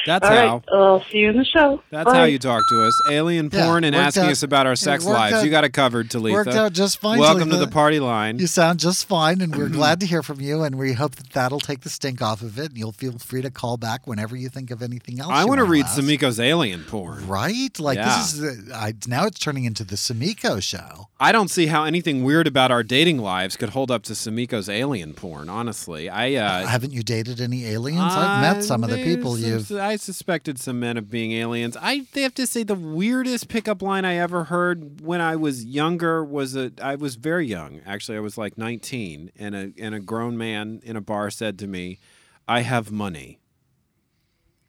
That's 0.05 0.23
All 0.25 0.31
right, 0.31 0.47
how. 0.47 0.63
I'll 0.71 1.03
see 1.03 1.17
you 1.17 1.29
in 1.29 1.37
the 1.37 1.43
show. 1.43 1.83
That's 1.91 2.05
Bye. 2.09 2.17
how 2.19 2.23
you 2.23 2.39
talk 2.39 2.63
to 2.69 2.83
us. 2.87 2.93
Alien 3.11 3.49
Yeah, 3.51 3.65
porn 3.65 3.83
and 3.83 3.93
asking 3.93 4.23
out- 4.23 4.31
us 4.31 4.41
about 4.43 4.65
our 4.65 4.77
sex 4.77 5.03
worked 5.03 5.13
lives. 5.19 5.33
out- 5.35 5.43
you 5.45 5.51
got 5.51 5.65
it 5.65 5.73
covered, 5.73 6.09
Talitha. 6.09 6.33
Worked 6.33 6.49
out 6.55 6.71
just 6.71 6.99
fine. 7.01 7.19
Welcome 7.19 7.49
to 7.49 7.57
the 7.57 7.67
party 7.67 7.99
line. 7.99 8.39
You 8.39 8.47
sound 8.47 8.79
just 8.79 9.05
fine, 9.05 9.41
and 9.41 9.53
we're 9.53 9.67
glad 9.81 9.99
to 9.99 10.05
hear 10.05 10.23
from 10.23 10.39
you. 10.39 10.63
And 10.63 10.77
we 10.79 10.93
hope 10.93 11.15
that 11.15 11.31
that'll 11.31 11.59
take 11.59 11.81
the 11.81 11.89
stink 11.89 12.21
off 12.21 12.41
of 12.41 12.57
it. 12.57 12.69
And 12.69 12.77
you'll 12.77 12.93
feel 12.93 13.17
free 13.19 13.41
to 13.41 13.51
call 13.51 13.75
back 13.75 14.07
whenever 14.07 14.37
you 14.37 14.47
think 14.47 14.71
of 14.71 14.81
anything 14.81 15.19
else. 15.19 15.29
I 15.29 15.39
want 15.43 15.49
want 15.49 15.59
to 15.59 15.65
read 15.65 15.85
ask. 15.85 15.99
Samiko's 15.99 16.39
alien 16.39 16.85
porn. 16.85 17.27
Right? 17.27 17.77
Like 17.77 17.97
Yeah. 17.97 18.05
this 18.17 18.33
is 18.35 18.39
the, 18.67 18.73
I, 18.73 18.93
now 19.05 19.25
it's 19.25 19.37
turning 19.39 19.65
into 19.65 19.83
the 19.83 19.97
Samiko 19.97 20.63
show. 20.63 21.08
I 21.21 21.33
don't 21.33 21.49
see 21.49 21.65
how 21.65 21.83
anything 21.83 22.23
weird 22.23 22.47
about 22.47 22.71
our 22.71 22.81
dating 22.81 23.17
lives 23.17 23.57
could 23.57 23.69
hold 23.69 23.91
up 23.91 24.03
to 24.03 24.13
Samiko's 24.13 24.69
alien 24.69 25.13
porn. 25.13 25.49
Honestly, 25.49 26.07
I 26.07 26.35
uh, 26.35 26.65
Haven't 26.65 26.93
you 26.93 27.03
dated 27.03 27.41
any 27.41 27.65
aliens? 27.65 27.99
I've 28.01 28.41
met 28.41 28.63
some 28.63 28.85
of 28.85 28.89
the 28.89 29.03
people 29.03 29.37
you've. 29.37 29.69
I 29.73 29.97
suspected 29.97 30.59
some 30.59 30.79
men 30.79 30.95
of 30.95 31.09
being 31.09 31.33
aliens. 31.33 31.75
I 31.81 32.05
they 32.13 32.21
have 32.21 32.35
to 32.35 32.47
say 32.47 32.63
the 32.63 32.75
weirdest 32.75 33.49
pickup 33.49 33.81
line 33.81 34.05
I 34.05 34.15
ever 34.15 34.45
heard 34.45 35.01
when 35.01 35.19
I 35.19 35.35
was 35.35 35.65
younger 35.65 36.23
was 36.23 36.55
a. 36.55 36.71
I 36.81 36.95
was 36.95 37.15
very 37.15 37.45
young. 37.45 37.81
Actually, 37.85 38.17
I 38.17 38.21
was 38.21 38.37
like 38.37 38.57
19, 38.57 39.31
and 39.37 39.55
a 39.55 39.73
and 39.77 39.93
a 39.93 39.99
grown 39.99 40.37
man 40.37 40.79
in 40.85 40.95
a 40.95 41.01
bar 41.01 41.29
said 41.29 41.59
to 41.59 41.67
me, 41.67 41.99
"I 42.47 42.61
have 42.61 42.91
money." 42.93 43.39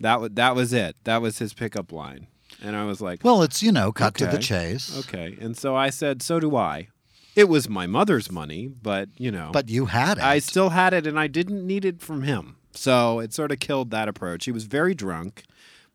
That 0.00 0.20
was 0.20 0.30
that 0.32 0.56
was 0.56 0.72
it. 0.72 0.96
That 1.04 1.22
was 1.22 1.38
his 1.38 1.52
pickup 1.52 1.92
line, 1.92 2.26
and 2.62 2.76
I 2.76 2.84
was 2.84 3.00
like, 3.00 3.24
Well, 3.24 3.42
it's 3.42 3.62
you 3.62 3.72
know 3.72 3.92
cut 3.92 4.14
to 4.16 4.26
the 4.26 4.38
chase. 4.38 4.98
Okay. 5.06 5.36
And 5.40 5.56
so 5.56 5.74
I 5.76 5.90
said, 5.90 6.22
so 6.22 6.40
do 6.40 6.56
I. 6.56 6.88
It 7.36 7.48
was 7.48 7.68
my 7.68 7.86
mother's 7.86 8.30
money, 8.30 8.68
but 8.68 9.08
you 9.16 9.30
know. 9.30 9.50
But 9.52 9.68
you 9.68 9.86
had 9.86 10.18
it. 10.18 10.24
I 10.24 10.40
still 10.40 10.70
had 10.70 10.92
it 10.92 11.06
and 11.06 11.18
I 11.18 11.26
didn't 11.26 11.66
need 11.66 11.84
it 11.84 12.00
from 12.00 12.22
him. 12.22 12.56
So 12.72 13.20
it 13.20 13.32
sort 13.32 13.52
of 13.52 13.60
killed 13.60 13.90
that 13.90 14.08
approach. 14.08 14.44
He 14.44 14.52
was 14.52 14.64
very 14.64 14.94
drunk. 14.94 15.44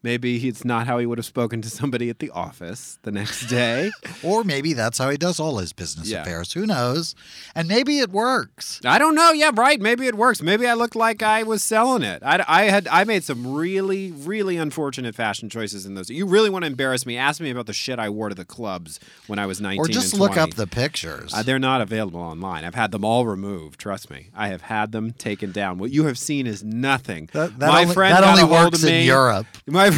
Maybe 0.05 0.47
it's 0.47 0.63
not 0.63 0.85
how 0.85 0.99
he 0.99 1.07
would 1.07 1.17
have 1.17 1.25
spoken 1.25 1.63
to 1.63 1.69
somebody 1.69 2.11
at 2.11 2.19
the 2.19 2.29
office 2.29 2.99
the 3.01 3.11
next 3.11 3.47
day. 3.49 3.89
Or 4.23 4.43
maybe 4.43 4.73
that's 4.73 4.99
how 4.99 5.09
he 5.09 5.17
does 5.17 5.39
all 5.39 5.57
his 5.57 5.73
business 5.73 6.07
Yeah. 6.09 6.21
affairs. 6.21 6.53
Who 6.53 6.67
knows? 6.67 7.15
And 7.55 7.67
maybe 7.67 7.97
it 7.97 8.11
works. 8.11 8.79
I 8.85 8.99
don't 8.99 9.15
know. 9.15 9.31
Yeah, 9.31 9.49
right. 9.55 9.81
Maybe 9.81 10.05
it 10.05 10.13
works. 10.13 10.43
Maybe 10.43 10.67
I 10.67 10.75
looked 10.75 10.95
like 10.95 11.23
I 11.23 11.41
was 11.41 11.63
selling 11.63 12.03
it. 12.03 12.21
I, 12.23 12.45
I 12.47 12.63
had 12.65 12.87
I 12.89 13.03
made 13.03 13.23
some 13.23 13.55
really 13.55 14.11
really 14.11 14.57
unfortunate 14.57 15.15
fashion 15.15 15.49
choices 15.49 15.87
in 15.87 15.95
those. 15.95 16.11
You 16.11 16.27
really 16.27 16.51
want 16.51 16.63
to 16.65 16.67
embarrass 16.67 17.05
me? 17.07 17.17
Ask 17.17 17.41
me 17.41 17.49
about 17.49 17.65
the 17.65 17.73
shit 17.73 17.97
I 17.97 18.09
wore 18.11 18.29
to 18.29 18.35
the 18.35 18.45
clubs 18.45 18.99
when 19.25 19.39
I 19.39 19.47
was 19.47 19.59
nineteen. 19.59 19.79
Or 19.81 19.87
just 19.87 20.13
look 20.13 20.37
up 20.37 20.51
the 20.51 20.67
pictures. 20.67 21.33
Uh, 21.33 21.41
they're 21.41 21.57
not 21.57 21.81
available 21.81 22.19
online. 22.21 22.63
I've 22.63 22.75
had 22.75 22.91
them 22.91 23.03
all 23.03 23.25
removed. 23.25 23.79
Trust 23.79 24.11
me, 24.11 24.27
I 24.35 24.49
have 24.49 24.61
had 24.61 24.91
them 24.91 25.13
taken 25.13 25.51
down. 25.51 25.79
What 25.79 25.89
you 25.89 26.05
have 26.05 26.19
seen 26.19 26.45
is 26.45 26.63
nothing. 26.63 27.27
That- 27.33 27.57
that 27.59 27.67
My 27.69 27.81
only- 27.81 27.93
friend 27.95 28.13
that 28.15 28.21
got 28.21 28.37
only 28.37 28.43
works 28.53 28.83
in. 28.83 29.05
Europe. 29.05 29.47
My 29.65 29.89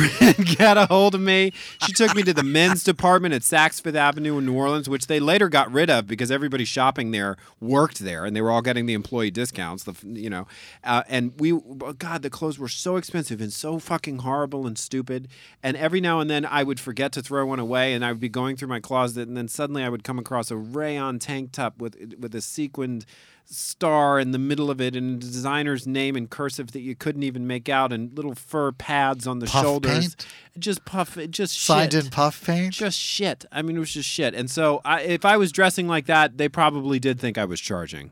got 0.57 0.77
a 0.77 0.85
hold 0.85 1.15
of 1.15 1.21
me. 1.21 1.53
She 1.85 1.93
took 1.93 2.15
me 2.15 2.23
to 2.23 2.33
the 2.33 2.43
men's 2.43 2.83
department 2.83 3.33
at 3.33 3.41
Saks 3.41 3.81
Fifth 3.81 3.95
Avenue 3.95 4.37
in 4.37 4.45
New 4.45 4.53
Orleans, 4.53 4.89
which 4.89 5.07
they 5.07 5.19
later 5.19 5.49
got 5.49 5.71
rid 5.71 5.89
of 5.89 6.07
because 6.07 6.31
everybody 6.31 6.65
shopping 6.65 7.11
there 7.11 7.37
worked 7.59 7.99
there, 7.99 8.25
and 8.25 8.35
they 8.35 8.41
were 8.41 8.51
all 8.51 8.61
getting 8.61 8.85
the 8.85 8.93
employee 8.93 9.31
discounts. 9.31 9.83
The 9.83 9.95
you 10.03 10.29
know, 10.29 10.47
uh, 10.83 11.03
and 11.07 11.33
we 11.39 11.59
God, 11.97 12.21
the 12.21 12.29
clothes 12.29 12.59
were 12.59 12.67
so 12.67 12.95
expensive 12.95 13.41
and 13.41 13.51
so 13.51 13.79
fucking 13.79 14.19
horrible 14.19 14.67
and 14.67 14.77
stupid. 14.77 15.27
And 15.63 15.75
every 15.77 16.01
now 16.01 16.19
and 16.19 16.29
then 16.29 16.45
I 16.45 16.63
would 16.63 16.79
forget 16.79 17.11
to 17.13 17.21
throw 17.21 17.45
one 17.45 17.59
away, 17.59 17.93
and 17.93 18.05
I 18.05 18.11
would 18.11 18.21
be 18.21 18.29
going 18.29 18.55
through 18.55 18.69
my 18.69 18.79
closet, 18.79 19.27
and 19.27 19.35
then 19.35 19.47
suddenly 19.47 19.83
I 19.83 19.89
would 19.89 20.03
come 20.03 20.19
across 20.19 20.51
a 20.51 20.57
rayon 20.57 21.19
tank 21.19 21.51
top 21.51 21.79
with 21.79 22.15
with 22.19 22.33
a 22.35 22.41
sequined 22.41 23.05
star 23.49 24.19
in 24.19 24.31
the 24.31 24.37
middle 24.37 24.69
of 24.69 24.81
it 24.81 24.95
and 24.95 25.23
a 25.23 25.25
designer's 25.25 25.87
name 25.87 26.17
in 26.17 26.27
cursive 26.27 26.71
that 26.73 26.81
you 26.81 26.95
couldn't 26.95 27.23
even 27.23 27.47
make 27.47 27.69
out 27.69 27.93
and 27.93 28.13
little 28.13 28.35
fur 28.35 28.71
pads 28.73 29.25
on 29.25 29.39
the 29.39 29.45
Puff 29.45 29.63
shoulders 29.63 30.15
paint? 30.15 30.25
just 30.59 30.83
puff 30.83 31.17
it 31.17 31.31
just 31.31 31.57
Signed 31.59 31.93
shit. 31.93 32.03
in 32.05 32.11
puff 32.11 32.45
paint. 32.45 32.73
just 32.73 32.99
shit 32.99 33.45
i 33.51 33.61
mean 33.61 33.77
it 33.77 33.79
was 33.79 33.93
just 33.93 34.09
shit 34.09 34.35
and 34.35 34.51
so 34.51 34.81
I, 34.83 35.01
if 35.01 35.23
i 35.23 35.37
was 35.37 35.53
dressing 35.53 35.87
like 35.87 36.07
that 36.07 36.37
they 36.37 36.49
probably 36.49 36.99
did 36.99 37.19
think 37.21 37.37
i 37.37 37.45
was 37.45 37.61
charging 37.61 38.11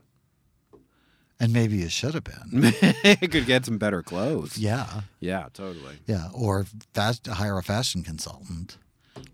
And 1.38 1.52
maybe 1.52 1.76
you 1.76 1.90
should 1.90 2.14
have 2.14 2.24
been. 2.24 2.72
i 3.04 3.16
could 3.16 3.44
get 3.44 3.66
some 3.66 3.76
better 3.76 4.02
clothes 4.02 4.56
Yeah. 4.56 5.02
yeah 5.20 5.48
totally 5.52 5.96
Yeah. 6.06 6.28
Or 6.32 6.64
fast, 6.94 7.26
hire 7.26 7.58
a 7.58 7.62
fashion 7.62 8.02
consultant 8.02 8.78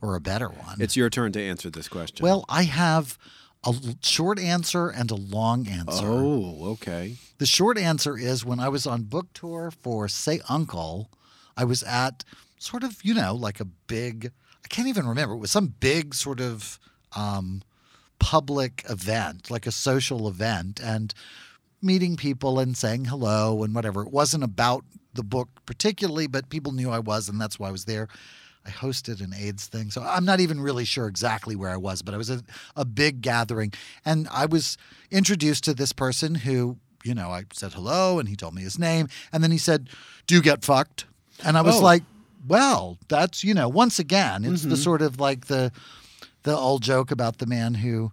or 0.01 0.17
a 0.17 0.21
better 0.21 0.49
one. 0.49 0.79
it's 0.81 0.97
your 0.97 1.11
turn 1.11 1.31
to 1.33 1.41
answer 1.41 1.71
this 1.71 1.87
question 1.89 2.25
well, 2.25 2.45
I 2.49 2.65
have 2.65 3.19
a 3.65 3.75
short 4.03 4.39
answer 4.39 4.89
and 4.89 5.11
a 5.11 5.15
long 5.15 5.67
answer. 5.69 6.07
oh 6.07 6.59
okay 6.73 7.17
The 7.39 7.47
short 7.47 7.79
answer 7.79 8.17
is 8.19 8.45
when 8.45 8.61
I 8.61 8.69
was 8.69 8.87
on 8.87 9.03
book 9.05 9.29
tour 9.35 9.71
for 9.71 10.09
Say 10.09 10.41
Uncle, 10.49 11.11
I 11.57 11.65
was 11.65 11.83
at 11.83 12.25
sort 12.59 12.83
of, 12.85 13.05
you 13.05 13.15
know, 13.15 13.35
like 13.35 13.61
a 13.61 13.65
big, 13.65 14.33
I 14.65 14.69
can't 14.69 14.89
even 14.89 15.07
remember. 15.07 15.35
It 15.35 15.39
was 15.39 15.51
some 15.51 15.75
big 15.81 16.15
sort 16.15 16.41
of 16.41 16.79
um, 17.17 17.63
public 18.19 18.85
event, 18.89 19.51
like 19.51 19.67
a 19.67 19.73
social 19.73 20.29
event, 20.29 20.81
and 20.81 21.13
meeting 21.81 22.17
people 22.17 22.59
and 22.61 22.77
saying 22.77 23.07
hello 23.07 23.63
and 23.65 23.75
whatever. 23.75 24.03
It 24.03 24.13
wasn't 24.13 24.45
about 24.45 24.85
the 25.15 25.25
book 25.25 25.49
particularly, 25.67 26.27
but 26.29 26.49
people 26.49 26.73
knew 26.73 26.91
I 26.91 27.01
was, 27.01 27.29
and 27.29 27.41
that's 27.41 27.59
why 27.59 27.69
I 27.69 27.73
was 27.73 27.85
there. 27.85 28.09
I 28.67 28.71
hosted 28.71 29.21
an 29.23 29.35
AIDS 29.37 29.67
thing. 29.67 29.91
So 29.91 30.03
I'm 30.03 30.25
not 30.25 30.39
even 30.41 30.61
really 30.61 30.85
sure 30.85 31.09
exactly 31.09 31.57
where 31.57 31.71
I 31.71 31.77
was, 31.77 32.03
but 32.03 32.15
I 32.15 32.17
was 32.17 32.31
at 32.31 32.43
a 32.77 32.85
big 32.85 33.21
gathering. 33.21 33.73
And 34.05 34.29
I 34.31 34.47
was 34.47 34.79
introduced 35.11 35.65
to 35.65 35.75
this 35.75 35.93
person 35.93 36.37
who, 36.37 36.77
you 37.05 37.15
know, 37.15 37.31
I 37.31 37.45
said 37.53 37.73
hello 37.73 38.19
and 38.21 38.29
he 38.29 38.37
told 38.37 38.55
me 38.55 38.63
his 38.63 38.79
name. 38.79 39.09
And 39.33 39.43
then 39.43 39.51
he 39.51 39.59
said, 39.59 39.89
Do 40.29 40.35
you 40.37 40.43
get 40.43 40.65
fucked? 40.65 41.07
And 41.45 41.59
I 41.59 41.63
was 41.63 41.77
Oh. 41.77 41.83
like, 41.83 42.05
Well, 42.47 42.99
that's, 43.09 43.45
you 43.45 43.55
know, 43.55 43.69
once 43.69 43.99
again, 44.01 44.45
it's 44.45 44.63
the 44.63 44.75
Mhm. 44.75 44.83
sort 44.83 45.03
of 45.03 45.21
like 45.21 45.47
the 45.47 45.71
the 46.45 46.57
old 46.57 46.83
joke 46.83 47.13
about 47.13 47.39
the 47.39 47.47
man 47.47 47.75
who 47.75 48.11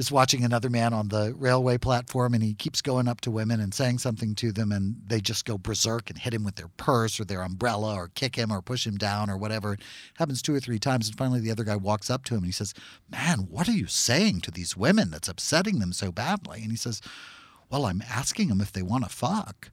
is 0.00 0.10
watching 0.10 0.44
another 0.44 0.70
man 0.70 0.94
on 0.94 1.08
the 1.08 1.34
railway 1.36 1.76
platform 1.76 2.32
and 2.32 2.42
he 2.42 2.54
keeps 2.54 2.80
going 2.80 3.06
up 3.06 3.20
to 3.20 3.30
women 3.30 3.60
and 3.60 3.74
saying 3.74 3.98
something 3.98 4.34
to 4.34 4.50
them 4.50 4.72
and 4.72 4.96
they 5.06 5.20
just 5.20 5.44
go 5.44 5.58
berserk 5.58 6.08
and 6.08 6.18
hit 6.18 6.32
him 6.32 6.42
with 6.42 6.56
their 6.56 6.70
purse 6.78 7.20
or 7.20 7.26
their 7.26 7.42
umbrella 7.42 7.94
or 7.94 8.08
kick 8.14 8.34
him 8.34 8.50
or 8.50 8.62
push 8.62 8.86
him 8.86 8.96
down 8.96 9.28
or 9.28 9.36
whatever. 9.36 9.74
It 9.74 9.82
happens 10.14 10.40
two 10.40 10.54
or 10.54 10.60
three 10.60 10.78
times 10.78 11.06
and 11.06 11.18
finally 11.18 11.40
the 11.40 11.50
other 11.50 11.64
guy 11.64 11.76
walks 11.76 12.08
up 12.08 12.24
to 12.24 12.34
him 12.34 12.38
and 12.38 12.46
he 12.46 12.52
says, 12.52 12.72
"Man, 13.10 13.40
what 13.50 13.68
are 13.68 13.72
you 13.72 13.86
saying 13.86 14.40
to 14.40 14.50
these 14.50 14.74
women 14.74 15.10
that's 15.10 15.28
upsetting 15.28 15.80
them 15.80 15.92
so 15.92 16.10
badly?" 16.10 16.62
And 16.62 16.70
he 16.70 16.78
says, 16.78 17.02
"Well, 17.68 17.84
I'm 17.84 18.02
asking 18.08 18.48
them 18.48 18.62
if 18.62 18.72
they 18.72 18.82
want 18.82 19.04
to 19.04 19.10
fuck." 19.10 19.68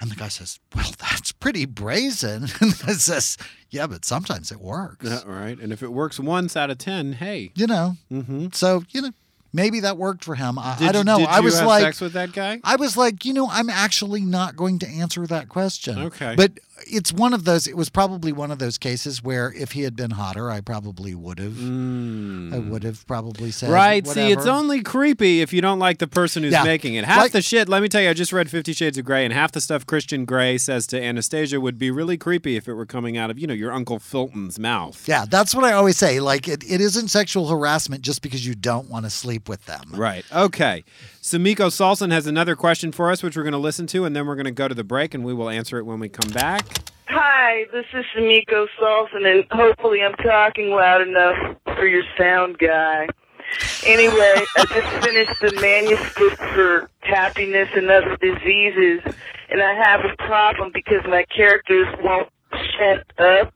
And 0.00 0.10
the 0.10 0.16
guy 0.16 0.28
says, 0.28 0.58
Well, 0.74 0.90
that's 0.98 1.30
pretty 1.30 1.64
brazen. 1.64 2.48
And 2.60 2.72
the 2.72 2.94
says, 2.94 3.38
Yeah, 3.70 3.86
but 3.86 4.04
sometimes 4.04 4.50
it 4.50 4.60
works. 4.60 5.08
Yeah, 5.08 5.20
right 5.24 5.56
and 5.56 5.72
if 5.72 5.80
it 5.80 5.92
works 5.92 6.18
once 6.18 6.56
out 6.56 6.70
of 6.70 6.78
ten 6.78 7.12
hey 7.12 7.52
You 7.54 7.68
know, 7.68 7.96
mm-hmm. 8.10 8.48
so, 8.52 8.82
you 8.90 9.02
know, 9.02 9.12
maybe 9.52 9.80
that 9.80 9.96
worked 9.96 10.24
for 10.24 10.34
him. 10.34 10.58
I, 10.58 10.76
Did 10.78 10.88
I 10.88 10.92
don't 10.92 11.06
know. 11.06 11.18
did 11.18 11.28
I 11.28 11.38
you 11.38 11.44
was 11.44 11.58
have 11.58 11.66
like, 11.66 11.82
sex 11.84 12.00
with 12.00 12.12
that 12.14 12.32
guy 12.32 12.60
I 12.64 12.76
was 12.76 12.96
like, 12.96 13.24
you 13.24 13.32
know, 13.34 13.48
I'm 13.50 13.70
actually 13.70 14.22
not 14.22 14.56
going 14.56 14.78
to 14.80 14.88
answer 14.88 15.26
that 15.26 15.48
question. 15.48 15.98
Okay. 15.98 16.34
But 16.36 16.52
it's 16.86 17.12
one 17.12 17.32
of 17.32 17.44
those, 17.44 17.66
it 17.68 17.76
was 17.76 17.88
probably 17.88 18.32
one 18.32 18.50
of 18.50 18.58
those 18.58 18.76
cases 18.76 19.22
where 19.22 19.52
if 19.52 19.72
he 19.72 19.82
had 19.82 19.94
been 19.94 20.12
hotter, 20.12 20.50
I 20.50 20.60
probably 20.60 21.14
would 21.14 21.38
have. 21.38 21.56
I 21.62 22.58
would 22.58 22.82
have 22.82 23.06
probably 23.06 23.50
said. 23.52 23.70
Mm. 23.70 23.72
Right. 23.72 24.06
See, 24.06 24.32
it's 24.32 24.46
only 24.46 24.82
creepy 24.82 25.42
if 25.42 25.52
you 25.52 25.60
don't 25.60 25.78
like 25.78 25.98
the 25.98 26.08
person 26.08 26.42
who's 26.42 26.52
Yeah. 26.52 26.64
making 26.64 26.94
it. 26.94 27.04
Half 27.04 27.18
Like- 27.18 27.32
the 27.32 27.42
shit, 27.42 27.68
let 27.68 27.82
me 27.82 27.88
tell 27.88 28.02
you, 28.02 28.10
I 28.10 28.14
just 28.14 28.32
read 28.32 28.50
Fifty 28.50 28.72
Shades 28.72 28.98
of 28.98 29.04
Grey, 29.04 29.24
and 29.24 29.32
half 29.32 29.52
the 29.52 29.60
stuff 29.60 29.86
Christian 29.86 30.24
Grey 30.24 30.58
says 30.58 30.86
to 30.88 31.00
Anastasia 31.00 31.60
would 31.60 31.78
be 31.78 31.90
really 31.90 32.16
creepy 32.16 32.56
if 32.56 32.66
it 32.66 32.74
were 32.74 32.86
coming 32.86 33.16
out 33.16 33.30
of, 33.30 33.38
you 33.38 33.46
know, 33.46 33.54
your 33.54 33.72
Uncle 33.72 33.98
Filton's 33.98 34.58
mouth. 34.58 35.06
Yeah, 35.06 35.24
that's 35.28 35.54
what 35.54 35.64
I 35.64 35.72
always 35.72 35.96
say. 35.96 36.18
Like, 36.20 36.48
it, 36.48 36.64
it 36.68 36.80
isn't 36.80 37.08
sexual 37.08 37.48
harassment 37.48 38.02
just 38.02 38.22
because 38.22 38.44
you 38.46 38.54
don't 38.54 38.88
want 38.90 39.04
to 39.06 39.10
sleep 39.10 39.41
with 39.48 39.66
them. 39.66 39.82
Right. 39.92 40.24
Okay. 40.32 40.84
Samiko 41.20 41.70
Saulson 41.70 42.10
has 42.10 42.26
another 42.26 42.56
question 42.56 42.92
for 42.92 43.10
us, 43.10 43.22
which 43.22 43.36
we're 43.36 43.42
going 43.42 43.52
to 43.52 43.58
listen 43.58 43.86
to, 43.88 44.04
and 44.04 44.14
then 44.14 44.26
we're 44.26 44.36
going 44.36 44.44
to 44.46 44.50
go 44.50 44.68
to 44.68 44.74
the 44.74 44.84
break, 44.84 45.14
and 45.14 45.24
we 45.24 45.34
will 45.34 45.48
answer 45.48 45.78
it 45.78 45.86
when 45.86 46.00
we 46.00 46.08
come 46.08 46.30
back. 46.30 46.66
Hi, 47.08 47.66
this 47.72 47.84
is 47.92 48.04
Samiko 48.16 48.66
Saulson, 48.78 49.26
and 49.26 49.44
hopefully 49.50 50.02
I'm 50.02 50.14
talking 50.14 50.70
loud 50.70 51.02
enough 51.06 51.56
for 51.76 51.86
your 51.86 52.04
sound 52.16 52.58
guy. 52.58 53.08
Anyway, 53.84 54.34
I 54.56 54.64
just 54.64 55.04
finished 55.04 55.40
the 55.40 55.52
manuscript 55.60 56.38
for 56.54 56.88
Happiness 57.00 57.68
and 57.74 57.90
Other 57.90 58.16
Diseases, 58.16 59.00
and 59.50 59.60
I 59.62 59.74
have 59.74 60.00
a 60.04 60.16
problem 60.24 60.70
because 60.72 61.04
my 61.06 61.24
characters 61.24 61.86
won't 62.00 62.30
shut 62.52 63.04
up. 63.18 63.52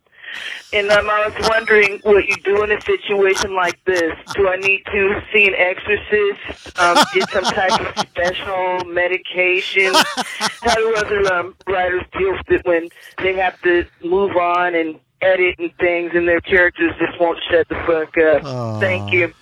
And 0.72 0.90
um, 0.90 1.08
I 1.08 1.28
was 1.28 1.48
wondering 1.48 2.00
what 2.02 2.26
you 2.26 2.36
do 2.44 2.62
in 2.62 2.72
a 2.72 2.80
situation 2.80 3.54
like 3.54 3.82
this. 3.84 4.12
Do 4.34 4.48
I 4.48 4.56
need 4.56 4.84
to 4.86 5.22
see 5.32 5.46
an 5.46 5.54
exorcist? 5.54 6.78
Um, 6.78 6.96
get 7.14 7.30
some 7.30 7.44
type 7.44 7.80
of 7.80 8.06
special 8.08 8.84
medication? 8.86 9.92
How 9.94 10.74
do 10.74 10.94
other 10.96 11.32
um, 11.32 11.54
writers 11.66 12.02
deal 12.18 12.32
with 12.32 12.50
it 12.50 12.66
when 12.66 12.88
they 13.18 13.34
have 13.34 13.60
to 13.62 13.86
move 14.04 14.36
on 14.36 14.74
and 14.74 14.98
edit 15.22 15.56
and 15.58 15.72
things, 15.78 16.12
and 16.14 16.28
their 16.28 16.40
characters 16.40 16.92
just 16.98 17.18
won't 17.20 17.38
shut 17.50 17.68
the 17.68 17.76
fuck 17.86 18.16
up? 18.18 18.80
Thank 18.80 19.12
you. 19.12 19.32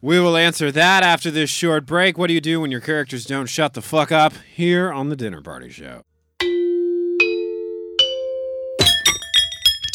We 0.00 0.20
will 0.20 0.36
answer 0.36 0.70
that 0.70 1.02
after 1.02 1.30
this 1.30 1.48
short 1.48 1.86
break. 1.86 2.18
What 2.18 2.26
do 2.26 2.34
you 2.34 2.40
do 2.40 2.60
when 2.60 2.70
your 2.70 2.80
characters 2.80 3.24
don't 3.24 3.46
shut 3.46 3.72
the 3.72 3.80
fuck 3.80 4.12
up? 4.12 4.34
Here 4.54 4.92
on 4.92 5.08
the 5.08 5.16
Dinner 5.16 5.40
Party 5.40 5.70
Show. 5.70 6.02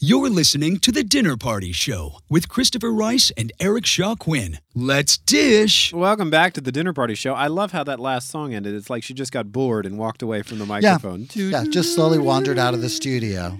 You're 0.00 0.30
listening 0.30 0.76
to 0.78 0.92
The 0.92 1.02
Dinner 1.02 1.36
Party 1.36 1.72
Show 1.72 2.20
with 2.28 2.48
Christopher 2.48 2.92
Rice 2.92 3.32
and 3.36 3.52
Eric 3.58 3.84
Shaw 3.84 4.14
Quinn. 4.14 4.60
Let's 4.72 5.18
dish. 5.18 5.92
Welcome 5.92 6.30
back 6.30 6.52
to 6.52 6.60
the 6.60 6.70
Dinner 6.70 6.92
Party 6.92 7.16
Show. 7.16 7.34
I 7.34 7.48
love 7.48 7.72
how 7.72 7.82
that 7.82 7.98
last 7.98 8.28
song 8.28 8.54
ended. 8.54 8.76
It's 8.76 8.88
like 8.88 9.02
she 9.02 9.12
just 9.12 9.32
got 9.32 9.50
bored 9.50 9.84
and 9.86 9.98
walked 9.98 10.22
away 10.22 10.42
from 10.42 10.60
the 10.60 10.66
microphone. 10.66 11.26
yeah, 11.34 11.64
just 11.68 11.96
slowly 11.96 12.18
wandered 12.18 12.60
out 12.60 12.74
of 12.74 12.80
the 12.80 12.88
studio. 12.88 13.58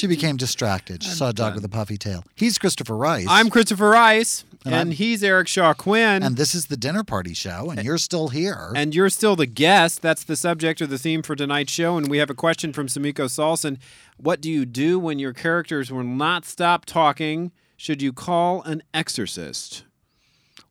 She 0.00 0.06
became 0.06 0.38
distracted. 0.38 1.02
She 1.02 1.10
saw 1.10 1.28
a 1.28 1.32
dog 1.34 1.54
with 1.54 1.64
a 1.66 1.68
puffy 1.68 1.98
tail. 1.98 2.24
He's 2.34 2.56
Christopher 2.56 2.96
Rice. 2.96 3.26
I'm 3.28 3.50
Christopher 3.50 3.90
Rice, 3.90 4.44
And 4.66 4.74
and, 4.74 4.94
he's 4.94 5.22
Eric 5.22 5.48
Shaw 5.48 5.74
Quinn. 5.74 6.22
and 6.22 6.36
this 6.36 6.54
is 6.54 6.66
the 6.66 6.76
dinner 6.76 7.04
party 7.04 7.34
show, 7.34 7.70
and 7.70 7.84
you're 7.84 7.98
still 7.98 8.28
here. 8.28 8.72
And 8.74 8.94
you're 8.94 9.10
still 9.10 9.36
the 9.36 9.46
guest. 9.46 10.02
That's 10.02 10.24
the 10.24 10.36
subject 10.36 10.82
or 10.82 10.86
the 10.86 10.98
theme 10.98 11.22
for 11.22 11.36
tonight's 11.36 11.72
show. 11.72 11.96
And 11.96 12.08
we 12.08 12.18
have 12.18 12.30
a 12.30 12.34
question 12.34 12.72
from 12.72 12.88
Sumiko 12.88 13.30
Saulson. 13.30 13.78
What 14.16 14.40
do 14.40 14.50
you 14.50 14.66
do 14.66 14.98
when 14.98 15.18
your 15.18 15.32
characters 15.32 15.92
will 15.92 16.02
not 16.02 16.44
stop 16.44 16.84
talking? 16.84 17.52
Should 17.76 18.02
you 18.02 18.12
call 18.12 18.62
an 18.62 18.82
exorcist? 18.92 19.84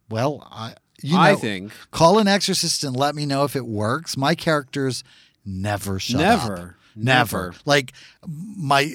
well, 0.09 0.47
I 0.51 0.75
you 1.01 1.13
know, 1.13 1.19
I 1.19 1.35
think 1.35 1.71
call 1.91 2.19
an 2.19 2.27
exorcist 2.27 2.83
and 2.83 2.95
let 2.95 3.15
me 3.15 3.25
know 3.25 3.43
if 3.43 3.55
it 3.55 3.65
works. 3.65 4.17
My 4.17 4.35
characters 4.35 5.03
never 5.45 5.99
shut 5.99 6.21
up. 6.21 6.47
Never. 6.47 6.55
Never. 6.57 6.75
Never. 6.95 7.53
Like 7.65 7.93
my 8.27 8.91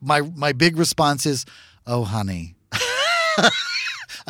my 0.00 0.22
my 0.22 0.52
big 0.52 0.76
response 0.76 1.26
is, 1.26 1.44
"Oh, 1.86 2.04
honey." 2.04 2.56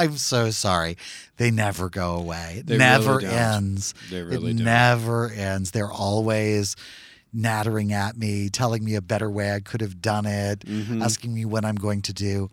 I'm 0.01 0.17
so 0.17 0.51
sorry. 0.51 0.97
They 1.37 1.51
never 1.51 1.89
go 1.89 2.15
away. 2.17 2.57
It 2.61 2.67
They 2.67 2.79
never 2.79 3.17
really 3.19 3.27
ends. 3.27 3.95
They 4.11 4.23
really 4.23 4.51
it 4.51 4.57
don't. 4.57 4.65
never 4.65 5.31
ends. 5.31 5.71
They're 5.71 5.91
always 5.93 6.77
nattering 7.33 7.93
at 7.93 8.17
me, 8.17 8.49
telling 8.49 8.85
me 8.85 8.95
a 8.95 9.01
better 9.03 9.31
way 9.31 9.53
I 9.55 9.61
could 9.61 9.81
have 9.81 10.01
done 10.03 10.27
it, 10.27 10.61
Mm-hmm. 10.67 11.03
asking 11.03 11.35
me 11.35 11.45
when 11.45 11.65
I'm 11.65 11.77
going 11.77 12.03
to 12.03 12.13
do, 12.13 12.51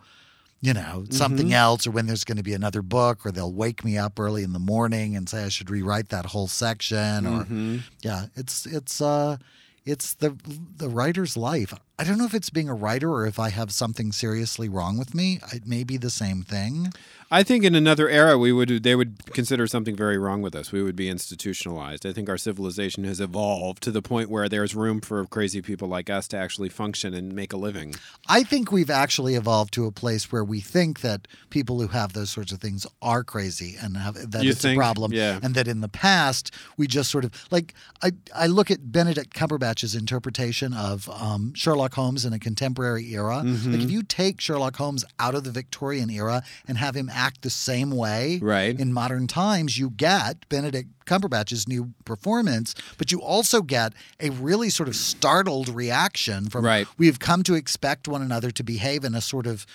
you 0.62 0.74
know, 0.74 1.06
something 1.10 1.48
Mm-hmm. 1.48 1.54
else 1.54 1.88
or 1.88 1.92
when 1.92 2.06
there's 2.06 2.24
going 2.24 2.38
to 2.38 2.44
be 2.44 2.54
another 2.54 2.82
book 2.82 3.26
or 3.26 3.32
they'll 3.32 3.52
wake 3.54 3.84
me 3.84 3.98
up 3.98 4.20
early 4.20 4.44
in 4.44 4.54
the 4.54 4.60
morning 4.60 5.16
and 5.16 5.28
say 5.30 5.44
I 5.46 5.50
should 5.50 5.70
rewrite 5.72 6.10
that 6.10 6.28
whole 6.28 6.48
section 6.48 7.26
or 7.26 7.44
Mm-hmm. 7.46 7.78
yeah, 8.02 8.26
it's 8.36 8.66
it's 8.66 9.02
uh 9.02 9.38
it's 9.86 10.14
the 10.16 10.36
the 10.78 10.90
writer's 10.90 11.36
life. 11.38 11.74
I 12.00 12.04
don't 12.04 12.20
know 12.20 12.26
if 12.26 12.36
it's 12.36 12.52
being 12.52 12.70
a 12.70 12.76
writer 12.76 13.12
or 13.12 13.26
if 13.26 13.40
I 13.40 13.50
have 13.50 13.72
something 13.72 14.12
seriously 14.12 14.70
wrong 14.70 15.00
with 15.00 15.16
me. 15.16 15.40
It 15.52 15.66
may 15.66 15.84
be 15.84 15.98
the 15.98 16.12
same 16.12 16.44
thing. 16.44 16.92
I 17.30 17.44
think 17.44 17.66
in 17.66 17.76
another 17.76 18.08
era 18.08 18.38
we 18.38 18.54
would 18.54 18.84
they 18.84 18.96
would 18.96 19.34
consider 19.34 19.68
something 19.68 19.96
very 19.96 20.18
wrong 20.18 20.42
with 20.42 20.56
us. 20.56 20.72
We 20.72 20.82
would 20.82 20.96
be 20.96 21.10
institutionalized. 21.10 22.06
I 22.06 22.14
think 22.14 22.30
our 22.30 22.38
civilization 22.38 23.04
has 23.04 23.20
evolved 23.20 23.84
to 23.84 23.92
the 23.92 24.02
point 24.02 24.30
where 24.30 24.48
there's 24.48 24.76
room 24.76 25.02
for 25.02 25.26
crazy 25.26 25.62
people 25.62 25.88
like 25.90 26.10
us 26.10 26.28
to 26.30 26.38
actually 26.38 26.70
function 26.70 27.14
and 27.14 27.34
make 27.34 27.52
a 27.52 27.58
living. 27.58 27.96
I 28.30 28.44
think 28.44 28.72
we've 28.72 28.90
actually 28.92 29.36
evolved 29.36 29.74
to 29.74 29.86
a 29.88 29.92
place 29.92 30.32
where 30.32 30.44
we 30.44 30.62
think 30.62 31.02
that 31.02 31.28
people 31.50 31.82
who 31.82 31.88
have 31.88 32.14
those 32.14 32.30
sorts 32.30 32.52
of 32.54 32.62
things 32.62 32.88
are 33.02 33.24
crazy 33.26 33.76
and 33.82 33.98
have 33.98 34.32
that 34.32 34.44
You 34.44 34.52
it's 34.52 34.62
think? 34.62 34.78
a 34.78 34.80
problem. 34.80 35.12
Yeah. 35.12 35.40
And 35.44 35.54
that 35.56 35.68
in 35.68 35.82
the 35.82 35.90
past 35.90 36.52
we 36.78 36.88
just 36.88 37.10
sort 37.12 37.26
of 37.26 37.32
like 37.52 37.74
I 38.04 38.12
I 38.34 38.48
look 38.48 38.72
at 38.72 38.92
Benedict 38.92 39.34
Cumberbatch's 39.34 39.96
interpretation 39.96 40.74
of 40.74 41.10
um, 41.10 41.54
Sherlock 41.56 41.87
Holmes 41.94 42.26
in 42.26 42.34
a 42.34 42.40
contemporary 42.40 43.06
era. 43.14 43.42
Mm-hmm. 43.46 43.72
Like 43.74 43.82
if 43.82 43.92
you 43.92 44.04
take 44.04 44.40
Sherlock 44.42 44.76
Holmes 44.78 45.04
out 45.20 45.36
of 45.36 45.44
the 45.44 45.52
Victorian 45.52 46.10
era 46.10 46.44
and 46.68 46.78
have 46.78 46.96
him 46.96 47.10
act 47.14 47.42
the 47.42 47.50
same 47.50 47.92
way 47.92 48.40
Right. 48.42 48.80
in 48.80 48.94
modern 48.94 49.28
times, 49.28 49.78
you 49.78 49.90
get 49.90 50.48
Benedict 50.50 50.90
Cumberbatch's 51.06 51.68
new 51.68 51.94
performance, 52.06 52.76
but 52.98 53.12
you 53.12 53.22
also 53.22 53.62
get 53.62 53.94
a 54.20 54.30
really 54.32 54.70
sort 54.70 54.90
of 54.90 54.96
startled 54.96 55.70
reaction 55.70 56.50
from 56.50 56.66
Right. 56.66 56.88
we've 56.98 57.20
come 57.20 57.44
to 57.44 57.56
expect 57.56 58.08
one 58.08 58.22
another 58.22 58.52
to 58.52 58.64
behave 58.64 59.04
in 59.04 59.16
a 59.16 59.22
sort 59.22 59.48
of 59.48 59.66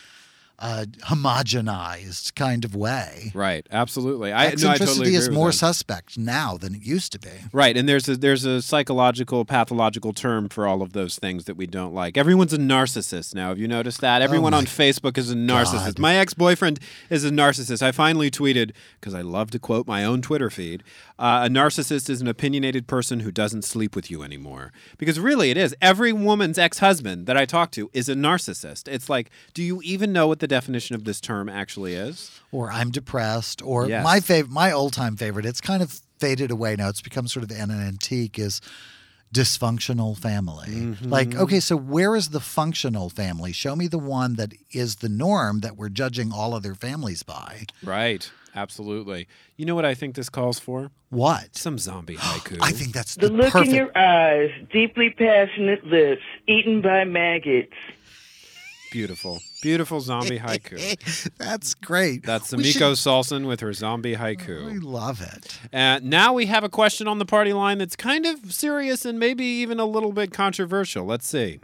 uh, 0.62 0.84
homogenized 1.06 2.36
kind 2.36 2.64
of 2.64 2.76
way. 2.76 3.32
Right. 3.34 3.66
Absolutely. 3.72 4.32
I, 4.32 4.36
no, 4.36 4.44
I 4.44 4.52
Eccentricity 4.52 4.86
totally 4.86 5.08
agree 5.08 5.16
is 5.16 5.30
more 5.30 5.50
suspect 5.50 6.16
now 6.16 6.56
than 6.56 6.76
it 6.76 6.82
used 6.82 7.10
to 7.12 7.18
be. 7.18 7.30
Right, 7.52 7.76
and 7.76 7.88
there's 7.88 8.08
a 8.08 8.16
there's 8.16 8.44
a 8.44 8.62
psychological, 8.62 9.44
pathological 9.44 10.12
term 10.12 10.48
for 10.48 10.66
all 10.68 10.80
of 10.80 10.92
those 10.92 11.18
things 11.18 11.46
that 11.46 11.56
we 11.56 11.66
don't 11.66 11.92
like. 11.92 12.16
Everyone's 12.16 12.52
a 12.52 12.58
narcissist 12.58 13.34
now. 13.34 13.48
Have 13.48 13.58
you 13.58 13.66
noticed 13.66 14.00
that? 14.02 14.22
Everyone 14.22 14.54
Oh 14.54 14.58
on 14.58 14.66
Facebook 14.66 15.18
is 15.18 15.32
a 15.32 15.34
narcissist. 15.34 15.96
God. 15.96 15.98
My 15.98 16.14
ex 16.14 16.32
boyfriend 16.32 16.78
is 17.10 17.24
a 17.24 17.30
narcissist. 17.30 17.82
I 17.82 17.90
finally 17.90 18.30
tweeted 18.30 18.70
because 19.00 19.14
I 19.14 19.22
love 19.22 19.50
to 19.50 19.58
quote 19.58 19.88
my 19.88 20.04
own 20.04 20.22
Twitter 20.22 20.48
feed. 20.48 20.84
Uh, 21.18 21.42
a 21.44 21.48
narcissist 21.48 22.08
is 22.08 22.20
an 22.20 22.28
opinionated 22.28 22.86
person 22.86 23.20
who 23.20 23.32
doesn't 23.32 23.62
sleep 23.62 23.96
with 23.96 24.12
you 24.12 24.22
anymore. 24.22 24.72
Because 24.96 25.18
really, 25.18 25.50
it 25.50 25.56
is. 25.56 25.74
Every 25.82 26.12
woman's 26.12 26.56
ex 26.56 26.78
husband 26.78 27.26
that 27.26 27.36
I 27.36 27.46
talk 27.46 27.72
to 27.72 27.90
is 27.92 28.08
a 28.08 28.14
narcissist. 28.14 28.86
It's 28.86 29.10
like, 29.10 29.28
do 29.54 29.62
you 29.62 29.82
even 29.82 30.12
know 30.12 30.28
what 30.28 30.38
the 30.38 30.51
definition 30.56 30.94
of 30.96 31.04
this 31.04 31.20
term 31.20 31.48
actually 31.48 31.94
is? 31.94 32.30
Or 32.50 32.70
I'm 32.70 32.90
depressed. 32.90 33.62
Or 33.62 33.88
Yes. 33.88 34.04
my 34.04 34.20
fav- 34.20 34.48
my 34.48 34.70
old 34.72 34.92
time 34.92 35.16
favorite. 35.16 35.46
It's 35.46 35.60
kind 35.60 35.82
of 35.82 36.00
faded 36.18 36.50
away 36.50 36.76
now. 36.76 36.88
It's 36.88 37.00
become 37.02 37.26
sort 37.28 37.44
of 37.44 37.50
an 37.50 37.70
antique. 37.70 38.38
Is 38.38 38.60
dysfunctional 39.34 40.14
family. 40.18 40.68
Mm-hmm. 40.68 41.08
Like, 41.08 41.34
okay, 41.34 41.58
so 41.58 41.74
where 41.74 42.14
is 42.16 42.28
the 42.28 42.40
functional 42.40 43.08
family? 43.08 43.52
Show 43.52 43.74
me 43.74 43.86
the 43.88 43.98
one 43.98 44.36
that 44.36 44.52
is 44.72 44.96
the 44.96 45.08
norm 45.08 45.60
that 45.60 45.74
we're 45.78 45.88
judging 45.88 46.32
all 46.32 46.52
other 46.54 46.74
families 46.74 47.22
by. 47.22 47.64
Right. 47.82 48.30
Absolutely. 48.54 49.26
You 49.56 49.64
know 49.64 49.74
what 49.74 49.86
I 49.86 49.94
think 49.94 50.14
this 50.16 50.28
calls 50.28 50.58
for? 50.58 50.90
What? 51.08 51.56
Some 51.56 51.78
zombie 51.78 52.16
haiku. 52.26 52.58
I 52.60 52.72
think 52.72 52.92
that's 52.92 53.14
The 53.14 53.28
the, 53.28 53.32
look 53.32 53.52
perfect. 53.52 53.70
in 53.70 53.74
your 53.76 53.96
eyes, 53.96 54.50
deeply 54.70 55.08
passionate 55.16 55.86
lips, 55.86 56.20
eaten 56.46 56.82
by 56.82 57.04
maggots. 57.04 57.72
Beautiful. 58.90 59.40
Beautiful 59.62 60.00
zombie 60.10 60.38
haiku. 60.40 61.32
That's 61.38 61.72
great. 61.72 62.24
That's 62.24 62.52
We 62.52 62.64
Sumiko 62.64 62.90
should- 62.90 62.98
Saulson 62.98 63.46
with 63.46 63.60
her 63.60 63.72
zombie 63.72 64.16
haiku. 64.16 64.66
We 64.66 64.78
love 64.78 65.22
it. 65.22 65.58
And 65.72 66.04
now 66.04 66.34
we 66.34 66.46
have 66.46 66.64
a 66.64 66.68
question 66.68 67.08
on 67.08 67.18
the 67.18 67.24
party 67.24 67.52
line 67.54 67.78
that's 67.78 67.96
kind 67.96 68.26
of 68.26 68.52
serious 68.52 69.04
and 69.06 69.18
maybe 69.18 69.44
even 69.44 69.80
a 69.80 69.86
little 69.86 70.12
bit 70.12 70.32
controversial. 70.32 71.06
Let's 71.06 71.26
see. 71.26 71.60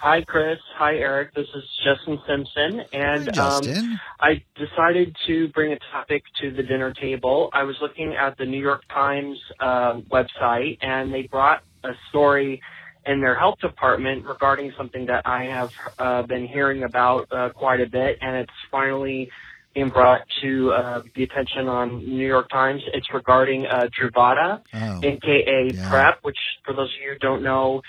Hi, 0.00 0.20
Chris. 0.22 0.58
Hi, 0.76 0.96
Eric. 0.96 1.34
This 1.34 1.46
is 1.54 1.64
Justin 1.82 2.20
Simpson, 2.28 2.84
and 2.92 3.24
Hi, 3.24 3.30
Justin. 3.32 3.78
Um, 3.78 4.00
I 4.20 4.42
decided 4.54 5.16
to 5.26 5.48
bring 5.48 5.72
a 5.72 5.78
topic 5.90 6.22
to 6.42 6.50
the 6.50 6.62
dinner 6.62 6.92
table. 6.92 7.48
I 7.54 7.62
was 7.62 7.76
looking 7.80 8.14
at 8.14 8.36
the 8.36 8.44
New 8.44 8.60
York 8.60 8.82
Times 8.92 9.38
uh, 9.58 10.00
website, 10.12 10.76
and 10.82 11.12
they 11.12 11.22
brought 11.22 11.62
a 11.82 11.92
story 12.10 12.60
in 13.06 13.20
their 13.20 13.38
health 13.38 13.58
department 13.60 14.24
regarding 14.26 14.72
something 14.76 15.06
that 15.06 15.26
I 15.26 15.44
have 15.44 15.68
uh, 15.98 16.22
been 16.26 16.46
hearing 16.46 16.82
about 16.84 17.26
uh, 17.30 17.50
quite 17.50 17.80
a 17.80 17.86
bit, 17.88 18.18
and 18.20 18.36
it's 18.36 18.52
finally 18.70 19.30
being 19.74 19.90
brought 19.90 20.22
to 20.42 20.72
uh, 20.72 21.02
the 21.14 21.22
attention 21.22 21.68
on 21.68 21.98
New 22.04 22.26
York 22.26 22.48
Times. 22.50 22.82
It's 22.94 23.06
regarding 23.12 23.66
uh, 23.66 23.88
Truvada, 23.98 24.60
Oh. 24.74 25.00
aka 25.02 25.70
Yeah. 25.72 25.90
PrEP, 25.90 26.18
which, 26.22 26.38
for 26.64 26.72
those 26.72 26.88
of 26.88 27.00
you 27.04 27.12
who 27.12 27.18
don't 27.18 27.42
know, 27.42 27.82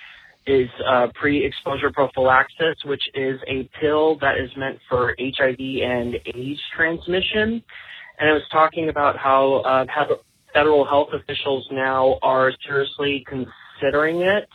is 0.45 0.69
uh, 0.89 1.07
pre-exposure 1.15 1.91
prophylaxis, 1.91 2.75
which 2.85 3.03
is 3.15 3.39
a 3.47 3.69
pill 3.79 4.17
that 4.19 4.37
is 4.37 4.49
meant 4.55 4.79
for 4.89 5.15
HIV 5.19 5.59
and 5.59 6.15
AIDS 6.25 6.59
transmission. 6.75 7.63
And 8.19 8.29
it 8.29 8.33
was 8.33 8.47
talking 8.51 8.89
about 8.89 9.17
how 9.17 9.61
uh, 9.65 9.85
federal 10.53 10.85
health 10.85 11.09
officials 11.13 11.67
now 11.71 12.17
are 12.21 12.51
seriously 12.65 13.25
considering 13.27 14.21
it. 14.21 14.47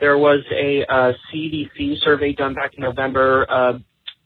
There 0.00 0.18
was 0.18 0.40
a 0.50 0.84
uh, 0.90 1.12
CDC 1.32 2.02
survey 2.02 2.32
done 2.32 2.54
back 2.54 2.72
in 2.74 2.82
November 2.82 3.46
uh, 3.50 3.78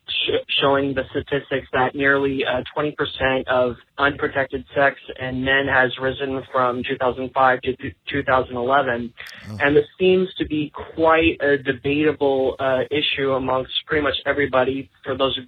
sh- 0.06 0.44
showing 0.60 0.94
the 0.94 1.02
statistics 1.10 1.66
that 1.72 1.94
nearly 1.94 2.44
uh, 2.44 2.62
20% 2.76 3.46
of 3.48 3.74
unprotected 3.98 4.64
sex 4.74 4.96
in 5.20 5.44
men 5.44 5.66
has 5.66 5.90
risen 6.00 6.42
from 6.52 6.82
2005 6.88 7.60
to 7.62 7.76
th- 7.76 7.94
2011. 8.10 9.12
And 9.60 9.76
this 9.76 9.84
seems 9.98 10.28
to 10.38 10.46
be 10.46 10.72
quite 10.94 11.40
a 11.40 11.58
debatable 11.58 12.56
uh, 12.60 12.80
issue 12.90 13.32
amongst 13.32 13.72
pretty 13.86 14.02
much 14.02 14.14
everybody. 14.26 14.90
For 15.04 15.16
those 15.16 15.38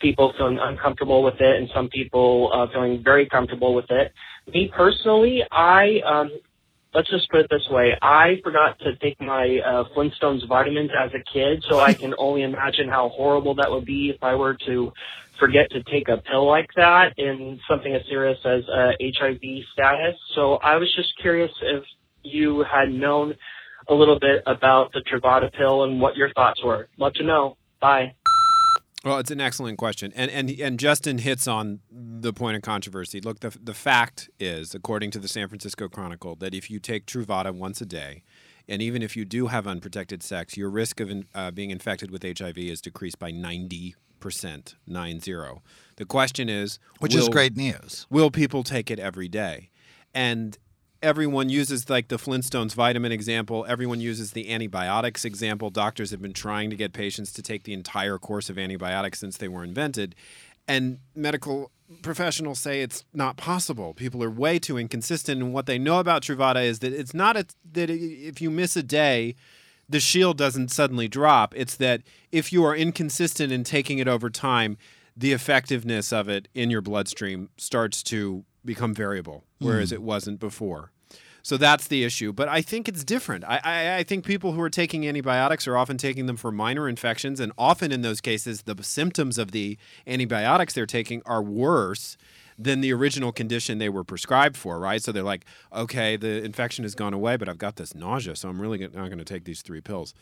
people 0.00 0.32
feeling 0.36 0.58
uncomfortable 0.60 1.22
with 1.22 1.40
it, 1.40 1.56
and 1.56 1.68
some 1.74 1.88
people 1.88 2.50
uh, 2.52 2.66
feeling 2.72 3.02
very 3.02 3.28
comfortable 3.28 3.74
with 3.74 3.90
it. 3.90 4.12
Me 4.52 4.70
personally, 4.74 5.42
I 5.50 6.00
um, 6.06 6.30
let's 6.94 7.10
just 7.10 7.30
put 7.30 7.40
it 7.40 7.46
this 7.50 7.66
way: 7.70 7.96
I 8.00 8.36
forgot 8.42 8.78
to 8.80 8.96
take 8.96 9.20
my 9.20 9.58
uh, 9.64 9.84
Flintstones 9.94 10.46
vitamins 10.48 10.90
as 10.98 11.10
a 11.14 11.32
kid, 11.32 11.64
so 11.68 11.80
I 11.80 11.94
can 11.94 12.14
only 12.18 12.42
imagine 12.42 12.88
how 12.88 13.10
horrible 13.10 13.54
that 13.56 13.70
would 13.70 13.84
be 13.84 14.10
if 14.14 14.22
I 14.22 14.34
were 14.34 14.56
to 14.66 14.92
forget 15.38 15.70
to 15.70 15.82
take 15.84 16.08
a 16.08 16.16
pill 16.18 16.46
like 16.46 16.68
that 16.76 17.12
in 17.18 17.60
something 17.68 17.94
as 17.94 18.02
serious 18.08 18.38
as 18.44 18.62
uh, 18.68 18.92
HIV 19.00 19.40
status. 19.72 20.14
So 20.34 20.54
I 20.56 20.76
was 20.76 20.92
just 20.96 21.12
curious 21.20 21.50
if 21.62 21.84
you 22.22 22.64
had 22.70 22.90
known 22.90 23.34
a 23.88 23.94
little 23.94 24.18
bit 24.18 24.42
about 24.46 24.92
the 24.92 25.00
Truvada 25.00 25.52
pill 25.52 25.84
and 25.84 26.00
what 26.00 26.16
your 26.16 26.32
thoughts 26.32 26.62
were. 26.64 26.88
Love 26.98 27.14
to 27.14 27.24
know. 27.24 27.56
Bye. 27.80 28.14
Well, 29.06 29.18
it's 29.18 29.30
an 29.30 29.40
excellent 29.40 29.78
question, 29.78 30.12
and 30.16 30.32
and 30.32 30.50
and 30.50 30.80
Justin 30.80 31.18
hits 31.18 31.46
on 31.46 31.78
the 31.92 32.32
point 32.32 32.56
of 32.56 32.62
controversy. 32.62 33.20
Look, 33.20 33.38
the 33.38 33.56
the 33.62 33.72
fact 33.72 34.28
is, 34.40 34.74
according 34.74 35.12
to 35.12 35.20
the 35.20 35.28
San 35.28 35.46
Francisco 35.46 35.88
Chronicle, 35.88 36.34
that 36.36 36.54
if 36.54 36.68
you 36.72 36.80
take 36.80 37.06
Truvada 37.06 37.54
once 37.54 37.80
a 37.80 37.86
day, 37.86 38.24
and 38.68 38.82
even 38.82 39.02
if 39.02 39.16
you 39.16 39.24
do 39.24 39.46
have 39.46 39.68
unprotected 39.68 40.24
sex, 40.24 40.56
your 40.56 40.68
risk 40.68 40.98
of 40.98 41.08
in, 41.08 41.26
uh, 41.36 41.52
being 41.52 41.70
infected 41.70 42.10
with 42.10 42.24
HIV 42.24 42.58
is 42.58 42.80
decreased 42.80 43.20
by 43.20 43.30
ninety 43.30 43.94
percent, 44.18 44.74
nine 44.88 45.20
zero. 45.20 45.62
The 45.98 46.04
question 46.04 46.48
is, 46.48 46.80
Which 46.98 47.14
is 47.14 47.26
will- 47.26 47.28
great 47.32 47.56
news. 47.56 48.08
Will 48.10 48.32
people 48.32 48.64
take 48.64 48.90
it 48.90 48.98
every 48.98 49.28
day? 49.28 49.70
And 50.14 50.58
everyone 51.02 51.48
uses 51.48 51.88
like 51.88 52.08
the 52.08 52.16
Flintstones 52.16 52.74
vitamin 52.74 53.12
example. 53.12 53.64
Everyone 53.68 54.00
uses 54.00 54.32
the 54.32 54.52
antibiotics 54.52 55.24
example. 55.24 55.70
Doctors 55.70 56.10
have 56.10 56.22
been 56.22 56.32
trying 56.32 56.70
to 56.70 56.76
get 56.76 56.92
patients 56.92 57.32
to 57.32 57.42
take 57.42 57.64
the 57.64 57.72
entire 57.72 58.18
course 58.18 58.48
of 58.50 58.58
antibiotics 58.58 59.18
since 59.18 59.36
they 59.36 59.48
were 59.48 59.64
invented. 59.64 60.14
And 60.68 60.98
medical 61.14 61.70
professionals 62.02 62.58
say 62.58 62.82
it's 62.82 63.04
not 63.14 63.36
possible. 63.36 63.94
People 63.94 64.22
are 64.22 64.30
way 64.30 64.58
too 64.58 64.76
inconsistent. 64.76 65.40
And 65.40 65.52
what 65.52 65.66
they 65.66 65.78
know 65.78 66.00
about 66.00 66.22
Truvada 66.22 66.64
is 66.64 66.80
that 66.80 66.92
it's 66.92 67.14
not 67.14 67.36
a, 67.36 67.46
that 67.72 67.90
if 67.90 68.40
you 68.40 68.50
miss 68.50 68.76
a 68.76 68.82
day, 68.82 69.36
the 69.88 70.00
shield 70.00 70.36
doesn't 70.36 70.70
suddenly 70.70 71.06
drop. 71.06 71.54
It's 71.56 71.76
that 71.76 72.02
if 72.32 72.52
you 72.52 72.64
are 72.64 72.74
inconsistent 72.74 73.52
in 73.52 73.62
taking 73.62 73.98
it 73.98 74.08
over 74.08 74.28
time, 74.28 74.76
the 75.16 75.32
effectiveness 75.32 76.12
of 76.12 76.28
it 76.28 76.48
in 76.54 76.70
your 76.70 76.82
bloodstream 76.82 77.48
starts 77.56 78.02
to 78.04 78.44
become 78.66 78.92
variable, 78.94 79.44
whereas 79.58 79.90
Hmm. 79.90 79.94
it 79.96 80.02
wasn't 80.02 80.40
before. 80.40 80.90
So 81.42 81.56
that's 81.56 81.86
the 81.86 82.02
issue. 82.02 82.32
But 82.32 82.48
I 82.48 82.60
think 82.60 82.88
it's 82.88 83.04
different. 83.04 83.44
I, 83.44 83.60
I, 83.62 83.96
I 83.98 84.02
think 84.02 84.24
people 84.26 84.50
who 84.52 84.60
are 84.60 84.68
taking 84.70 85.06
antibiotics 85.06 85.68
are 85.68 85.76
often 85.76 85.96
taking 85.96 86.26
them 86.26 86.36
for 86.36 86.50
minor 86.50 86.88
infections, 86.88 87.38
and 87.38 87.52
often 87.56 87.92
in 87.92 88.02
those 88.02 88.20
cases, 88.20 88.62
the 88.62 88.76
symptoms 88.82 89.38
of 89.38 89.52
the 89.52 89.78
antibiotics 90.08 90.74
they're 90.74 90.86
taking 90.86 91.22
are 91.24 91.40
worse 91.42 92.16
than 92.58 92.80
the 92.80 92.92
original 92.92 93.30
condition 93.32 93.78
they 93.78 93.88
were 93.88 94.02
prescribed 94.02 94.56
for, 94.56 94.80
right? 94.80 95.00
So 95.02 95.12
they're 95.12 95.22
like, 95.22 95.44
okay, 95.72 96.16
the 96.16 96.42
infection 96.42 96.84
has 96.84 96.94
gone 96.94 97.14
away, 97.14 97.36
but 97.36 97.48
I've 97.48 97.58
got 97.58 97.76
this 97.76 97.94
nausea, 97.94 98.34
so 98.34 98.48
I'm 98.48 98.60
really 98.60 98.78
not 98.78 98.92
going 98.94 99.18
to 99.18 99.24
take 99.24 99.44
these 99.44 99.62
three 99.62 99.80
pills. 99.82 100.14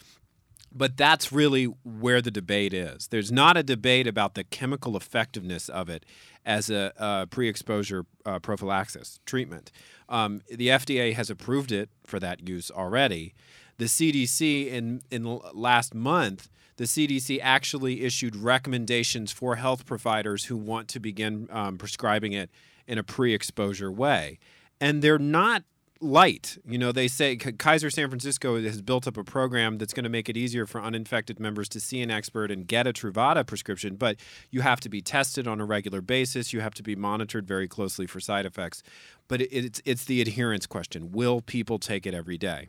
But 0.77 0.97
that's 0.97 1.31
really 1.31 1.67
where 1.85 2.21
the 2.21 2.33
debate 2.33 2.75
is. 2.75 3.07
There's 3.07 3.31
not 3.31 3.57
a 3.57 3.63
debate 3.63 4.09
about 4.09 4.35
the 4.35 4.43
chemical 4.43 4.97
effectiveness 4.97 5.69
of 5.69 5.89
it 5.89 6.05
as 6.45 6.69
a, 6.69 6.93
uh 6.99 7.27
pre-exposure 7.27 8.05
uh, 8.27 8.39
prophylaxis 8.41 9.21
treatment. 9.25 9.71
Um, 10.09 10.43
the 10.49 10.69
FDA 10.69 11.15
has 11.15 11.31
approved 11.31 11.73
it 11.73 11.91
for 12.05 12.19
that 12.21 12.49
use 12.49 12.71
already. 12.71 13.35
The 13.79 13.87
CDC 13.87 14.69
in 14.69 15.03
in 15.11 15.41
last 15.53 15.95
month, 15.95 16.49
the 16.77 16.85
CDC 16.85 17.39
actually 17.43 18.03
issued 18.03 18.37
recommendations 18.37 19.33
for 19.33 19.57
health 19.57 19.87
providers 19.87 20.47
who 20.47 20.57
want 20.57 20.89
to 20.89 21.01
begin 21.01 21.49
um, 21.51 21.79
prescribing 21.79 22.33
it 22.33 22.51
in 22.87 22.99
a 22.99 23.03
pre-exposure 23.03 23.91
way, 23.91 24.39
and 24.81 25.03
they're 25.03 25.19
not 25.19 25.65
light. 26.01 26.59
You 26.67 26.79
know, 26.79 26.93
they 26.93 27.09
say 27.09 27.37
Kaiser 27.37 27.91
San 27.91 28.09
Francisco 28.09 28.61
has 28.61 28.83
built 28.83 29.07
up 29.07 29.17
a 29.17 29.25
program 29.25 29.79
that's 29.79 29.93
going 29.93 30.05
to 30.05 30.11
make 30.11 30.29
it 30.29 30.37
easier 30.37 30.67
for 30.67 30.81
uninfected 30.81 31.41
members 31.41 31.69
to 31.71 31.81
see 31.81 32.03
an 32.03 32.11
expert 32.11 32.51
and 32.51 32.67
get 32.67 32.87
a 32.87 32.93
Truvada 32.93 33.47
prescription, 33.47 33.97
but 33.97 34.17
you 34.51 34.61
have 34.61 34.81
to 34.81 34.89
be 34.89 35.01
tested 35.01 35.47
on 35.47 35.61
a 35.61 35.65
regular 35.65 36.01
basis. 36.01 36.53
You 36.53 36.61
have 36.61 36.75
to 36.75 36.83
be 36.83 36.97
monitored 36.97 37.47
very 37.47 37.69
closely 37.69 38.07
for 38.07 38.21
side 38.21 38.47
effects. 38.47 38.83
But 39.29 39.41
it's 39.41 39.81
it's 39.85 40.05
the 40.05 40.21
adherence 40.21 40.67
question. 40.67 41.13
Will 41.13 41.41
people 41.41 41.79
take 41.79 42.07
it 42.07 42.15
every 42.15 42.37
day? 42.37 42.69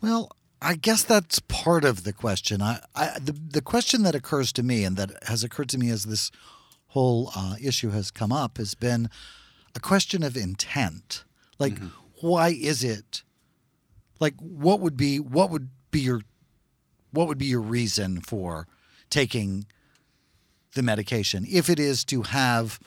Well, 0.00 0.30
I 0.62 0.76
guess 0.76 1.02
that's 1.02 1.40
part 1.40 1.84
of 1.84 2.04
the 2.04 2.12
question. 2.12 2.62
I, 2.62 2.80
I 2.94 3.18
the 3.18 3.32
the 3.32 3.62
question 3.62 4.02
that 4.04 4.14
occurs 4.14 4.52
to 4.52 4.62
me 4.62 4.84
and 4.84 4.96
that 4.96 5.10
has 5.24 5.42
occurred 5.42 5.68
to 5.70 5.78
me 5.78 5.90
as 5.90 6.04
this 6.04 6.30
whole 6.88 7.32
uh, 7.34 7.56
issue 7.62 7.90
has 7.90 8.10
come 8.10 8.32
up 8.32 8.58
has 8.58 8.74
been 8.74 9.10
a 9.74 9.80
question 9.80 10.22
of 10.22 10.36
intent. 10.36 11.24
Like, 11.58 11.78
why 12.20 12.48
is 12.50 12.82
it? 12.84 13.22
Like, 14.20 14.34
what 14.38 14.80
would 14.80 14.96
be 14.96 15.18
what 15.20 15.50
would 15.50 15.68
be 15.90 16.00
your 16.00 16.22
what 17.12 17.28
would 17.28 17.38
be 17.38 17.46
your 17.46 17.60
reason 17.60 18.20
for 18.20 18.66
taking 19.10 19.66
the 20.74 20.82
medication 20.82 21.46
if 21.48 21.70
it 21.70 21.78
is 21.80 22.04
to 22.04 22.22
have 22.22 22.78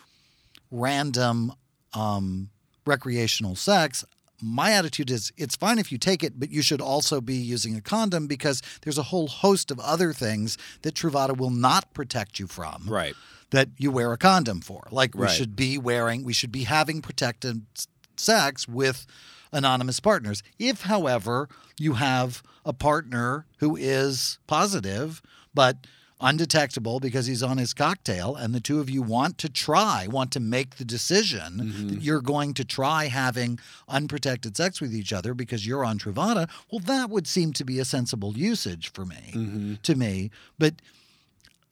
random 0.69 1.53
um, 1.93 2.49
recreational 2.86 3.55
sex 3.55 4.05
my 4.43 4.71
attitude 4.71 5.11
is 5.11 5.32
it's 5.38 5.55
fine 5.55 5.77
if 5.77 5.91
you 5.91 5.99
take 5.99 6.23
it, 6.23 6.39
but 6.39 6.49
you 6.49 6.63
should 6.63 6.82
also 6.82 7.21
be 7.21 7.36
using 7.36 7.75
a 7.75 7.82
condom 7.82 8.25
because 8.25 8.59
there's 8.82 8.97
a 8.97 9.03
whole 9.03 9.27
host 9.27 9.69
of 9.69 9.79
other 9.79 10.13
things 10.13 10.57
that 10.82 10.95
Truvada 10.95 11.38
will 11.38 11.51
not 11.51 11.93
protect 11.93 12.39
you 12.39 12.47
from. 12.47 12.86
Right. 12.88 13.13
That 13.51 13.69
you 13.77 13.91
wear 13.91 14.11
a 14.13 14.17
condom 14.17 14.61
for. 14.61 14.88
Like 14.89 15.13
we 15.13 15.25
Right. 15.25 15.29
should 15.32 15.55
be 15.55 15.77
wearing, 15.77 16.23
we 16.23 16.34
should 16.34 16.51
be 16.51 16.63
having 16.63 17.03
protected 17.03 17.67
s- 17.77 17.86
sex 18.22 18.67
with 18.67 19.05
anonymous 19.51 19.99
partners. 19.99 20.43
If, 20.59 20.84
however, 20.84 21.49
you 21.78 21.93
have 21.93 22.41
a 22.65 22.74
partner 22.74 23.45
who 23.57 23.76
is 23.76 24.39
positive, 24.47 25.22
but 25.53 25.78
undetectable 26.22 26.99
because 26.99 27.26
he's 27.26 27.41
on 27.41 27.57
his 27.57 27.74
cocktail 27.74 28.36
and 28.36 28.53
the 28.53 28.59
two 28.59 28.80
of 28.80 28.89
you 28.89 29.01
want 29.01 29.38
to 29.39 29.49
try 29.49 30.05
want 30.07 30.32
to 30.32 30.39
make 30.39 30.76
the 30.76 30.86
decision 30.86 31.57
that 31.57 31.63
mm-hmm. 31.65 31.97
you're 31.99 32.22
going 32.22 32.53
to 32.53 32.63
try 32.63 33.07
having 33.07 33.59
unprotected 33.89 34.55
sex 34.55 34.80
with 34.80 34.93
each 34.93 35.11
other 35.11 35.34
because 35.34 35.65
you're 35.65 35.84
on 35.84 35.97
Truvada 35.97 36.47
well 36.72 36.80
that 36.80 37.09
would 37.09 37.26
seem 37.26 37.53
to 37.53 37.65
be 37.65 37.80
a 37.80 37.86
sensible 37.86 38.38
usage 38.38 38.93
for 38.93 39.03
me 39.03 39.32
mm-hmm. 39.34 39.74
to 39.82 39.95
me. 39.95 40.30
But 40.59 40.76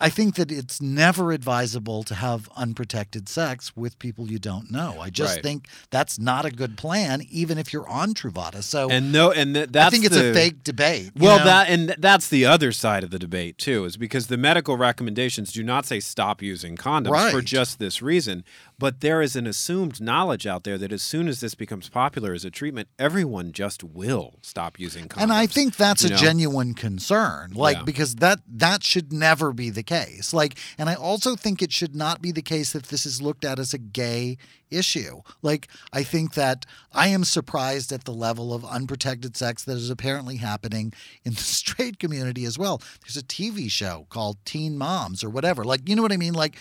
I 0.01 0.09
think 0.09 0.35
that 0.35 0.49
it's 0.49 0.79
never 0.81 1.33
advisable 1.33 2.03
to 2.03 2.15
have 2.15 2.47
unprotected 2.55 3.27
sex 3.27 3.75
with 3.75 3.99
people 3.99 4.31
you 4.31 4.39
don't 4.39 4.71
know. 4.71 5.01
I 5.01 5.09
just 5.09 5.35
Right. 5.35 5.43
think 5.43 5.67
that's 5.89 6.17
not 6.17 6.45
a 6.45 6.51
good 6.51 6.77
plan, 6.77 7.21
even 7.29 7.57
if 7.57 7.73
you're 7.73 7.87
on 7.89 8.13
Truvada. 8.13 8.63
So, 8.63 8.89
And 8.89 9.11
no, 9.11 9.31
and 9.31 9.53
th- 9.55 9.69
that's 9.71 9.87
I 9.87 9.89
think 9.89 10.05
it's 10.05 10.15
the- 10.15 10.31
a 10.31 10.33
fake 10.33 10.63
debate. 10.63 11.11
Well, 11.17 11.39
know? 11.39 11.43
that 11.45 11.67
and 11.69 11.87
th- 11.89 11.99
that's 11.99 12.29
the 12.29 12.45
other 12.45 12.71
side 12.71 13.03
of 13.03 13.09
the 13.11 13.19
debate 13.19 13.57
too, 13.57 13.83
is 13.83 13.97
because 13.97 14.27
the 14.27 14.37
medical 14.37 14.77
recommendations 14.77 15.51
do 15.51 15.63
not 15.63 15.85
say 15.85 15.99
stop 15.99 16.41
using 16.41 16.77
condoms 16.77 17.31
for 17.31 17.41
just 17.41 17.77
this 17.77 18.01
reason, 18.01 18.45
but 18.79 19.01
there 19.01 19.21
is 19.21 19.35
an 19.35 19.45
assumed 19.45 19.99
knowledge 20.01 20.47
out 20.47 20.63
there 20.63 20.77
that 20.77 20.91
as 20.91 21.01
soon 21.03 21.27
as 21.27 21.41
this 21.41 21.53
becomes 21.53 21.89
popular 21.89 22.33
as 22.33 22.45
a 22.45 22.49
treatment, 22.49 22.87
everyone 22.97 23.51
just 23.51 23.83
will 23.83 24.35
stop 24.41 24.79
using 24.79 25.07
condoms. 25.09 25.21
and 25.23 25.33
I 25.33 25.45
think 25.45 25.75
that's 25.75 26.03
you 26.03 26.07
a 26.07 26.11
know? 26.11 26.17
genuine 26.17 26.73
concern, 26.73 27.51
like 27.53 27.77
Yeah. 27.77 27.83
because 27.83 28.15
that 28.15 28.39
that 28.47 28.83
should 28.83 29.11
never 29.13 29.51
be 29.53 29.69
the 29.69 29.83
case. 29.83 30.33
Like, 30.33 30.57
and 30.77 30.89
I 30.89 30.95
also 30.95 31.35
think 31.35 31.61
it 31.61 31.71
should 31.71 31.95
not 31.95 32.21
be 32.21 32.31
the 32.31 32.41
case 32.41 32.71
that 32.73 32.85
this 32.85 33.05
is 33.05 33.21
looked 33.21 33.43
at 33.45 33.59
as 33.59 33.73
a 33.73 33.77
gay 33.77 34.37
issue. 34.71 35.21
Like, 35.41 35.67
I 35.91 36.03
think 36.03 36.35
that 36.35 36.65
I 36.93 37.07
am 37.07 37.23
surprised 37.23 37.91
at 37.91 38.05
the 38.05 38.13
level 38.13 38.53
of 38.53 38.63
unprotected 38.63 39.35
sex 39.35 39.63
that 39.63 39.77
is 39.77 39.89
apparently 39.89 40.37
happening 40.37 40.93
in 41.25 41.33
the 41.33 41.41
straight 41.59 41.99
community 41.99 42.45
as 42.45 42.57
well. 42.57 42.81
There's 43.01 43.17
a 43.17 43.23
TV 43.23 43.69
show 43.69 44.05
called 44.09 44.37
Teen 44.45 44.77
Moms 44.77 45.23
or 45.23 45.29
whatever. 45.29 45.63
Like, 45.63 45.89
you 45.89 45.95
know 45.95 46.01
what 46.03 46.11
I 46.13 46.17
mean? 46.17 46.33
Like. 46.33 46.55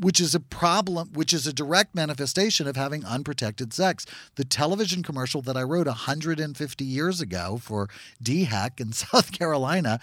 Which 0.00 0.20
is 0.20 0.34
a 0.34 0.40
problem, 0.40 1.10
which 1.12 1.32
is 1.32 1.46
a 1.46 1.52
direct 1.52 1.94
manifestation 1.94 2.66
of 2.66 2.76
having 2.76 3.04
unprotected 3.04 3.72
sex. 3.72 4.06
The 4.36 4.44
television 4.44 5.02
commercial 5.02 5.42
that 5.42 5.56
I 5.56 5.62
wrote 5.62 5.86
150 5.86 6.84
years 6.84 7.20
ago 7.20 7.58
for 7.60 7.88
DHEC 8.22 8.80
in 8.80 8.92
South 8.92 9.32
Carolina 9.32 10.00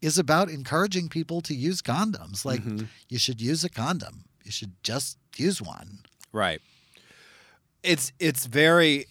is 0.00 0.18
about 0.18 0.48
encouraging 0.48 1.08
people 1.08 1.40
to 1.42 1.54
use 1.54 1.82
condoms. 1.82 2.44
Like, 2.44 2.62
mm-hmm. 2.62 2.86
you 3.08 3.18
should 3.18 3.40
use 3.40 3.64
a 3.64 3.68
condom, 3.68 4.24
you 4.44 4.50
should 4.50 4.72
just 4.82 5.18
use 5.36 5.60
one. 5.60 6.00
Right. 6.32 6.60
It's 7.82 8.12
it's 8.18 8.46
very 8.46 9.06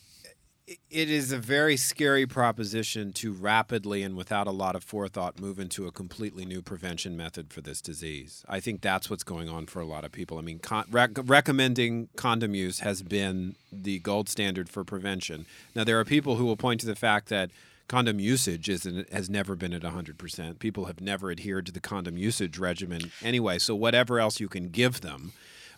it 0.69 1.09
is 1.09 1.31
a 1.31 1.37
very 1.37 1.75
scary 1.77 2.27
proposition 2.27 3.11
to 3.13 3.33
rapidly 3.33 4.03
and 4.03 4.15
without 4.15 4.45
a 4.45 4.51
lot 4.51 4.75
of 4.75 4.83
forethought 4.83 5.39
move 5.39 5.59
into 5.59 5.87
a 5.87 5.91
completely 5.91 6.45
new 6.45 6.61
prevention 6.61 7.17
method 7.17 7.51
for 7.51 7.61
this 7.61 7.81
disease. 7.81 8.45
I 8.47 8.59
think 8.59 8.81
that's 8.81 9.09
what's 9.09 9.23
going 9.23 9.49
on 9.49 9.65
for 9.65 9.79
a 9.79 9.85
lot 9.85 10.05
of 10.05 10.11
people. 10.11 10.37
I 10.37 10.41
mean, 10.41 10.59
con- 10.59 10.85
rec- 10.91 11.17
recommending 11.23 12.09
condom 12.15 12.53
use 12.53 12.79
has 12.79 13.01
been 13.01 13.55
the 13.71 13.99
gold 13.99 14.29
standard 14.29 14.69
for 14.69 14.83
prevention. 14.83 15.45
Now, 15.73 15.83
there 15.83 15.99
are 15.99 16.05
people 16.05 16.35
who 16.35 16.45
will 16.45 16.57
point 16.57 16.81
to 16.81 16.87
the 16.87 16.95
fact 16.95 17.29
that 17.29 17.49
condom 17.87 18.19
usage 18.19 18.69
is 18.69 18.87
has 19.11 19.29
never 19.29 19.55
been 19.55 19.73
at 19.73 19.81
100%. 19.81 20.59
People 20.59 20.85
have 20.85 21.01
never 21.01 21.31
adhered 21.31 21.65
to 21.65 21.71
the 21.71 21.79
condom 21.79 22.17
usage 22.17 22.59
regimen 22.59 23.11
anyway. 23.23 23.57
So, 23.57 23.73
whatever 23.75 24.19
else 24.19 24.39
you 24.39 24.47
can 24.47 24.69
give 24.69 25.01
them. 25.01 25.33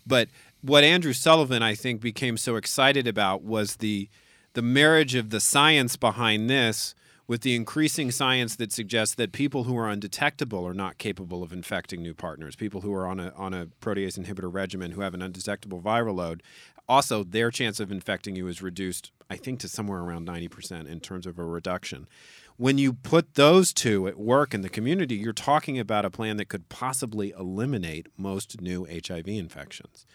But 0.05 0.27
what 0.61 0.83
Andrew 0.83 1.13
Sullivan, 1.13 1.63
I 1.63 1.75
think, 1.75 2.01
became 2.01 2.35
so 2.35 2.55
excited 2.55 3.07
about 3.07 3.43
was 3.43 3.77
the 3.77 4.09
the 4.53 4.61
marriage 4.61 5.15
of 5.15 5.29
the 5.29 5.39
science 5.39 5.95
behind 5.95 6.49
this 6.49 6.93
with 7.27 7.41
the 7.41 7.55
increasing 7.55 8.11
science 8.11 8.57
that 8.57 8.73
suggests 8.73 9.15
that 9.15 9.31
people 9.31 9.63
who 9.63 9.77
are 9.77 9.87
undetectable 9.87 10.67
are 10.67 10.73
not 10.73 10.97
capable 10.97 11.43
of 11.43 11.53
infecting 11.53 12.01
new 12.01 12.13
partners. 12.13 12.57
People 12.57 12.81
who 12.81 12.93
are 12.93 13.07
on 13.07 13.19
a 13.19 13.31
on 13.37 13.53
a 13.53 13.67
protease 13.81 14.19
inhibitor 14.19 14.53
regimen 14.53 14.91
who 14.91 15.01
have 15.01 15.13
an 15.13 15.21
undetectable 15.21 15.79
viral 15.79 16.15
load, 16.15 16.43
also 16.89 17.23
their 17.23 17.49
chance 17.49 17.79
of 17.79 17.89
infecting 17.89 18.35
you 18.35 18.47
is 18.47 18.61
reduced, 18.61 19.11
I 19.29 19.37
think, 19.37 19.61
to 19.61 19.69
somewhere 19.69 20.01
around 20.01 20.27
90% 20.27 20.87
in 20.87 20.99
terms 20.99 21.25
of 21.25 21.39
a 21.39 21.45
reduction. 21.45 22.09
When 22.57 22.77
you 22.77 22.91
put 22.91 23.35
those 23.35 23.71
two 23.71 24.09
at 24.09 24.19
work 24.19 24.53
in 24.53 24.61
the 24.61 24.69
community, 24.69 25.15
you're 25.15 25.31
talking 25.31 25.79
about 25.79 26.03
a 26.03 26.09
plan 26.09 26.35
that 26.35 26.49
could 26.49 26.67
possibly 26.67 27.31
eliminate 27.31 28.07
most 28.17 28.59
new 28.59 28.85
HIV 28.85 29.29
infections. 29.29 30.05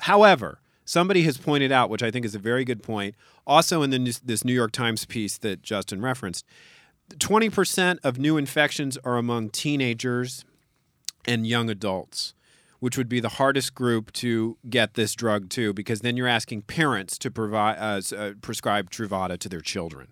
However, 0.00 0.58
somebody 0.86 1.22
has 1.24 1.36
pointed 1.36 1.70
out, 1.70 1.90
which 1.90 2.02
I 2.02 2.10
think 2.10 2.24
is 2.24 2.34
a 2.34 2.38
very 2.38 2.64
good 2.64 2.82
point, 2.82 3.14
also 3.46 3.82
in 3.82 3.90
the, 3.90 4.18
this 4.24 4.44
New 4.44 4.54
York 4.54 4.72
Times 4.72 5.04
piece 5.04 5.36
that 5.38 5.60
Justin 5.60 6.00
referenced, 6.00 6.46
20% 7.10 7.98
of 8.02 8.18
new 8.18 8.38
infections 8.38 8.96
are 9.04 9.18
among 9.18 9.50
teenagers 9.50 10.44
and 11.26 11.46
young 11.46 11.68
adults, 11.68 12.34
which 12.80 12.96
would 12.96 13.08
be 13.08 13.20
the 13.20 13.30
hardest 13.30 13.74
group 13.74 14.12
to 14.12 14.56
get 14.70 14.94
this 14.94 15.14
drug 15.14 15.48
to, 15.50 15.72
because 15.72 16.00
then 16.00 16.16
you're 16.16 16.26
asking 16.28 16.62
parents 16.62 17.18
to 17.18 17.30
provide 17.30 17.76
uh, 17.78 18.00
uh, 18.16 18.32
prescribe 18.40 18.90
Truvada 18.90 19.38
to 19.38 19.48
their 19.48 19.60
children, 19.60 20.08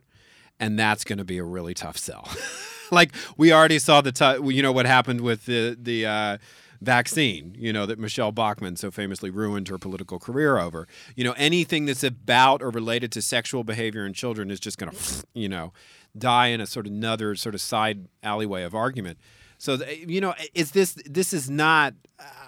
and 0.59 0.79
that's 0.79 1.05
going 1.05 1.18
to 1.18 1.25
be 1.25 1.39
a 1.39 1.45
really 1.45 1.75
tough 1.75 1.97
sell. 1.97 2.29
like 2.91 3.12
we 3.37 3.53
already 3.53 3.79
saw 3.79 4.01
the, 4.01 4.12
t- 4.12 4.55
you 4.55 4.62
know, 4.62 4.72
what 4.72 4.87
happened 4.87 5.20
with 5.20 5.47
the 5.47 5.77
the. 5.81 6.07
Uh, 6.07 6.39
vaccine, 6.81 7.55
you 7.59 7.72
know, 7.72 7.87
that 7.87 7.99
Michele 7.99 8.33
Bachmann 8.33 8.77
so 8.77 8.91
famously 8.91 9.31
ruined 9.31 9.68
her 9.68 9.79
political 9.79 10.18
career 10.18 10.59
over. 10.59 10.87
You 11.16 11.25
know, 11.25 11.35
anything 11.37 11.87
that's 11.87 12.05
about 12.05 12.62
or 12.62 12.70
related 12.70 13.12
to 13.12 13.22
sexual 13.22 13.64
behavior 13.64 14.07
in 14.07 14.12
children 14.12 14.51
is 14.51 14.61
just 14.61 14.79
going 14.79 14.93
to, 14.97 15.25
you 15.35 15.49
know, 15.49 15.72
die 16.16 16.49
in 16.49 16.61
a 16.61 16.66
sort 16.66 16.87
of 16.87 16.93
another 16.93 17.35
sort 17.35 17.55
of 17.55 17.61
side 17.61 18.07
alleyway 18.22 18.62
of 18.62 18.75
argument. 18.75 19.18
So, 19.59 19.79
you 20.07 20.20
know, 20.20 20.35
is 20.55 20.72
this 20.72 20.97
this 21.07 21.33
is 21.33 21.49
not? 21.49 21.95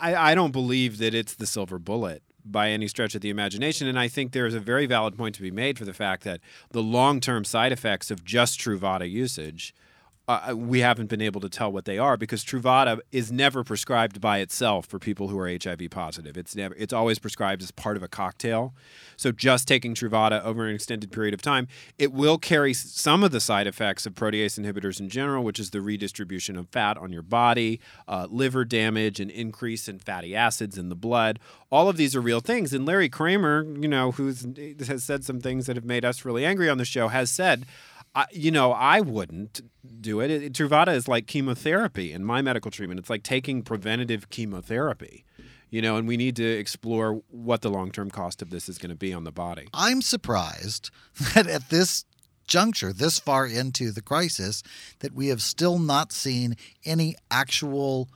I, 0.00 0.14
I 0.14 0.34
don't 0.34 0.52
believe 0.52 0.98
that 0.98 1.14
it's 1.14 1.34
the 1.34 1.46
silver 1.46 1.78
bullet 1.78 2.22
by 2.44 2.70
any 2.70 2.88
stretch 2.88 3.14
of 3.14 3.20
the 3.20 3.30
imagination, 3.30 3.88
and 3.88 3.98
I 3.98 4.08
think 4.08 4.32
there 4.32 4.46
is 4.46 4.54
a 4.54 4.60
very 4.60 4.86
valid 4.86 5.16
point 5.16 5.34
to 5.36 5.42
be 5.42 5.50
made 5.50 5.78
for 5.78 5.84
the 5.84 5.92
fact 5.92 6.24
that 6.24 6.40
the 6.70 6.82
long 6.82 7.20
term 7.20 7.44
side 7.44 7.72
effects 7.72 8.10
of 8.10 8.24
just 8.24 8.60
Truvada 8.60 9.10
usage 9.10 9.74
uh, 10.28 10.54
we 10.56 10.80
haven't 10.80 11.06
been 11.06 11.22
able 11.22 11.40
to 11.40 11.48
tell 11.48 11.70
what 11.70 11.84
they 11.84 11.98
are 11.98 12.16
because 12.16 12.44
Truvada 12.44 12.98
is 13.12 13.30
never 13.30 13.62
prescribed 13.62 14.20
by 14.20 14.38
itself 14.38 14.86
for 14.86 14.98
people 14.98 15.28
who 15.28 15.38
are 15.38 15.48
HIV 15.48 15.88
positive. 15.90 16.36
It's 16.36 16.56
never 16.56 16.74
it's 16.74 16.92
always 16.92 17.20
prescribed 17.20 17.62
as 17.62 17.70
part 17.70 17.96
of 17.96 18.02
a 18.02 18.08
cocktail. 18.08 18.74
So 19.16 19.30
just 19.30 19.68
taking 19.68 19.94
Truvada 19.94 20.44
over 20.44 20.66
an 20.66 20.74
extended 20.74 21.12
period 21.12 21.32
of 21.32 21.42
time, 21.42 21.68
it 21.96 22.12
will 22.12 22.38
carry 22.38 22.74
some 22.74 23.22
of 23.22 23.30
the 23.30 23.40
side 23.40 23.68
effects 23.68 24.04
of 24.04 24.14
protease 24.14 24.58
inhibitors 24.58 24.98
in 24.98 25.08
general, 25.08 25.44
which 25.44 25.60
is 25.60 25.70
the 25.70 25.80
redistribution 25.80 26.56
of 26.56 26.68
fat 26.70 26.98
on 26.98 27.12
your 27.12 27.22
body, 27.22 27.80
uh, 28.08 28.26
liver 28.28 28.64
damage, 28.64 29.20
and 29.20 29.30
increase 29.30 29.88
in 29.88 30.00
fatty 30.00 30.34
acids 30.34 30.76
in 30.76 30.88
the 30.88 30.96
blood. 30.96 31.38
All 31.70 31.88
of 31.88 31.96
these 31.96 32.16
are 32.16 32.20
real 32.20 32.40
things. 32.40 32.72
And 32.72 32.84
Larry 32.84 33.08
Kramer, 33.08 33.64
you 33.64 33.88
know, 33.88 34.10
who 34.12 34.26
has 34.26 35.04
said 35.04 35.24
some 35.24 35.40
things 35.40 35.66
that 35.66 35.76
have 35.76 35.84
made 35.84 36.04
us 36.04 36.24
really 36.24 36.44
angry 36.44 36.68
on 36.68 36.78
the 36.78 36.84
show, 36.84 37.08
has 37.08 37.30
said. 37.30 37.64
I, 38.16 38.24
you 38.32 38.50
know, 38.50 38.72
I 38.72 39.02
wouldn't 39.02 39.60
do 40.00 40.20
it. 40.20 40.30
it. 40.30 40.54
Truvada 40.54 40.94
is 40.94 41.06
like 41.06 41.26
chemotherapy 41.26 42.12
in 42.12 42.24
my 42.24 42.40
medical 42.40 42.70
treatment. 42.70 42.98
It's 42.98 43.10
like 43.10 43.22
taking 43.22 43.62
preventative 43.62 44.30
chemotherapy, 44.30 45.26
you 45.68 45.82
know, 45.82 45.96
and 45.96 46.08
we 46.08 46.16
need 46.16 46.34
to 46.36 46.44
explore 46.44 47.20
what 47.28 47.60
the 47.60 47.68
long 47.68 47.90
term 47.90 48.10
cost 48.10 48.40
of 48.40 48.48
this 48.48 48.70
is 48.70 48.78
going 48.78 48.88
to 48.88 48.96
be 48.96 49.12
on 49.12 49.24
the 49.24 49.32
body. 49.32 49.68
I'm 49.74 50.00
surprised 50.00 50.90
that 51.34 51.46
at 51.46 51.68
this 51.68 52.06
juncture, 52.46 52.92
this 52.92 53.18
far 53.18 53.46
into 53.46 53.92
the 53.92 54.02
crisis, 54.02 54.62
that 55.00 55.12
we 55.12 55.28
have 55.28 55.42
still 55.42 55.78
not 55.78 56.10
seen 56.10 56.56
any 56.86 57.16
actual 57.30 58.08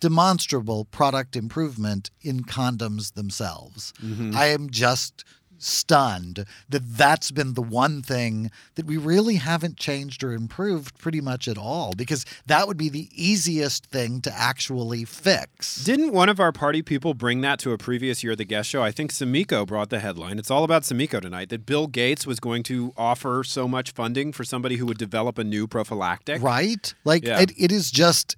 demonstrable 0.00 0.86
product 0.86 1.36
improvement 1.36 2.10
in 2.22 2.42
condoms 2.42 3.14
themselves. 3.14 3.92
Mm-hmm. 4.02 4.34
I 4.34 4.46
am 4.46 4.70
just 4.70 5.24
stunned 5.58 6.44
that 6.68 6.82
that's 6.96 7.30
been 7.30 7.54
the 7.54 7.62
one 7.62 8.02
thing 8.02 8.50
that 8.74 8.86
we 8.86 8.96
really 8.96 9.36
haven't 9.36 9.76
changed 9.76 10.22
or 10.24 10.32
improved 10.32 10.98
pretty 10.98 11.20
much 11.20 11.48
at 11.48 11.58
all 11.58 11.92
because 11.96 12.24
that 12.46 12.66
would 12.66 12.76
be 12.76 12.88
the 12.88 13.08
easiest 13.12 13.86
thing 13.86 14.20
to 14.20 14.32
actually 14.36 15.04
fix. 15.04 15.84
Didn't 15.84 16.12
one 16.12 16.28
of 16.28 16.40
our 16.40 16.52
party 16.52 16.82
people 16.82 17.14
bring 17.14 17.40
that 17.42 17.58
to 17.60 17.72
a 17.72 17.78
previous 17.78 18.22
year 18.22 18.32
of 18.32 18.38
the 18.38 18.44
guest 18.44 18.68
show? 18.68 18.82
I 18.82 18.90
think 18.90 19.12
Sumiko 19.12 19.66
brought 19.66 19.90
the 19.90 20.00
headline. 20.00 20.38
It's 20.38 20.50
all 20.50 20.64
about 20.64 20.82
Sumiko 20.82 21.20
tonight 21.20 21.48
that 21.50 21.66
Bill 21.66 21.86
Gates 21.86 22.26
was 22.26 22.40
going 22.40 22.62
to 22.64 22.92
offer 22.96 23.42
so 23.44 23.66
much 23.68 23.92
funding 23.92 24.32
for 24.32 24.44
somebody 24.44 24.76
who 24.76 24.86
would 24.86 24.98
develop 24.98 25.38
a 25.38 25.44
new 25.44 25.66
prophylactic. 25.66 26.42
Right? 26.42 26.92
Like 27.04 27.24
Yeah. 27.24 27.40
it, 27.40 27.52
it 27.58 27.72
is 27.72 27.90
just 27.90 28.36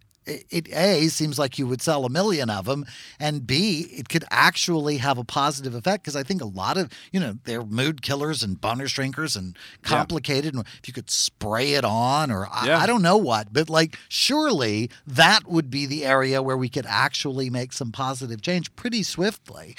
it, 0.50 0.68
a 0.72 1.08
seems 1.08 1.38
like 1.38 1.58
you 1.58 1.66
would 1.66 1.80
sell 1.82 2.04
a 2.04 2.08
million 2.10 2.50
of 2.50 2.66
them 2.66 2.84
and 3.18 3.46
b 3.46 3.86
it 3.90 4.08
could 4.08 4.24
actually 4.30 4.98
have 4.98 5.18
a 5.18 5.24
positive 5.24 5.74
effect 5.74 6.02
because 6.04 6.14
i 6.16 6.22
think 6.22 6.40
a 6.42 6.46
lot 6.46 6.76
of 6.76 6.90
you 7.12 7.18
know 7.20 7.34
they're 7.44 7.62
mood 7.64 8.02
killers 8.02 8.42
and 8.42 8.60
boner 8.60 8.86
shrinkers 8.86 9.36
and 9.36 9.56
complicated 9.82 10.54
and 10.54 10.64
if 10.80 10.86
you 10.88 10.92
could 10.94 11.10
spray 11.10 11.72
it 11.74 11.84
on 11.84 12.30
or 12.30 12.46
I, 12.50 12.66
Yeah. 12.66 12.78
I 12.78 12.86
don't 12.86 13.02
know 13.02 13.16
what 13.16 13.52
but 13.52 13.68
like 13.70 13.96
surely 14.08 14.90
that 15.06 15.46
would 15.46 15.70
be 15.70 15.86
the 15.86 16.04
area 16.04 16.42
where 16.42 16.56
we 16.56 16.68
could 16.68 16.86
actually 16.88 17.50
make 17.50 17.72
some 17.72 17.92
positive 17.92 18.42
change 18.42 18.74
pretty 18.76 19.02
swiftly 19.02 19.74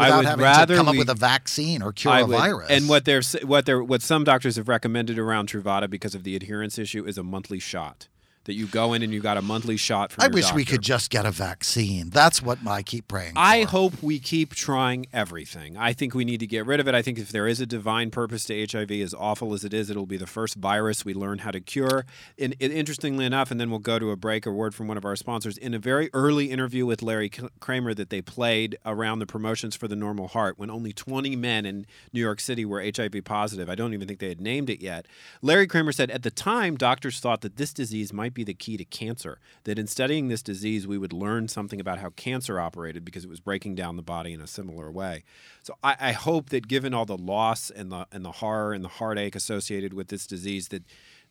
I 0.00 0.04
without 0.06 0.16
would 0.18 0.26
having 0.26 0.44
rather 0.44 0.74
to 0.74 0.78
come 0.78 0.86
we- 0.86 0.92
up 0.92 0.98
with 0.98 1.10
a 1.10 1.14
vaccine 1.18 1.82
or 1.82 1.92
cure 1.92 2.12
I 2.14 2.20
a 2.20 2.26
would- 2.26 2.36
virus 2.36 2.70
And 2.70 2.88
what 2.88 3.04
they're 3.04 3.22
what 3.44 3.66
they're 3.66 3.82
what 3.82 4.00
some 4.02 4.22
doctors 4.22 4.54
have 4.56 4.68
recommended 4.68 5.18
around 5.18 5.48
Truvada 5.48 5.90
because 5.90 6.14
of 6.14 6.22
the 6.22 6.36
adherence 6.36 6.78
issue 6.78 7.04
is 7.04 7.18
a 7.18 7.24
monthly 7.24 7.58
shot. 7.58 8.06
That 8.48 8.54
you 8.54 8.66
go 8.66 8.94
in 8.94 9.02
and 9.02 9.12
you 9.12 9.20
got 9.20 9.36
a 9.36 9.42
monthly 9.42 9.76
shot 9.76 10.10
from 10.10 10.24
I 10.24 10.28
wish 10.28 10.54
we 10.54 10.64
could 10.64 10.80
just 10.80 11.10
get 11.10 11.26
a 11.26 11.30
vaccine. 11.30 12.08
That's 12.08 12.40
what 12.40 12.58
I 12.66 12.82
keep 12.82 13.06
praying. 13.06 13.34
For. 13.34 13.40
I 13.40 13.64
hope 13.64 14.02
we 14.02 14.18
keep 14.18 14.54
trying 14.54 15.04
everything. 15.12 15.76
I 15.76 15.92
think 15.92 16.14
we 16.14 16.24
need 16.24 16.40
to 16.40 16.46
get 16.46 16.64
rid 16.64 16.80
of 16.80 16.88
it. 16.88 16.94
I 16.94 17.02
think 17.02 17.18
if 17.18 17.30
there 17.30 17.46
is 17.46 17.60
a 17.60 17.66
divine 17.66 18.10
purpose 18.10 18.46
to 18.46 18.66
HIV, 18.66 18.90
as 18.90 19.12
awful 19.12 19.52
as 19.52 19.64
it 19.64 19.74
is, 19.74 19.90
it'll 19.90 20.06
be 20.06 20.16
the 20.16 20.26
first 20.26 20.54
virus 20.54 21.04
we 21.04 21.12
learn 21.12 21.40
how 21.40 21.50
to 21.50 21.60
cure. 21.60 22.06
And, 22.38 22.56
and 22.58 22.72
interestingly 22.72 23.26
enough, 23.26 23.50
and 23.50 23.60
then 23.60 23.68
we'll 23.68 23.80
go 23.80 23.98
to 23.98 24.12
a 24.12 24.16
break, 24.16 24.46
a 24.46 24.50
word 24.50 24.74
from 24.74 24.88
one 24.88 24.96
of 24.96 25.04
our 25.04 25.14
sponsors. 25.14 25.58
In 25.58 25.74
a 25.74 25.78
very 25.78 26.08
early 26.14 26.50
interview 26.50 26.86
with 26.86 27.02
Larry 27.02 27.28
Kramer 27.28 27.92
that 27.92 28.08
they 28.08 28.22
played 28.22 28.78
around 28.86 29.18
the 29.18 29.26
promotions 29.26 29.76
for 29.76 29.88
the 29.88 29.96
Normal 29.96 30.28
Heart, 30.28 30.58
when 30.58 30.70
only 30.70 30.94
20 30.94 31.36
men 31.36 31.66
in 31.66 31.84
New 32.14 32.20
York 32.20 32.40
City 32.40 32.64
were 32.64 32.80
HIV 32.82 33.26
positive, 33.26 33.68
I 33.68 33.74
don't 33.74 33.92
even 33.92 34.08
think 34.08 34.20
they 34.20 34.30
had 34.30 34.40
named 34.40 34.70
it 34.70 34.80
yet. 34.80 35.04
Larry 35.42 35.66
Kramer 35.66 35.92
said 35.92 36.10
at 36.10 36.22
the 36.22 36.30
time, 36.30 36.76
doctors 36.76 37.20
thought 37.20 37.42
that 37.42 37.56
this 37.56 37.74
disease 37.74 38.10
might 38.10 38.32
be 38.38 38.44
the 38.44 38.54
key 38.54 38.76
to 38.76 38.84
cancer. 38.84 39.40
That 39.64 39.78
in 39.78 39.86
studying 39.86 40.28
this 40.28 40.42
disease, 40.42 40.86
we 40.86 40.96
would 40.96 41.12
learn 41.12 41.48
something 41.48 41.80
about 41.80 41.98
how 41.98 42.10
cancer 42.10 42.60
operated 42.60 43.04
because 43.04 43.24
it 43.24 43.30
was 43.30 43.40
breaking 43.40 43.74
down 43.74 43.96
the 43.96 44.02
body 44.02 44.32
in 44.32 44.40
a 44.40 44.46
similar 44.46 44.90
way. 44.90 45.24
So 45.62 45.74
I, 45.82 45.96
I 46.00 46.12
hope 46.12 46.50
that 46.50 46.68
given 46.68 46.94
all 46.94 47.04
the 47.04 47.18
loss 47.18 47.70
and 47.70 47.90
the 47.92 48.06
and 48.12 48.24
the 48.24 48.32
horror 48.32 48.72
and 48.72 48.84
the 48.84 48.88
heartache 48.88 49.34
associated 49.34 49.92
with 49.92 50.08
this 50.08 50.26
disease, 50.26 50.68
that 50.68 50.84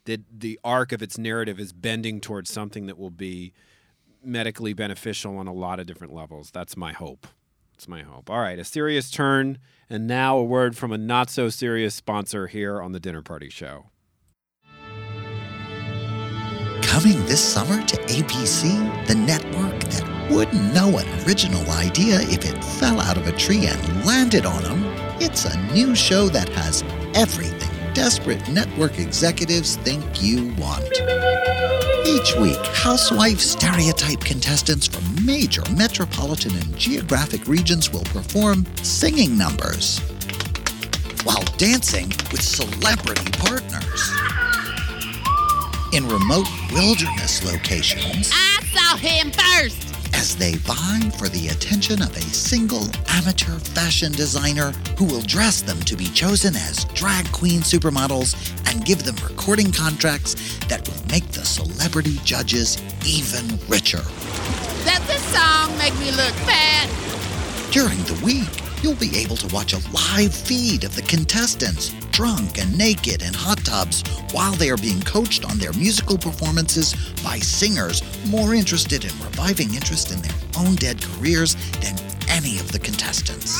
that 0.06 0.22
the 0.32 0.60
arc 0.64 0.92
of 0.92 1.02
its 1.02 1.18
narrative 1.18 1.60
is 1.60 1.74
bending 1.74 2.20
towards 2.22 2.52
something 2.52 2.86
that 2.86 2.98
will 2.98 3.12
be 3.12 3.54
medically 4.24 4.74
beneficial 4.74 5.38
on 5.38 5.48
a 5.48 5.54
lot 5.54 5.80
of 5.80 5.86
different 5.86 6.14
levels. 6.14 6.52
That's 6.52 6.76
my 6.76 6.94
hope. 6.94 7.28
It's 7.74 7.88
my 7.88 8.02
hope. 8.02 8.30
All 8.30 8.40
right, 8.40 8.58
a 8.58 8.64
serious 8.64 9.12
turn, 9.12 9.60
and 9.90 10.08
now 10.08 10.38
a 10.38 10.44
word 10.44 10.76
from 10.76 10.92
a 10.92 10.98
not 10.98 11.30
so 11.30 11.50
serious 11.50 11.94
sponsor 11.96 12.48
here 12.48 12.82
on 12.82 12.92
the 12.92 13.00
Dinner 13.00 13.22
Party 13.22 13.50
Show. 13.50 13.92
Coming 16.98 17.24
this 17.28 17.48
summer 17.48 17.86
to 17.86 17.96
ABC, 18.08 19.06
the 19.06 19.14
network 19.14 19.80
that 19.82 20.32
wouldn't 20.32 20.74
know 20.74 20.98
an 20.98 21.08
original 21.28 21.70
idea 21.70 22.22
if 22.22 22.44
it 22.44 22.64
fell 22.64 23.00
out 23.00 23.18
of 23.18 23.28
a 23.28 23.34
tree 23.34 23.68
and 23.68 24.04
landed 24.04 24.48
on 24.48 24.64
them. 24.64 24.84
It's 25.22 25.46
a 25.46 25.74
new 25.74 25.94
show 25.94 26.28
that 26.30 26.50
has 26.50 26.84
everything 27.14 27.70
desperate 27.94 28.50
network 28.50 28.98
executives 28.98 29.76
think 29.76 30.04
you 30.24 30.52
want. 30.56 30.92
Each 32.08 32.36
week, 32.38 32.66
housewife 32.74 33.42
stereotype 33.42 34.22
contestants 34.22 34.88
from 34.88 35.24
major 35.24 35.62
metropolitan 35.76 36.56
and 36.56 36.76
geographic 36.80 37.48
regions 37.48 37.94
will 37.94 38.06
perform 38.06 38.66
singing 38.82 39.38
numbers 39.38 40.00
while 41.24 41.44
dancing 41.58 42.08
with 42.32 42.42
celebrity 42.42 43.30
partners. 43.34 44.47
In 45.94 46.06
remote 46.08 46.48
wilderness 46.74 47.46
locations, 47.46 48.30
I 48.34 48.62
saw 48.74 48.98
him 48.98 49.32
first. 49.32 49.94
as 50.14 50.36
they 50.36 50.54
vie 50.56 51.10
for 51.18 51.30
the 51.30 51.48
attention 51.50 52.02
of 52.02 52.16
a 52.16 52.22
single 52.22 52.88
amateur 53.10 53.58
fashion 53.60 54.12
designer 54.12 54.72
who 54.98 55.06
will 55.06 55.22
dress 55.22 55.62
them 55.62 55.80
to 55.82 55.96
be 55.96 56.06
chosen 56.08 56.56
as 56.56 56.86
drag 56.94 57.32
queen 57.32 57.62
supermodels 57.62 58.36
and 58.70 58.84
give 58.86 59.04
them 59.04 59.16
recording 59.28 59.72
contracts 59.72 60.58
that 60.68 60.88
will 60.88 61.08
make 61.10 61.28
the 61.30 61.46
celebrity 61.46 62.18
judges 62.24 62.82
even 63.06 63.46
richer. 63.70 64.02
Does 64.84 65.08
this 65.08 65.24
song 65.34 65.78
make 65.78 65.98
me 66.00 66.12
look 66.12 66.34
fat? 66.46 66.90
During 67.72 67.98
the 68.04 68.20
week, 68.26 68.50
you'll 68.84 68.96
be 68.96 69.18
able 69.18 69.38
to 69.38 69.54
watch 69.54 69.74
a 69.74 69.92
live 69.92 70.34
feed 70.34 70.84
of 70.84 70.96
the 70.96 71.02
contestants, 71.04 71.92
drunk 72.12 72.60
and 72.60 72.78
naked 72.78 73.22
in 73.22 73.34
hot 73.34 73.64
tubs, 73.64 74.04
while 74.32 74.54
they 74.54 74.70
are 74.70 74.78
being 74.78 75.02
coached 75.02 75.46
on 75.46 75.58
their 75.58 75.74
musical 75.74 76.18
performances 76.18 76.96
by 77.24 77.38
singers 77.40 78.02
more 78.28 78.54
interested 78.54 79.06
in 79.06 79.12
reviving 79.24 79.74
interest 79.74 80.12
in 80.12 80.22
their 80.22 80.36
own 80.58 80.76
dead 80.76 81.02
careers 81.02 81.56
than 81.82 81.96
any 82.30 82.60
of 82.60 82.72
the 82.72 82.80
contestants. 82.80 83.58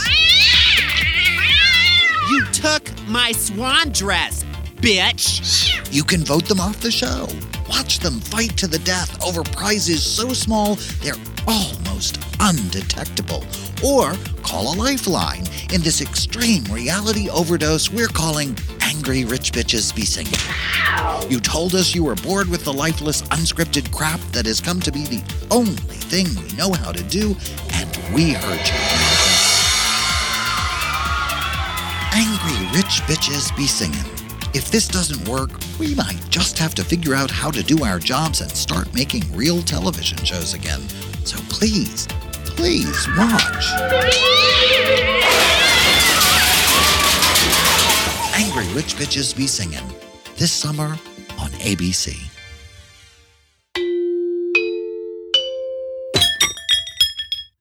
You 2.30 2.46
took 2.52 2.92
my 3.08 3.32
swan 3.32 3.90
dress, 3.90 4.44
bitch. 4.78 5.94
You 5.94 6.04
can 6.04 6.24
vote 6.24 6.46
them 6.46 6.60
off 6.60 6.80
the 6.82 6.92
show. 6.92 7.28
Watch 7.70 8.00
them 8.00 8.20
fight 8.20 8.56
to 8.58 8.68
the 8.68 8.80
death 8.80 9.26
over 9.26 9.44
prizes 9.44 10.04
so 10.04 10.34
small 10.34 10.76
they're 11.02 11.16
almost 11.48 12.20
undetectable. 12.40 13.44
Or 13.84 14.14
call 14.42 14.74
a 14.74 14.76
lifeline 14.76 15.44
in 15.72 15.82
this 15.82 16.02
extreme 16.02 16.64
reality 16.66 17.30
overdose 17.30 17.92
we're 17.92 18.08
calling 18.08 18.58
Angry 18.82 19.26
Rich 19.26 19.52
Bitches 19.52 19.96
Be 19.96 20.04
Singing. 20.04 20.34
You 21.30 21.40
told 21.40 21.76
us 21.76 21.94
you 21.94 22.04
were 22.04 22.16
bored 22.16 22.48
with 22.48 22.64
the 22.64 22.74
lifeless, 22.74 23.22
unscripted 23.24 23.92
crap 23.94 24.20
that 24.32 24.46
has 24.46 24.60
come 24.60 24.80
to 24.82 24.92
be 24.92 25.04
the 25.04 25.24
only 25.52 25.76
thing 25.76 26.26
we 26.44 26.56
know 26.56 26.74
how 26.74 26.92
to 26.92 27.04
do, 27.04 27.36
and 27.74 28.00
we 28.14 28.34
heard 28.34 28.68
you. 28.68 28.74
Angry 32.14 32.78
Rich 32.78 33.02
Bitches 33.04 33.56
Be 33.56 33.68
Singing. 33.68 34.00
If 34.54 34.72
this 34.72 34.88
doesn't 34.88 35.28
work, 35.28 35.52
we 35.78 35.94
might 35.94 36.20
just 36.30 36.58
have 36.58 36.74
to 36.76 36.84
figure 36.84 37.14
out 37.14 37.30
how 37.30 37.52
to 37.52 37.62
do 37.62 37.84
our 37.84 38.00
jobs 38.00 38.42
and 38.42 38.50
start 38.50 38.92
making 38.94 39.24
real 39.36 39.62
television 39.62 40.18
shows 40.24 40.54
again. 40.56 40.82
So 41.26 41.38
please, 41.50 42.08
please 42.58 43.08
watch. 43.16 43.66
Angry 48.36 48.68
Rich 48.74 48.96
Bitches 48.96 49.36
Be 49.36 49.48
Singing. 49.48 49.88
This 50.38 50.52
summer 50.52 50.98
on 51.40 51.52
ABC. 51.62 52.37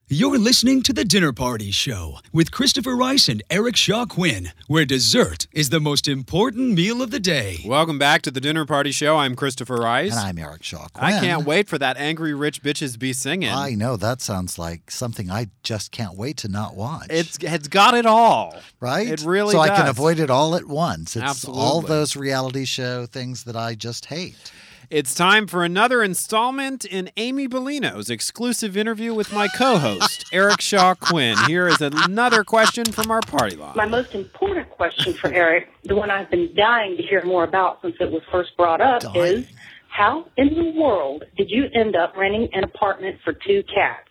You're 0.09 0.37
listening 0.37 0.83
to 0.83 0.93
The 0.93 1.03
Dinner 1.03 1.33
Party 1.33 1.69
Show 1.69 2.19
with 2.31 2.49
Christopher 2.49 2.95
Rice 2.95 3.27
and 3.27 3.43
Eric 3.49 3.75
Shaw 3.75 4.05
Quinn, 4.05 4.53
where 4.65 4.85
dessert 4.85 5.47
is 5.51 5.69
the 5.69 5.81
most 5.81 6.07
important 6.07 6.75
meal 6.75 7.01
of 7.01 7.11
the 7.11 7.19
day. 7.19 7.57
Welcome 7.65 7.99
back 7.99 8.21
to 8.21 8.31
the 8.31 8.39
Dinner 8.39 8.65
Party 8.65 8.91
Show. 8.93 9.17
I'm 9.17 9.35
Christopher 9.35 9.75
Rice. 9.75 10.11
And 10.15 10.21
I'm 10.21 10.37
Eric 10.37 10.63
Shaw 10.63 10.87
Quinn. 10.93 11.13
I 11.13 11.19
can't 11.19 11.45
wait 11.45 11.67
for 11.67 11.77
that 11.79 11.97
angry 11.97 12.33
rich 12.33 12.63
bitches 12.63 12.97
be 12.97 13.11
singing. 13.11 13.49
I 13.49 13.71
know 13.71 13.97
that 13.97 14.21
sounds 14.21 14.57
like 14.57 14.89
something 14.89 15.29
I 15.29 15.47
just 15.61 15.91
can't 15.91 16.15
wait 16.15 16.37
to 16.37 16.47
not 16.47 16.77
watch. 16.77 17.07
It's 17.09 17.37
it's 17.41 17.67
got 17.67 17.93
it 17.93 18.05
all. 18.05 18.55
right? 18.79 19.09
It 19.09 19.23
really 19.23 19.51
so 19.51 19.59
I 19.59 19.75
can 19.75 19.87
avoid 19.87 20.19
it 20.19 20.29
all 20.29 20.55
at 20.55 20.67
once. 20.69 21.17
It's 21.17 21.43
all 21.43 21.81
those 21.81 22.15
reality 22.15 22.63
show 22.63 23.07
things 23.07 23.43
that 23.43 23.57
I 23.57 23.75
just 23.75 24.05
hate. 24.05 24.53
It's 24.89 25.13
time 25.13 25.47
for 25.47 25.65
another 25.65 26.01
installment 26.01 26.85
in 26.85 27.11
Amy 27.17 27.45
Bellino's 27.45 28.09
exclusive 28.09 28.77
interview 28.77 29.13
with 29.13 29.33
my 29.33 29.49
co-host 29.49 30.23
Eric 30.31 30.61
Shaw 30.61 30.95
Quinn. 30.95 31.37
Here 31.45 31.67
is 31.67 31.81
another 31.81 32.45
question 32.45 32.85
from 32.85 33.11
our 33.11 33.19
party 33.19 33.57
line. 33.57 33.75
My 33.75 33.85
most 33.85 34.15
important 34.15 34.69
question 34.69 35.13
for 35.13 35.27
Eric, 35.27 35.67
the 35.83 35.97
one 35.97 36.09
I've 36.09 36.31
been 36.31 36.55
dying 36.55 36.95
to 36.95 37.03
hear 37.03 37.21
more 37.25 37.43
about 37.43 37.81
since 37.81 37.97
it 37.99 38.09
was 38.09 38.21
first 38.31 38.55
brought 38.55 38.79
up, 38.79 39.03
is 39.13 39.45
how 39.89 40.29
in 40.37 40.53
the 40.53 40.71
world 40.79 41.25
did 41.35 41.51
you 41.51 41.65
end 41.73 41.97
up 41.97 42.15
renting 42.15 42.47
an 42.53 42.63
apartment 42.63 43.19
for 43.25 43.33
two 43.33 43.63
cats? 43.63 44.07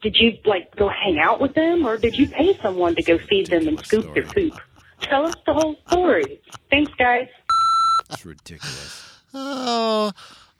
Did 0.00 0.16
you 0.16 0.38
like 0.46 0.74
go 0.74 0.88
hang 0.88 1.18
out 1.18 1.38
with 1.38 1.52
them, 1.52 1.84
or 1.84 1.98
did 1.98 2.16
you 2.16 2.28
pay 2.28 2.56
someone 2.62 2.94
to 2.94 3.02
go 3.02 3.18
feed 3.18 3.48
them 3.48 3.68
and 3.68 3.78
scoop 3.84 4.14
their 4.14 4.22
poop? 4.22 4.58
Tell 5.02 5.26
us 5.26 5.34
the 5.44 5.52
whole 5.52 5.76
story. 5.86 6.40
Thanks, 6.70 6.92
guys. 6.98 7.28
That's 8.08 8.24
ridiculous. 8.24 9.13
Oh, 9.34 10.12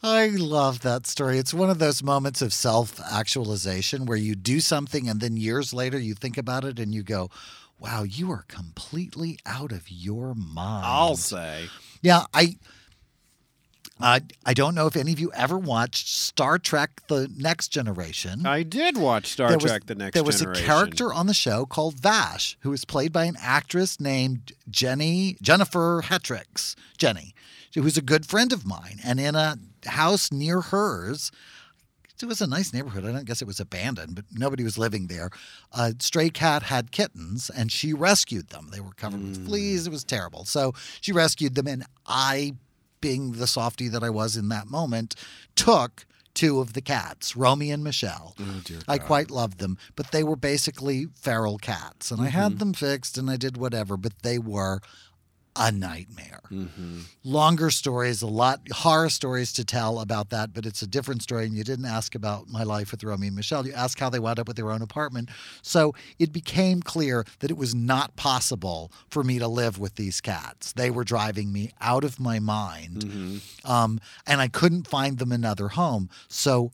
I 0.03 0.27
love 0.29 0.81
that 0.81 1.07
story. 1.07 1.39
It's 1.39 1.55
one 1.55 1.71
of 1.71 1.79
those 1.79 2.03
moments 2.03 2.43
of 2.43 2.53
self 2.53 3.01
actualization 3.01 4.05
where 4.07 4.19
you 4.19 4.35
do 4.35 4.61
something 4.61 5.09
and 5.09 5.21
then 5.21 5.37
years 5.37 5.73
later 5.73 5.99
you 5.99 6.15
think 6.15 6.37
about 6.37 6.65
it 6.65 6.79
and 6.79 6.93
you 6.95 7.03
go, 7.03 7.31
wow, 7.79 8.03
you 8.03 8.31
are 8.31 8.45
completely 8.49 9.39
out 9.47 9.73
of 9.73 9.91
your 9.91 10.35
mind. 10.35 10.85
I'll 10.87 11.17
say. 11.17 11.67
Yeah, 12.03 12.25
I. 12.35 12.57
Uh, 14.01 14.19
I 14.45 14.55
don't 14.55 14.75
know 14.75 14.89
if 14.89 14.97
any 14.97 15.13
of 15.13 15.21
you 15.21 15.31
ever 15.35 15.57
watched 15.57 16.09
Star 16.09 16.59
Trek: 16.59 17.03
The 17.07 17.31
Next 17.37 17.69
Generation. 17.69 18.45
I 18.45 18.65
did 18.65 18.97
watch 18.99 19.29
Star 19.29 19.55
was- 19.55 19.63
Trek: 19.65 19.87
The 19.87 19.95
Next 19.95 20.15
Generation. 20.15 20.25
There 20.25 20.25
was 20.25 20.41
Generation. 20.41 20.65
a 20.65 20.67
character 20.67 21.15
on 21.15 21.27
the 21.29 21.35
show 21.35 21.65
called 21.65 22.01
Vash, 22.01 22.57
who 22.61 22.71
was 22.71 22.85
played 22.85 23.13
by 23.13 23.25
an 23.27 23.37
actress 23.41 24.01
named 24.01 24.53
Jenny 24.69 25.37
Jennifer 25.41 26.03
Hetrick. 26.05 26.75
Jenny, 26.99 27.35
who 27.75 27.83
was 27.83 27.97
a 27.97 28.03
good 28.03 28.27
friend 28.27 28.53
of 28.53 28.65
mine, 28.67 28.99
and 29.05 29.19
in 29.21 29.35
a 29.35 29.57
house 29.87 30.31
near 30.33 30.61
hers. 30.61 31.31
It 32.23 32.27
was 32.27 32.41
a 32.41 32.47
nice 32.47 32.73
neighborhood. 32.73 33.05
I 33.05 33.13
don't 33.13 33.27
guess 33.27 33.43
it 33.43 33.47
was 33.47 33.61
abandoned, 33.61 34.15
but 34.15 34.25
nobody 34.33 34.63
was 34.65 34.79
living 34.79 35.09
there. 35.09 35.29
A 35.73 35.95
stray 35.99 36.31
cat 36.31 36.63
had 36.63 36.91
kittens, 36.93 37.51
and 37.51 37.71
she 37.71 37.93
rescued 37.93 38.49
them. 38.49 38.69
They 38.73 38.81
were 38.81 38.95
covered 38.95 39.21
Mm. 39.21 39.29
with 39.31 39.47
fleas. 39.47 39.87
It 39.87 39.91
was 39.91 40.05
terrible. 40.05 40.45
So 40.47 40.73
she 41.03 41.13
rescued 41.13 41.55
them, 41.55 41.67
and 41.67 41.85
I, 42.07 42.55
being 43.03 43.33
the 43.33 43.47
softy 43.49 43.89
that 43.89 44.03
I 44.03 44.09
was 44.11 44.37
in 44.37 44.49
that 44.51 44.69
moment, 44.71 45.17
took 45.57 46.07
two 46.35 46.61
of 46.61 46.73
the 46.73 46.81
cats, 46.81 47.37
Romy 47.37 47.71
and 47.71 47.85
Michelle. 47.85 48.35
Oh, 48.41 48.63
I 48.89 48.97
quite 48.99 49.31
loved 49.31 49.59
them, 49.59 49.77
but 49.95 50.11
they 50.13 50.25
were 50.25 50.37
basically 50.37 51.09
feral 51.15 51.59
cats, 51.59 52.11
and 52.11 52.21
I 52.23 52.29
Mm-hmm. 52.29 52.39
had 52.39 52.59
them 52.61 52.73
fixed 52.75 53.19
and 53.19 53.29
I 53.29 53.37
did 53.37 53.57
whatever, 53.59 53.97
but 53.99 54.23
they 54.23 54.39
were 54.39 54.81
a 55.57 55.71
nightmare. 55.71 56.41
Mm-hmm. 56.51 57.01
Longer 57.23 57.71
stories, 57.71 58.23
a 58.23 58.27
lot 58.27 58.61
horror 58.73 59.09
stories 59.09 59.53
to 59.55 59.65
tell 59.65 60.01
about 60.01 60.31
that, 60.31 60.53
but 60.53 60.67
it's 60.67 60.83
a 60.83 60.87
different 60.87 61.23
story. 61.23 61.47
And 61.47 61.55
you 61.55 61.65
didn't 61.65 61.85
ask 61.85 62.15
about 62.15 62.49
my 62.49 62.63
life 62.63 62.91
with 62.91 63.05
Romy 63.05 63.29
and 63.29 63.37
Michelle. 63.37 63.67
You 63.67 63.73
asked 63.73 64.01
how 64.01 64.11
they 64.11 64.19
wound 64.19 64.39
up 64.39 64.49
with 64.49 64.57
their 64.57 64.71
own 64.71 64.83
apartment. 64.83 65.31
So 65.63 65.95
it 66.19 66.33
became 66.33 66.83
clear 66.83 67.25
that 67.41 67.51
it 67.51 67.57
was 67.57 67.75
not 67.75 68.17
possible 68.17 68.93
for 69.09 69.23
me 69.23 69.39
to 69.39 69.49
live 69.49 69.79
with 69.79 69.95
these 69.97 70.21
cats. 70.21 70.73
They 70.73 70.91
were 70.91 71.05
driving 71.05 71.53
me 71.53 71.71
out 71.81 72.05
of 72.05 72.19
my 72.21 72.39
mind, 72.39 73.05
um, 73.65 74.01
and 74.27 74.41
I 74.41 74.49
couldn't 74.49 74.87
find 74.89 75.19
them 75.19 75.33
another 75.33 75.69
home. 75.69 76.11
So 76.29 76.73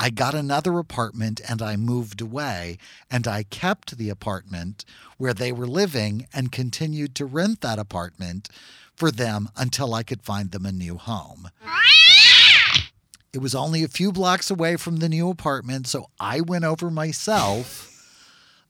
I 0.00 0.10
got 0.10 0.32
another 0.32 0.78
apartment 0.78 1.40
and 1.48 1.60
I 1.60 1.74
moved 1.76 2.20
away 2.20 2.78
and 3.10 3.26
I 3.26 3.42
kept 3.42 3.98
the 3.98 4.10
apartment 4.10 4.84
where 5.16 5.34
they 5.34 5.50
were 5.50 5.66
living 5.66 6.28
and 6.32 6.52
continued 6.52 7.16
to 7.16 7.26
rent 7.26 7.62
that 7.62 7.80
apartment 7.80 8.48
for 8.94 9.10
them 9.10 9.48
until 9.56 9.94
I 9.94 10.04
could 10.04 10.22
find 10.22 10.52
them 10.52 10.64
a 10.64 10.70
new 10.70 10.98
home. 10.98 11.50
It 13.32 13.38
was 13.38 13.56
only 13.56 13.82
a 13.82 13.88
few 13.88 14.12
blocks 14.12 14.52
away 14.52 14.76
from 14.76 14.98
the 14.98 15.08
new 15.08 15.30
apartment, 15.30 15.88
so 15.88 16.10
I 16.20 16.42
went 16.42 16.64
over 16.64 16.90
myself. 16.90 17.84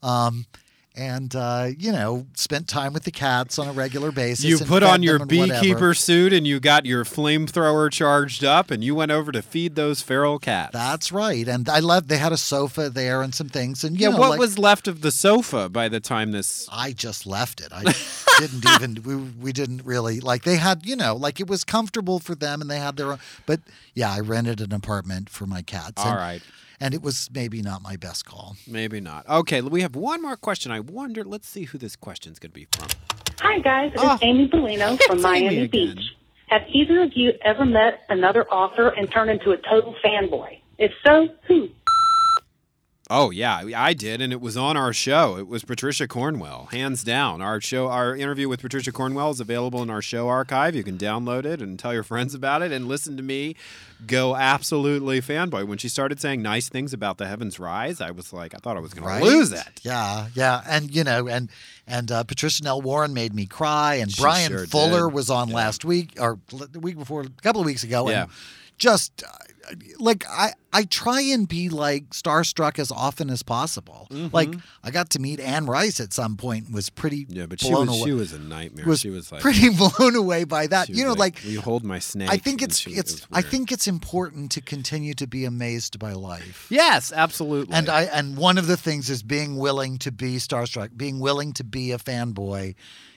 Um, 0.01 0.47
and 0.99 1.33
uh, 1.35 1.69
you 1.77 1.91
know, 1.91 2.27
spent 2.33 2.67
time 2.67 2.91
with 2.91 3.03
the 3.03 3.11
cats 3.11 3.57
on 3.57 3.67
a 3.67 3.71
regular 3.71 4.11
basis. 4.11 4.45
You 4.45 4.59
put 4.59 4.83
on 4.83 5.01
your 5.01 5.15
and 5.15 5.31
whatever. 5.31 5.61
beekeeper 5.61 5.93
suit 5.93 6.33
and 6.33 6.45
you 6.45 6.59
got 6.59 6.85
your 6.85 7.05
flamethrower 7.05 7.89
charged 7.91 8.43
up 8.43 8.69
and 8.69 8.83
you 8.83 8.93
went 8.93 9.11
over 9.11 9.31
to 9.31 9.41
feed 9.41 9.75
those 9.75 10.01
feral 10.01 10.39
cats. 10.39 10.73
That's 10.73 11.11
right. 11.11 11.47
And 11.47 11.69
I 11.69 11.79
loved 11.79 12.09
they 12.09 12.17
had 12.17 12.33
a 12.33 12.37
sofa 12.37 12.89
there 12.89 13.21
and 13.21 13.33
some 13.33 13.47
things. 13.47 13.83
And 13.83 13.95
you 13.97 14.07
yeah, 14.07 14.09
know, 14.11 14.19
what 14.19 14.29
like- 14.31 14.39
was 14.39 14.59
left 14.59 14.87
of 14.87 15.01
the 15.01 15.11
sofa 15.11 15.69
by 15.69 15.87
the 15.87 16.01
time 16.01 16.31
this 16.31 16.67
I 16.71 16.91
just 16.91 17.25
left 17.25 17.61
it. 17.61 17.69
I 17.71 17.83
didn't 18.39 18.65
even 18.69 19.03
we 19.03 19.15
we 19.15 19.53
didn't 19.53 19.85
really 19.85 20.19
like 20.19 20.43
they 20.43 20.57
had, 20.57 20.85
you 20.85 20.97
know, 20.97 21.15
like 21.15 21.39
it 21.39 21.47
was 21.47 21.63
comfortable 21.63 22.19
for 22.19 22.35
them 22.35 22.59
and 22.61 22.69
they 22.69 22.79
had 22.79 22.97
their 22.97 23.13
own 23.13 23.19
but 23.45 23.61
yeah, 23.93 24.11
I 24.11 24.19
rented 24.19 24.59
an 24.59 24.73
apartment 24.73 25.29
for 25.29 25.45
my 25.45 25.61
cats. 25.61 26.03
All 26.03 26.11
and, 26.11 26.17
right. 26.17 26.41
And 26.79 26.93
it 26.93 27.01
was 27.01 27.29
maybe 27.33 27.61
not 27.61 27.81
my 27.81 27.95
best 27.95 28.25
call. 28.25 28.55
Maybe 28.67 28.99
not. 28.99 29.27
Okay, 29.27 29.61
we 29.61 29.81
have 29.81 29.95
one 29.95 30.21
more 30.21 30.35
question. 30.35 30.71
I 30.71 30.79
wonder. 30.79 31.23
Let's 31.23 31.47
see 31.47 31.63
who 31.63 31.77
this 31.77 31.95
question's 31.95 32.39
going 32.39 32.51
to 32.51 32.55
be 32.55 32.67
from. 32.71 32.87
Hi, 33.39 33.59
guys. 33.59 33.91
It's 33.93 34.03
Oh. 34.03 34.07
Ah. 34.09 34.19
Amy 34.21 34.47
Bellino 34.49 34.99
from 35.03 35.17
It's 35.17 35.25
Amy 35.25 35.45
Miami. 35.49 35.67
Beach. 35.67 35.99
Have 36.47 36.61
either 36.73 37.03
of 37.03 37.11
you 37.15 37.33
ever 37.43 37.63
met 37.65 38.01
another 38.09 38.47
author 38.49 38.89
and 38.89 39.11
turned 39.11 39.29
into 39.29 39.51
a 39.51 39.57
total 39.57 39.95
fanboy? 40.03 40.59
If 40.77 40.91
so, 41.05 41.27
who? 41.47 41.69
Oh 43.11 43.31
yeah, 43.31 43.63
I 43.75 43.93
did, 43.95 44.21
and 44.21 44.31
it 44.31 44.39
was 44.39 44.55
on 44.55 44.77
our 44.77 44.93
show. 44.93 45.35
It 45.37 45.47
was 45.47 45.63
Patricia 45.63 46.07
Cornwell, 46.07 46.67
hands 46.71 47.03
down. 47.03 47.41
Our 47.41 47.59
show, 47.59 47.87
our 47.87 48.15
interview 48.15 48.47
with 48.47 48.61
Patricia 48.61 48.91
Cornwell 48.91 49.31
is 49.31 49.39
available 49.39 49.81
in 49.81 49.89
our 49.89 50.01
show 50.01 50.27
archive. 50.27 50.75
You 50.75 50.83
can 50.83 50.95
download 50.95 51.43
it 51.43 51.59
and 51.59 51.79
tell 51.79 51.91
your 51.91 52.03
friends 52.03 52.35
about 52.35 52.61
it, 52.61 52.71
and 52.71 52.87
listen 52.87 53.17
to 53.17 53.23
me 53.23 53.55
go 54.05 54.35
absolutely 54.35 55.21
fanboy. 55.21 55.65
When 55.65 55.79
she 55.79 55.89
started 55.89 56.21
saying 56.21 56.43
nice 56.43 56.69
things 56.69 56.93
about 56.93 57.17
the 57.17 57.25
Heavens 57.25 57.59
Rise, 57.59 57.99
I 57.99 58.11
was 58.11 58.31
like, 58.31 58.53
I 58.53 58.59
thought 58.59 58.77
I 58.77 58.79
was 58.79 58.93
going 58.93 59.07
Right? 59.07 59.23
to 59.23 59.25
lose 59.25 59.51
it. 59.53 59.81
Yeah, 59.81 60.27
yeah, 60.35 60.61
and 60.69 60.93
you 60.95 61.03
know, 61.03 61.27
and 61.27 61.49
and 61.87 62.11
uh, 62.11 62.23
Patricia 62.25 62.63
Nell 62.63 62.79
Warren 62.79 63.15
made 63.15 63.33
me 63.33 63.47
cry, 63.47 63.95
and 63.95 64.11
She 64.11 64.21
Bryan 64.21 64.51
sure 64.51 64.67
Fuller 64.67 65.07
did. 65.07 65.15
was 65.15 65.31
on 65.31 65.49
last 65.49 65.83
week 65.83 66.11
or 66.19 66.37
the 66.51 66.79
week 66.79 66.95
before, 66.99 67.21
a 67.21 67.29
couple 67.41 67.59
of 67.61 67.65
weeks 67.65 67.83
ago, 67.83 68.07
Yeah. 68.07 68.23
and 68.23 68.31
just 68.77 69.23
uh, 69.23 69.31
like 69.99 70.23
I, 70.29 70.53
I 70.71 70.83
try 70.83 71.21
and 71.21 71.47
be 71.47 71.69
like 71.69 72.09
starstruck 72.11 72.79
as 72.79 72.91
often 72.91 73.29
as 73.29 73.43
possible. 73.43 74.07
Like 74.33 74.53
I 74.83 74.91
got 74.91 75.09
to 75.11 75.19
meet 75.19 75.39
Anne 75.39 75.65
Rice 75.65 75.99
at 75.99 76.13
some 76.13 76.37
point, 76.37 76.65
and 76.65 76.73
was 76.75 76.89
pretty 76.89 77.25
Mm-hmm. 77.25 77.35
Yeah, 77.37 77.45
but 77.47 77.59
she 77.59 77.69
blown 77.69 77.87
was 77.87 77.99
away. 78.01 78.09
she 78.09 78.13
was 78.13 78.33
a 78.33 78.39
nightmare. 78.39 78.85
was 78.85 78.99
she 79.01 79.09
was 79.09 79.31
like 79.31 79.41
pretty 79.41 79.69
blown 79.97 80.15
away 80.15 80.43
by 80.43 80.67
that. 80.67 80.89
You 80.89 81.03
know, 81.05 81.13
like, 81.13 81.41
"Will 81.43 81.51
you 81.51 81.61
hold 81.61 81.83
my 81.83 81.99
snake. 81.99 82.29
I 82.29 82.37
think 82.37 82.61
it's 82.61 82.77
she- 82.79 82.91
it's 82.91 83.13
was 83.13 83.27
I 83.31 83.41
think 83.41 83.71
it's 83.71 83.87
important 83.87 84.51
to 84.53 84.61
continue 84.61 85.13
to 85.15 85.27
be 85.27 85.45
amazed 85.45 85.99
by 85.99 86.13
life. 86.13 86.67
yes, 86.69 87.11
absolutely. 87.13 87.75
And 87.75 87.89
I 87.89 88.03
and 88.03 88.37
one 88.37 88.57
of 88.57 88.67
the 88.67 88.77
things 88.77 89.09
is 89.09 89.21
being 89.23 89.57
willing 89.57 89.97
to 89.99 90.11
be 90.11 90.37
starstruck, 90.37 90.95
being 90.97 91.19
willing 91.19 91.53
to 91.53 91.63
be 91.63 91.91
a 91.91 91.97
fanboy 91.97 92.75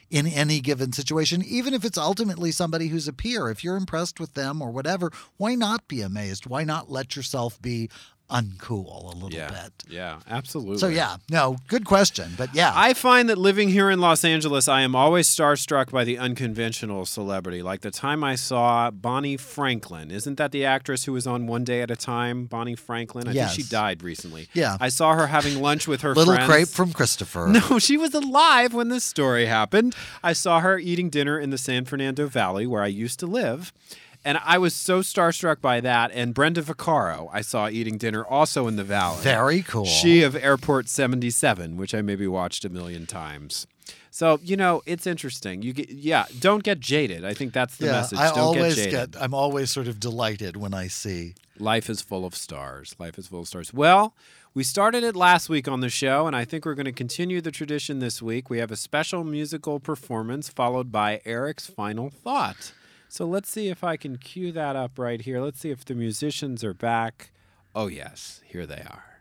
in 0.09 0.27
any 0.27 0.59
given 0.59 0.91
situation, 0.91 1.43
even 1.43 1.73
if 1.73 1.83
it's 1.83 1.97
ultimately 1.97 2.51
somebody 2.51 2.87
who's 2.87 3.07
a 3.07 3.13
peer. 3.13 3.49
If 3.49 3.63
you're 3.63 3.77
impressed 3.77 4.19
with 4.19 4.33
them 4.33 4.61
or 4.61 4.71
whatever, 4.71 5.11
why 5.37 5.55
not 5.55 5.87
be 5.87 6.01
amazed? 6.01 6.45
Why 6.45 6.63
not 6.63 6.91
let 6.91 7.15
yourself 7.15 7.61
be 7.61 7.89
uncool 8.29 9.03
a 9.13 9.15
little 9.15 9.31
yeah, 9.31 9.49
bit? 9.49 9.71
yeah, 9.87 10.19
absolutely. 10.27 10.77
So 10.77 10.87
yeah, 10.87 11.17
no, 11.29 11.57
good 11.67 11.85
question, 11.85 12.31
but 12.37 12.53
yeah, 12.55 12.71
I 12.73 12.93
find 12.93 13.29
that 13.29 13.37
living 13.37 13.69
here 13.69 13.89
in 13.91 13.99
Los 13.99 14.25
Angeles, 14.25 14.67
I 14.67 14.81
am 14.81 14.95
always 14.95 15.27
starstruck 15.29 15.91
by 15.91 16.03
the 16.03 16.17
unconventional 16.17 17.05
celebrity. 17.05 17.61
Like 17.61 17.81
the 17.81 17.91
time 17.91 18.23
I 18.23 18.35
saw 18.35 18.89
Bonnie 18.91 19.37
Franklin. 19.37 20.09
Isn't 20.11 20.37
that 20.37 20.51
the 20.51 20.65
actress 20.65 21.05
who 21.05 21.13
was 21.13 21.27
on 21.27 21.47
One 21.47 21.63
Day 21.63 21.81
at 21.81 21.91
a 21.91 21.95
Time? 21.95 22.45
Bonnie 22.45 22.75
Franklin? 22.75 23.27
I 23.27 23.31
Yes. 23.33 23.55
think 23.55 23.65
she 23.65 23.69
died 23.69 24.01
recently. 24.03 24.47
Yeah. 24.53 24.77
I 24.79 24.89
saw 24.89 25.13
her 25.15 25.27
having 25.27 25.61
lunch 25.61 25.87
with 25.87 26.01
her 26.01 26.15
little 26.15 26.33
friends. 26.33 26.49
crepe 26.49 26.67
from 26.69 26.91
Christopher. 26.93 27.47
No, 27.69 27.77
she 27.79 27.97
was 27.97 28.13
alive 28.15 28.73
when 28.73 28.89
this 28.89 29.03
story 29.03 29.45
happened. 29.45 29.95
I 30.23 30.33
saw 30.33 30.59
her 30.61 30.79
eating 30.79 31.09
dinner 31.09 31.39
in 31.39 31.49
the 31.51 31.57
San 31.57 31.85
Fernando 31.85 32.27
Valley 32.27 32.65
where 32.65 32.81
I 32.81 32.87
used 32.87 33.19
to 33.19 33.27
live. 33.27 33.71
And 34.25 34.39
I 34.43 34.57
was 34.57 34.73
so 34.73 35.01
starstruck 35.01 35.59
by 35.59 35.81
that. 35.81 36.11
And 36.13 36.33
Brenda 36.33 36.61
Vaccaro, 36.61 37.29
I 37.33 37.41
saw 37.41 37.67
eating 37.67 37.97
dinner 37.97 38.23
also 38.25 38.67
in 38.67 38.77
the 38.77 38.83
valley. 38.83 39.21
Very 39.21 39.61
cool. 39.61 39.85
She 39.85 40.23
of 40.23 40.35
Airport 40.35 40.87
77, 40.87 41.75
which 41.77 41.93
I 41.93 42.01
maybe 42.01 42.27
watched 42.27 42.63
a 42.63 42.69
million 42.69 43.05
times. 43.05 43.67
So, 44.11 44.39
you 44.43 44.55
know, 44.55 44.81
it's 44.85 45.07
interesting. 45.07 45.63
You 45.63 45.73
get 45.73 45.89
yeah, 45.89 46.25
don't 46.39 46.63
get 46.63 46.79
jaded. 46.79 47.25
I 47.25 47.33
think 47.33 47.51
that's 47.51 47.77
the 47.77 47.87
yeah, 47.87 47.91
message. 47.93 48.19
I 48.19 48.29
don't 48.29 48.39
always 48.39 48.75
get 48.75 48.91
jaded. 48.91 49.11
get. 49.13 49.21
I'm 49.21 49.33
always 49.33 49.71
sort 49.71 49.87
of 49.87 49.99
delighted 49.99 50.55
when 50.55 50.73
I 50.73 50.87
see. 50.87 51.33
Life 51.57 51.89
is 51.89 52.01
full 52.01 52.23
of 52.23 52.35
stars. 52.35 52.95
Life 52.99 53.17
is 53.17 53.27
full 53.27 53.41
of 53.41 53.47
stars. 53.47 53.73
Well, 53.73 54.13
we 54.53 54.63
started 54.63 55.03
it 55.03 55.15
last 55.15 55.49
week 55.49 55.67
on 55.67 55.79
the 55.79 55.89
show, 55.89 56.27
and 56.27 56.35
I 56.35 56.45
think 56.45 56.63
we're 56.63 56.75
going 56.75 56.85
to 56.85 56.91
continue 56.91 57.41
the 57.41 57.49
tradition 57.49 57.97
this 57.97 58.21
week. 58.21 58.51
We 58.51 58.59
have 58.59 58.69
a 58.69 58.75
special 58.75 59.23
musical 59.23 59.79
performance 59.79 60.47
followed 60.47 60.91
by 60.91 61.19
Eric's 61.25 61.65
final 61.65 62.11
thought. 62.11 62.71
So 63.13 63.27
let's 63.27 63.47
see 63.47 63.67
if 63.67 63.83
I 63.83 63.95
can 63.95 64.17
cue 64.17 64.51
that 64.53 64.75
up 64.75 64.97
right 64.97 65.21
here. 65.21 65.39
Let's 65.39 65.59
see 65.59 65.69
if 65.69 65.85
the 65.85 65.93
musicians 65.93 66.63
are 66.63 66.73
back. 66.73 67.29
Oh, 67.75 67.85
yes, 67.85 68.41
here 68.43 68.65
they 68.65 68.81
are. 68.89 69.19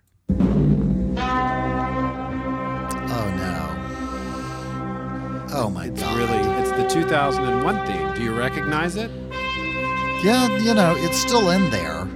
Oh 3.10 3.34
no. 3.36 3.68
Oh 5.54 5.68
my 5.68 5.88
It's 5.88 6.00
god. 6.00 6.16
really, 6.16 6.38
it's 6.62 6.70
the 6.70 6.88
2001 6.88 7.86
theme. 7.86 8.14
Do 8.14 8.22
you 8.22 8.34
recognize 8.34 8.96
it? 8.96 9.10
Yeah, 10.24 10.48
you 10.56 10.72
know, 10.72 10.94
it's 10.96 11.18
still 11.18 11.50
in 11.50 11.68
there. 11.68 12.08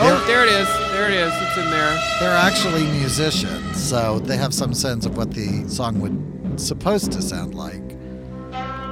Oh, 0.00 0.24
there 0.26 0.42
it 0.42 0.48
is. 0.48 0.66
There 0.92 1.06
it 1.10 1.12
is. 1.18 1.34
It's 1.34 1.58
in 1.58 1.70
there. 1.70 2.00
They're 2.18 2.34
actually 2.34 2.86
musicians, 2.92 3.76
so 3.76 4.20
they 4.20 4.38
have 4.38 4.54
some 4.54 4.72
sense 4.72 5.04
of 5.04 5.18
what 5.18 5.32
the 5.32 5.68
song 5.68 6.00
would 6.00 6.58
supposed 6.58 7.12
to 7.12 7.20
sound 7.20 7.54
like. 7.54 7.86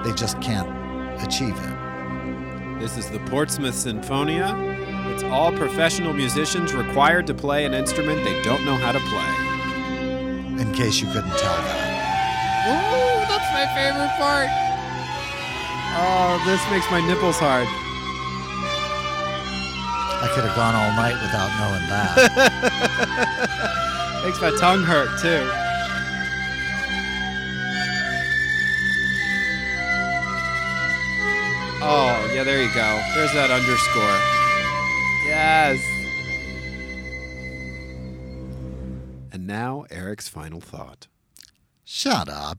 They 0.04 0.12
just 0.12 0.38
can't 0.42 0.68
achieve 1.26 1.56
it. 1.56 1.81
This 2.82 2.96
is 2.98 3.08
the 3.10 3.20
Portsmouth 3.30 3.76
Sinfonia. 3.76 5.14
It's 5.14 5.22
all 5.22 5.52
professional 5.52 6.12
musicians 6.12 6.74
required 6.74 7.28
to 7.28 7.34
play 7.34 7.64
an 7.64 7.74
instrument 7.74 8.24
they 8.24 8.42
don't 8.42 8.64
know 8.64 8.74
how 8.74 8.90
to 8.90 8.98
play. 8.98 10.60
In 10.60 10.72
case 10.74 10.98
you 10.98 11.06
couldn't 11.06 11.30
tell 11.30 11.62
that. 11.62 12.66
Oh, 12.66 13.24
that's 13.30 13.46
my 13.54 13.70
favorite 13.78 14.10
part. 14.18 14.50
Oh, 15.94 16.42
this 16.44 16.58
makes 16.74 16.90
my 16.90 16.98
nipples 17.06 17.38
hard. 17.38 17.68
I 20.18 20.26
could 20.34 20.42
have 20.42 20.56
gone 20.56 20.74
all 20.74 20.90
night 20.98 21.14
without 21.22 21.54
knowing 21.62 21.86
that. 21.86 22.18
Makes 24.24 24.40
my 24.40 24.50
tongue 24.58 24.82
hurt 24.82 25.20
too. 25.20 25.46
Oh, 31.84 32.30
yeah, 32.32 32.44
there 32.44 32.62
you 32.62 32.72
go. 32.72 33.02
There's 33.14 33.32
that 33.32 33.50
underscore. 33.50 34.18
Yes. 35.26 35.80
And 39.32 39.48
now, 39.48 39.84
Eric's 39.90 40.28
final 40.28 40.60
thought. 40.60 41.08
Shut 41.84 42.28
up. 42.28 42.58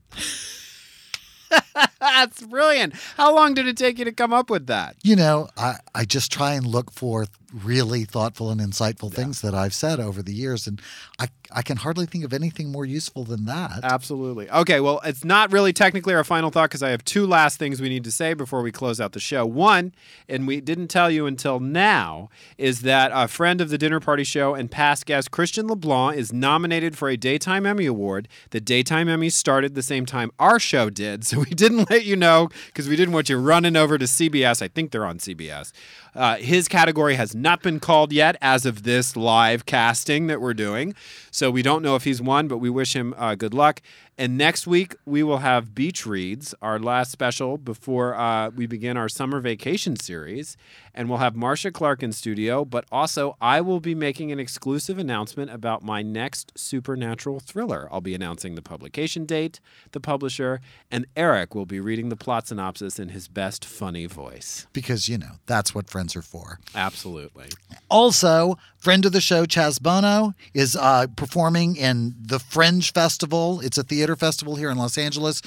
That's 2.04 2.42
brilliant. 2.42 2.94
How 3.16 3.34
long 3.34 3.54
did 3.54 3.66
it 3.66 3.76
take 3.76 3.98
you 3.98 4.04
to 4.04 4.12
come 4.12 4.32
up 4.32 4.50
with 4.50 4.66
that? 4.66 4.96
You 5.02 5.16
know, 5.16 5.48
I, 5.56 5.76
I 5.94 6.04
just 6.04 6.30
try 6.30 6.52
and 6.52 6.66
look 6.66 6.92
for 6.92 7.26
really 7.52 8.04
thoughtful 8.04 8.50
and 8.50 8.60
insightful 8.60 9.12
things 9.12 9.40
that 9.40 9.54
I've 9.54 9.74
said 9.74 10.00
over 10.00 10.22
the 10.22 10.32
years, 10.32 10.66
and 10.66 10.82
I, 11.20 11.28
I 11.52 11.62
can 11.62 11.76
hardly 11.76 12.04
think 12.04 12.24
of 12.24 12.32
anything 12.32 12.72
more 12.72 12.84
useful 12.84 13.24
than 13.24 13.44
that. 13.44 13.80
Absolutely. 13.84 14.50
Okay, 14.50 14.80
well, 14.80 15.00
it's 15.04 15.24
not 15.24 15.52
really 15.52 15.72
technically 15.72 16.14
our 16.14 16.24
final 16.24 16.50
thought 16.50 16.68
because 16.68 16.82
I 16.82 16.90
have 16.90 17.04
two 17.04 17.26
last 17.26 17.58
things 17.58 17.80
we 17.80 17.88
need 17.88 18.04
to 18.04 18.10
say 18.10 18.34
before 18.34 18.60
we 18.60 18.72
close 18.72 19.00
out 19.00 19.12
the 19.12 19.20
show. 19.20 19.46
One, 19.46 19.94
and 20.28 20.48
we 20.48 20.60
didn't 20.60 20.88
tell 20.88 21.10
you 21.10 21.26
until 21.26 21.60
now, 21.60 22.28
is 22.58 22.80
that 22.80 23.12
a 23.14 23.28
friend 23.28 23.60
of 23.60 23.70
the 23.70 23.78
Dinner 23.78 24.00
Party 24.00 24.24
Show 24.24 24.54
and 24.54 24.70
past 24.70 25.06
guest 25.06 25.30
Christian 25.30 25.68
LeBlanc 25.68 26.18
is 26.18 26.32
nominated 26.32 26.98
for 26.98 27.08
a 27.08 27.16
Daytime 27.16 27.66
Emmy 27.66 27.86
Award. 27.86 28.26
The 28.50 28.60
Daytime 28.60 29.06
Emmys 29.06 29.32
started 29.32 29.74
the 29.74 29.82
same 29.82 30.06
time 30.06 30.32
our 30.40 30.58
show 30.58 30.90
did, 30.90 31.24
so 31.24 31.38
we 31.38 31.50
didn't 31.50 31.88
let 31.94 32.04
you 32.04 32.16
know 32.16 32.48
because 32.66 32.88
we 32.88 32.96
didn't 32.96 33.14
want 33.14 33.28
you 33.28 33.38
running 33.38 33.76
over 33.76 33.98
to 33.98 34.04
CBS. 34.04 34.60
I 34.60 34.66
think 34.68 34.90
they're 34.90 35.06
on 35.06 35.18
CBS. 35.18 35.72
Uh, 36.14 36.36
his 36.36 36.66
category 36.66 37.14
has 37.14 37.34
not 37.34 37.62
been 37.62 37.78
called 37.78 38.12
yet 38.12 38.36
as 38.40 38.66
of 38.66 38.82
this 38.82 39.16
live 39.16 39.64
casting 39.64 40.26
that 40.26 40.40
we're 40.40 40.54
doing. 40.54 40.94
So 41.30 41.50
we 41.50 41.62
don't 41.62 41.82
know 41.82 41.94
if 41.94 42.04
he's 42.04 42.20
won, 42.20 42.48
but 42.48 42.58
we 42.58 42.68
wish 42.68 42.94
him 42.94 43.14
uh, 43.16 43.36
good 43.36 43.54
luck. 43.54 43.80
And 44.16 44.38
next 44.38 44.66
week, 44.66 44.94
we 45.04 45.24
will 45.24 45.38
have 45.38 45.74
Beach 45.74 46.06
Reads, 46.06 46.54
our 46.62 46.78
last 46.78 47.10
special 47.10 47.58
before 47.58 48.14
uh, 48.14 48.50
we 48.50 48.66
begin 48.66 48.96
our 48.96 49.08
summer 49.08 49.40
vacation 49.40 49.96
series. 49.96 50.56
And 50.94 51.08
we'll 51.08 51.18
have 51.18 51.34
Marcia 51.34 51.72
Clark 51.72 52.04
in 52.04 52.12
studio, 52.12 52.64
but 52.64 52.84
also 52.92 53.36
I 53.40 53.60
will 53.60 53.80
be 53.80 53.96
making 53.96 54.30
an 54.30 54.38
exclusive 54.38 54.96
announcement 54.98 55.50
about 55.50 55.82
my 55.82 56.02
next 56.02 56.52
supernatural 56.56 57.40
thriller. 57.40 57.88
I'll 57.90 58.00
be 58.00 58.14
announcing 58.14 58.54
the 58.54 58.62
publication 58.62 59.26
date, 59.26 59.58
the 59.90 59.98
publisher, 59.98 60.60
and 60.92 61.06
Eric 61.16 61.56
will 61.56 61.66
be 61.66 61.80
reading 61.80 62.10
the 62.10 62.16
plot 62.16 62.46
synopsis 62.46 63.00
in 63.00 63.08
his 63.08 63.26
best 63.26 63.64
funny 63.64 64.06
voice. 64.06 64.68
Because, 64.72 65.08
you 65.08 65.18
know, 65.18 65.32
that's 65.46 65.74
what 65.74 65.90
friends 65.90 66.14
are 66.14 66.22
for. 66.22 66.60
Absolutely. 66.76 67.46
Also, 67.88 68.56
friend 68.84 69.04
of 69.06 69.12
the 69.12 69.20
show, 69.20 69.46
Chaz 69.46 69.80
Bono, 69.80 70.34
is 70.52 70.76
uh, 70.76 71.06
performing 71.16 71.74
in 71.76 72.14
the 72.20 72.38
Fringe 72.38 72.92
Festival. 72.92 73.60
It's 73.60 73.78
a 73.78 73.82
theater 73.82 74.14
festival 74.14 74.56
here 74.56 74.70
in 74.70 74.76
Los 74.76 74.98
Angeles, 74.98 75.40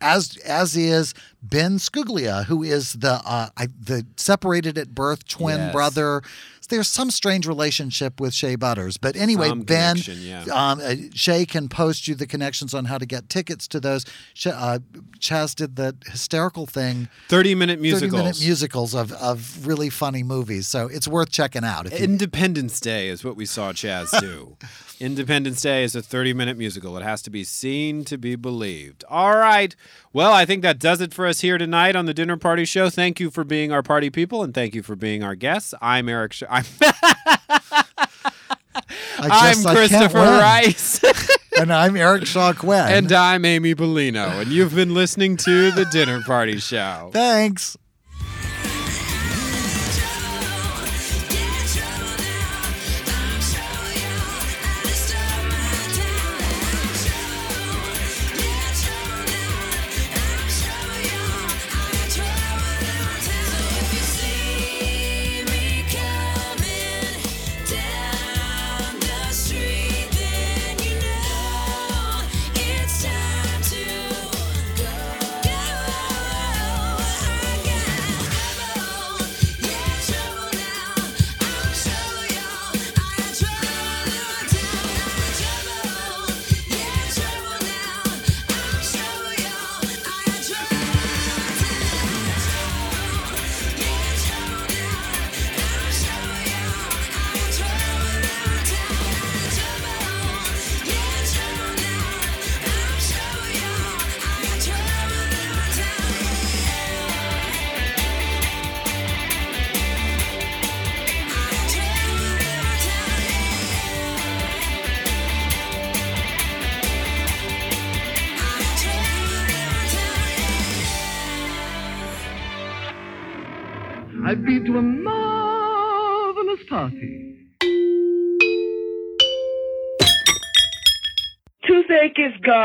as 0.00 0.36
as 0.44 0.76
is 0.76 1.14
Ben 1.42 1.78
Scuglia, 1.78 2.44
who 2.44 2.62
is 2.62 2.92
the 2.92 3.22
uh, 3.24 3.48
I, 3.56 3.68
the 3.80 4.04
separated 4.16 4.76
at 4.76 4.94
birth 4.94 5.26
twin 5.26 5.58
Yes. 5.58 5.72
brother 5.72 6.22
there's 6.72 6.88
some 6.88 7.10
strange 7.10 7.46
relationship 7.46 8.18
with 8.18 8.32
Shea 8.32 8.56
Butters. 8.56 8.96
But 8.96 9.14
anyway, 9.14 9.48
Some 9.48 9.60
Ben, 9.60 9.98
yeah. 10.06 10.44
um, 10.50 10.80
uh, 10.82 10.94
Shay 11.14 11.44
can 11.44 11.68
post 11.68 12.08
you 12.08 12.14
the 12.14 12.26
connections 12.26 12.72
on 12.72 12.86
how 12.86 12.96
to 12.96 13.04
get 13.04 13.28
tickets 13.28 13.68
to 13.68 13.78
those. 13.78 14.06
Uh, 14.46 14.78
Chaz 15.18 15.54
did 15.54 15.76
the 15.76 15.94
hysterical 16.06 16.64
thing. 16.64 17.08
30 17.28 17.54
minute 17.54 17.78
musicals. 17.78 18.12
30 18.12 18.22
minute 18.22 18.40
musicals 18.40 18.94
of, 18.94 19.12
of 19.12 19.66
really 19.66 19.90
funny 19.90 20.22
movies. 20.22 20.66
So 20.66 20.86
it's 20.88 21.06
worth 21.06 21.30
checking 21.30 21.62
out. 21.62 21.84
If 21.86 21.98
you, 21.98 22.04
Independence 22.06 22.80
Day 22.80 23.08
is 23.08 23.22
what 23.22 23.36
we 23.36 23.44
saw 23.44 23.72
Chaz 23.72 24.18
do. 24.18 24.56
Independence 24.98 25.60
Day 25.60 25.82
is 25.82 25.94
a 25.96 26.00
30 26.00 26.32
minute 26.32 26.56
musical. 26.56 26.96
It 26.96 27.02
has 27.02 27.22
to 27.22 27.30
be 27.30 27.44
seen 27.44 28.04
to 28.04 28.16
be 28.16 28.34
believed. 28.36 29.04
All 29.10 29.36
right. 29.36 29.74
Well, 30.12 30.32
I 30.32 30.44
think 30.46 30.62
that 30.62 30.78
does 30.78 31.00
it 31.00 31.12
for 31.12 31.26
us 31.26 31.40
here 31.40 31.58
tonight 31.58 31.96
on 31.96 32.06
the 32.06 32.14
Dinner 32.14 32.36
Party 32.36 32.64
Show. 32.64 32.88
Thank 32.88 33.18
you 33.18 33.30
for 33.30 33.42
being 33.44 33.72
our 33.72 33.82
party 33.82 34.10
people 34.10 34.42
and 34.42 34.54
thank 34.54 34.74
you 34.74 34.82
for 34.82 34.94
being 34.94 35.22
our 35.24 35.34
guests. 35.34 35.74
I'm 35.82 36.08
Eric. 36.08 36.34
Sh- 36.34 36.44
I'm, 36.48 36.61
Just- 36.80 39.20
I 39.20 39.28
can't 39.28 39.76
Christopher. 39.76 40.18
Rice. 40.18 41.00
and 41.60 41.72
I'm 41.72 41.96
Eric 41.96 42.26
Shaw 42.26 42.52
Quinn. 42.52 42.92
and 42.92 43.12
I'm 43.12 43.44
Amy 43.44 43.74
Bellino. 43.74 44.40
And 44.42 44.50
you've 44.50 44.74
been 44.74 44.94
listening 44.94 45.36
to 45.38 45.70
the 45.70 45.84
Dinner 45.86 46.20
Party 46.22 46.58
Show. 46.58 47.10
Thanks. 47.12 47.76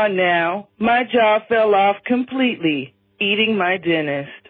Now. 0.08 0.68
My 0.78 1.04
jaw 1.04 1.40
fell 1.48 1.74
off 1.74 1.96
completely. 2.06 2.94
Eating 3.20 3.56
my 3.56 3.76
dentist. 3.76 4.47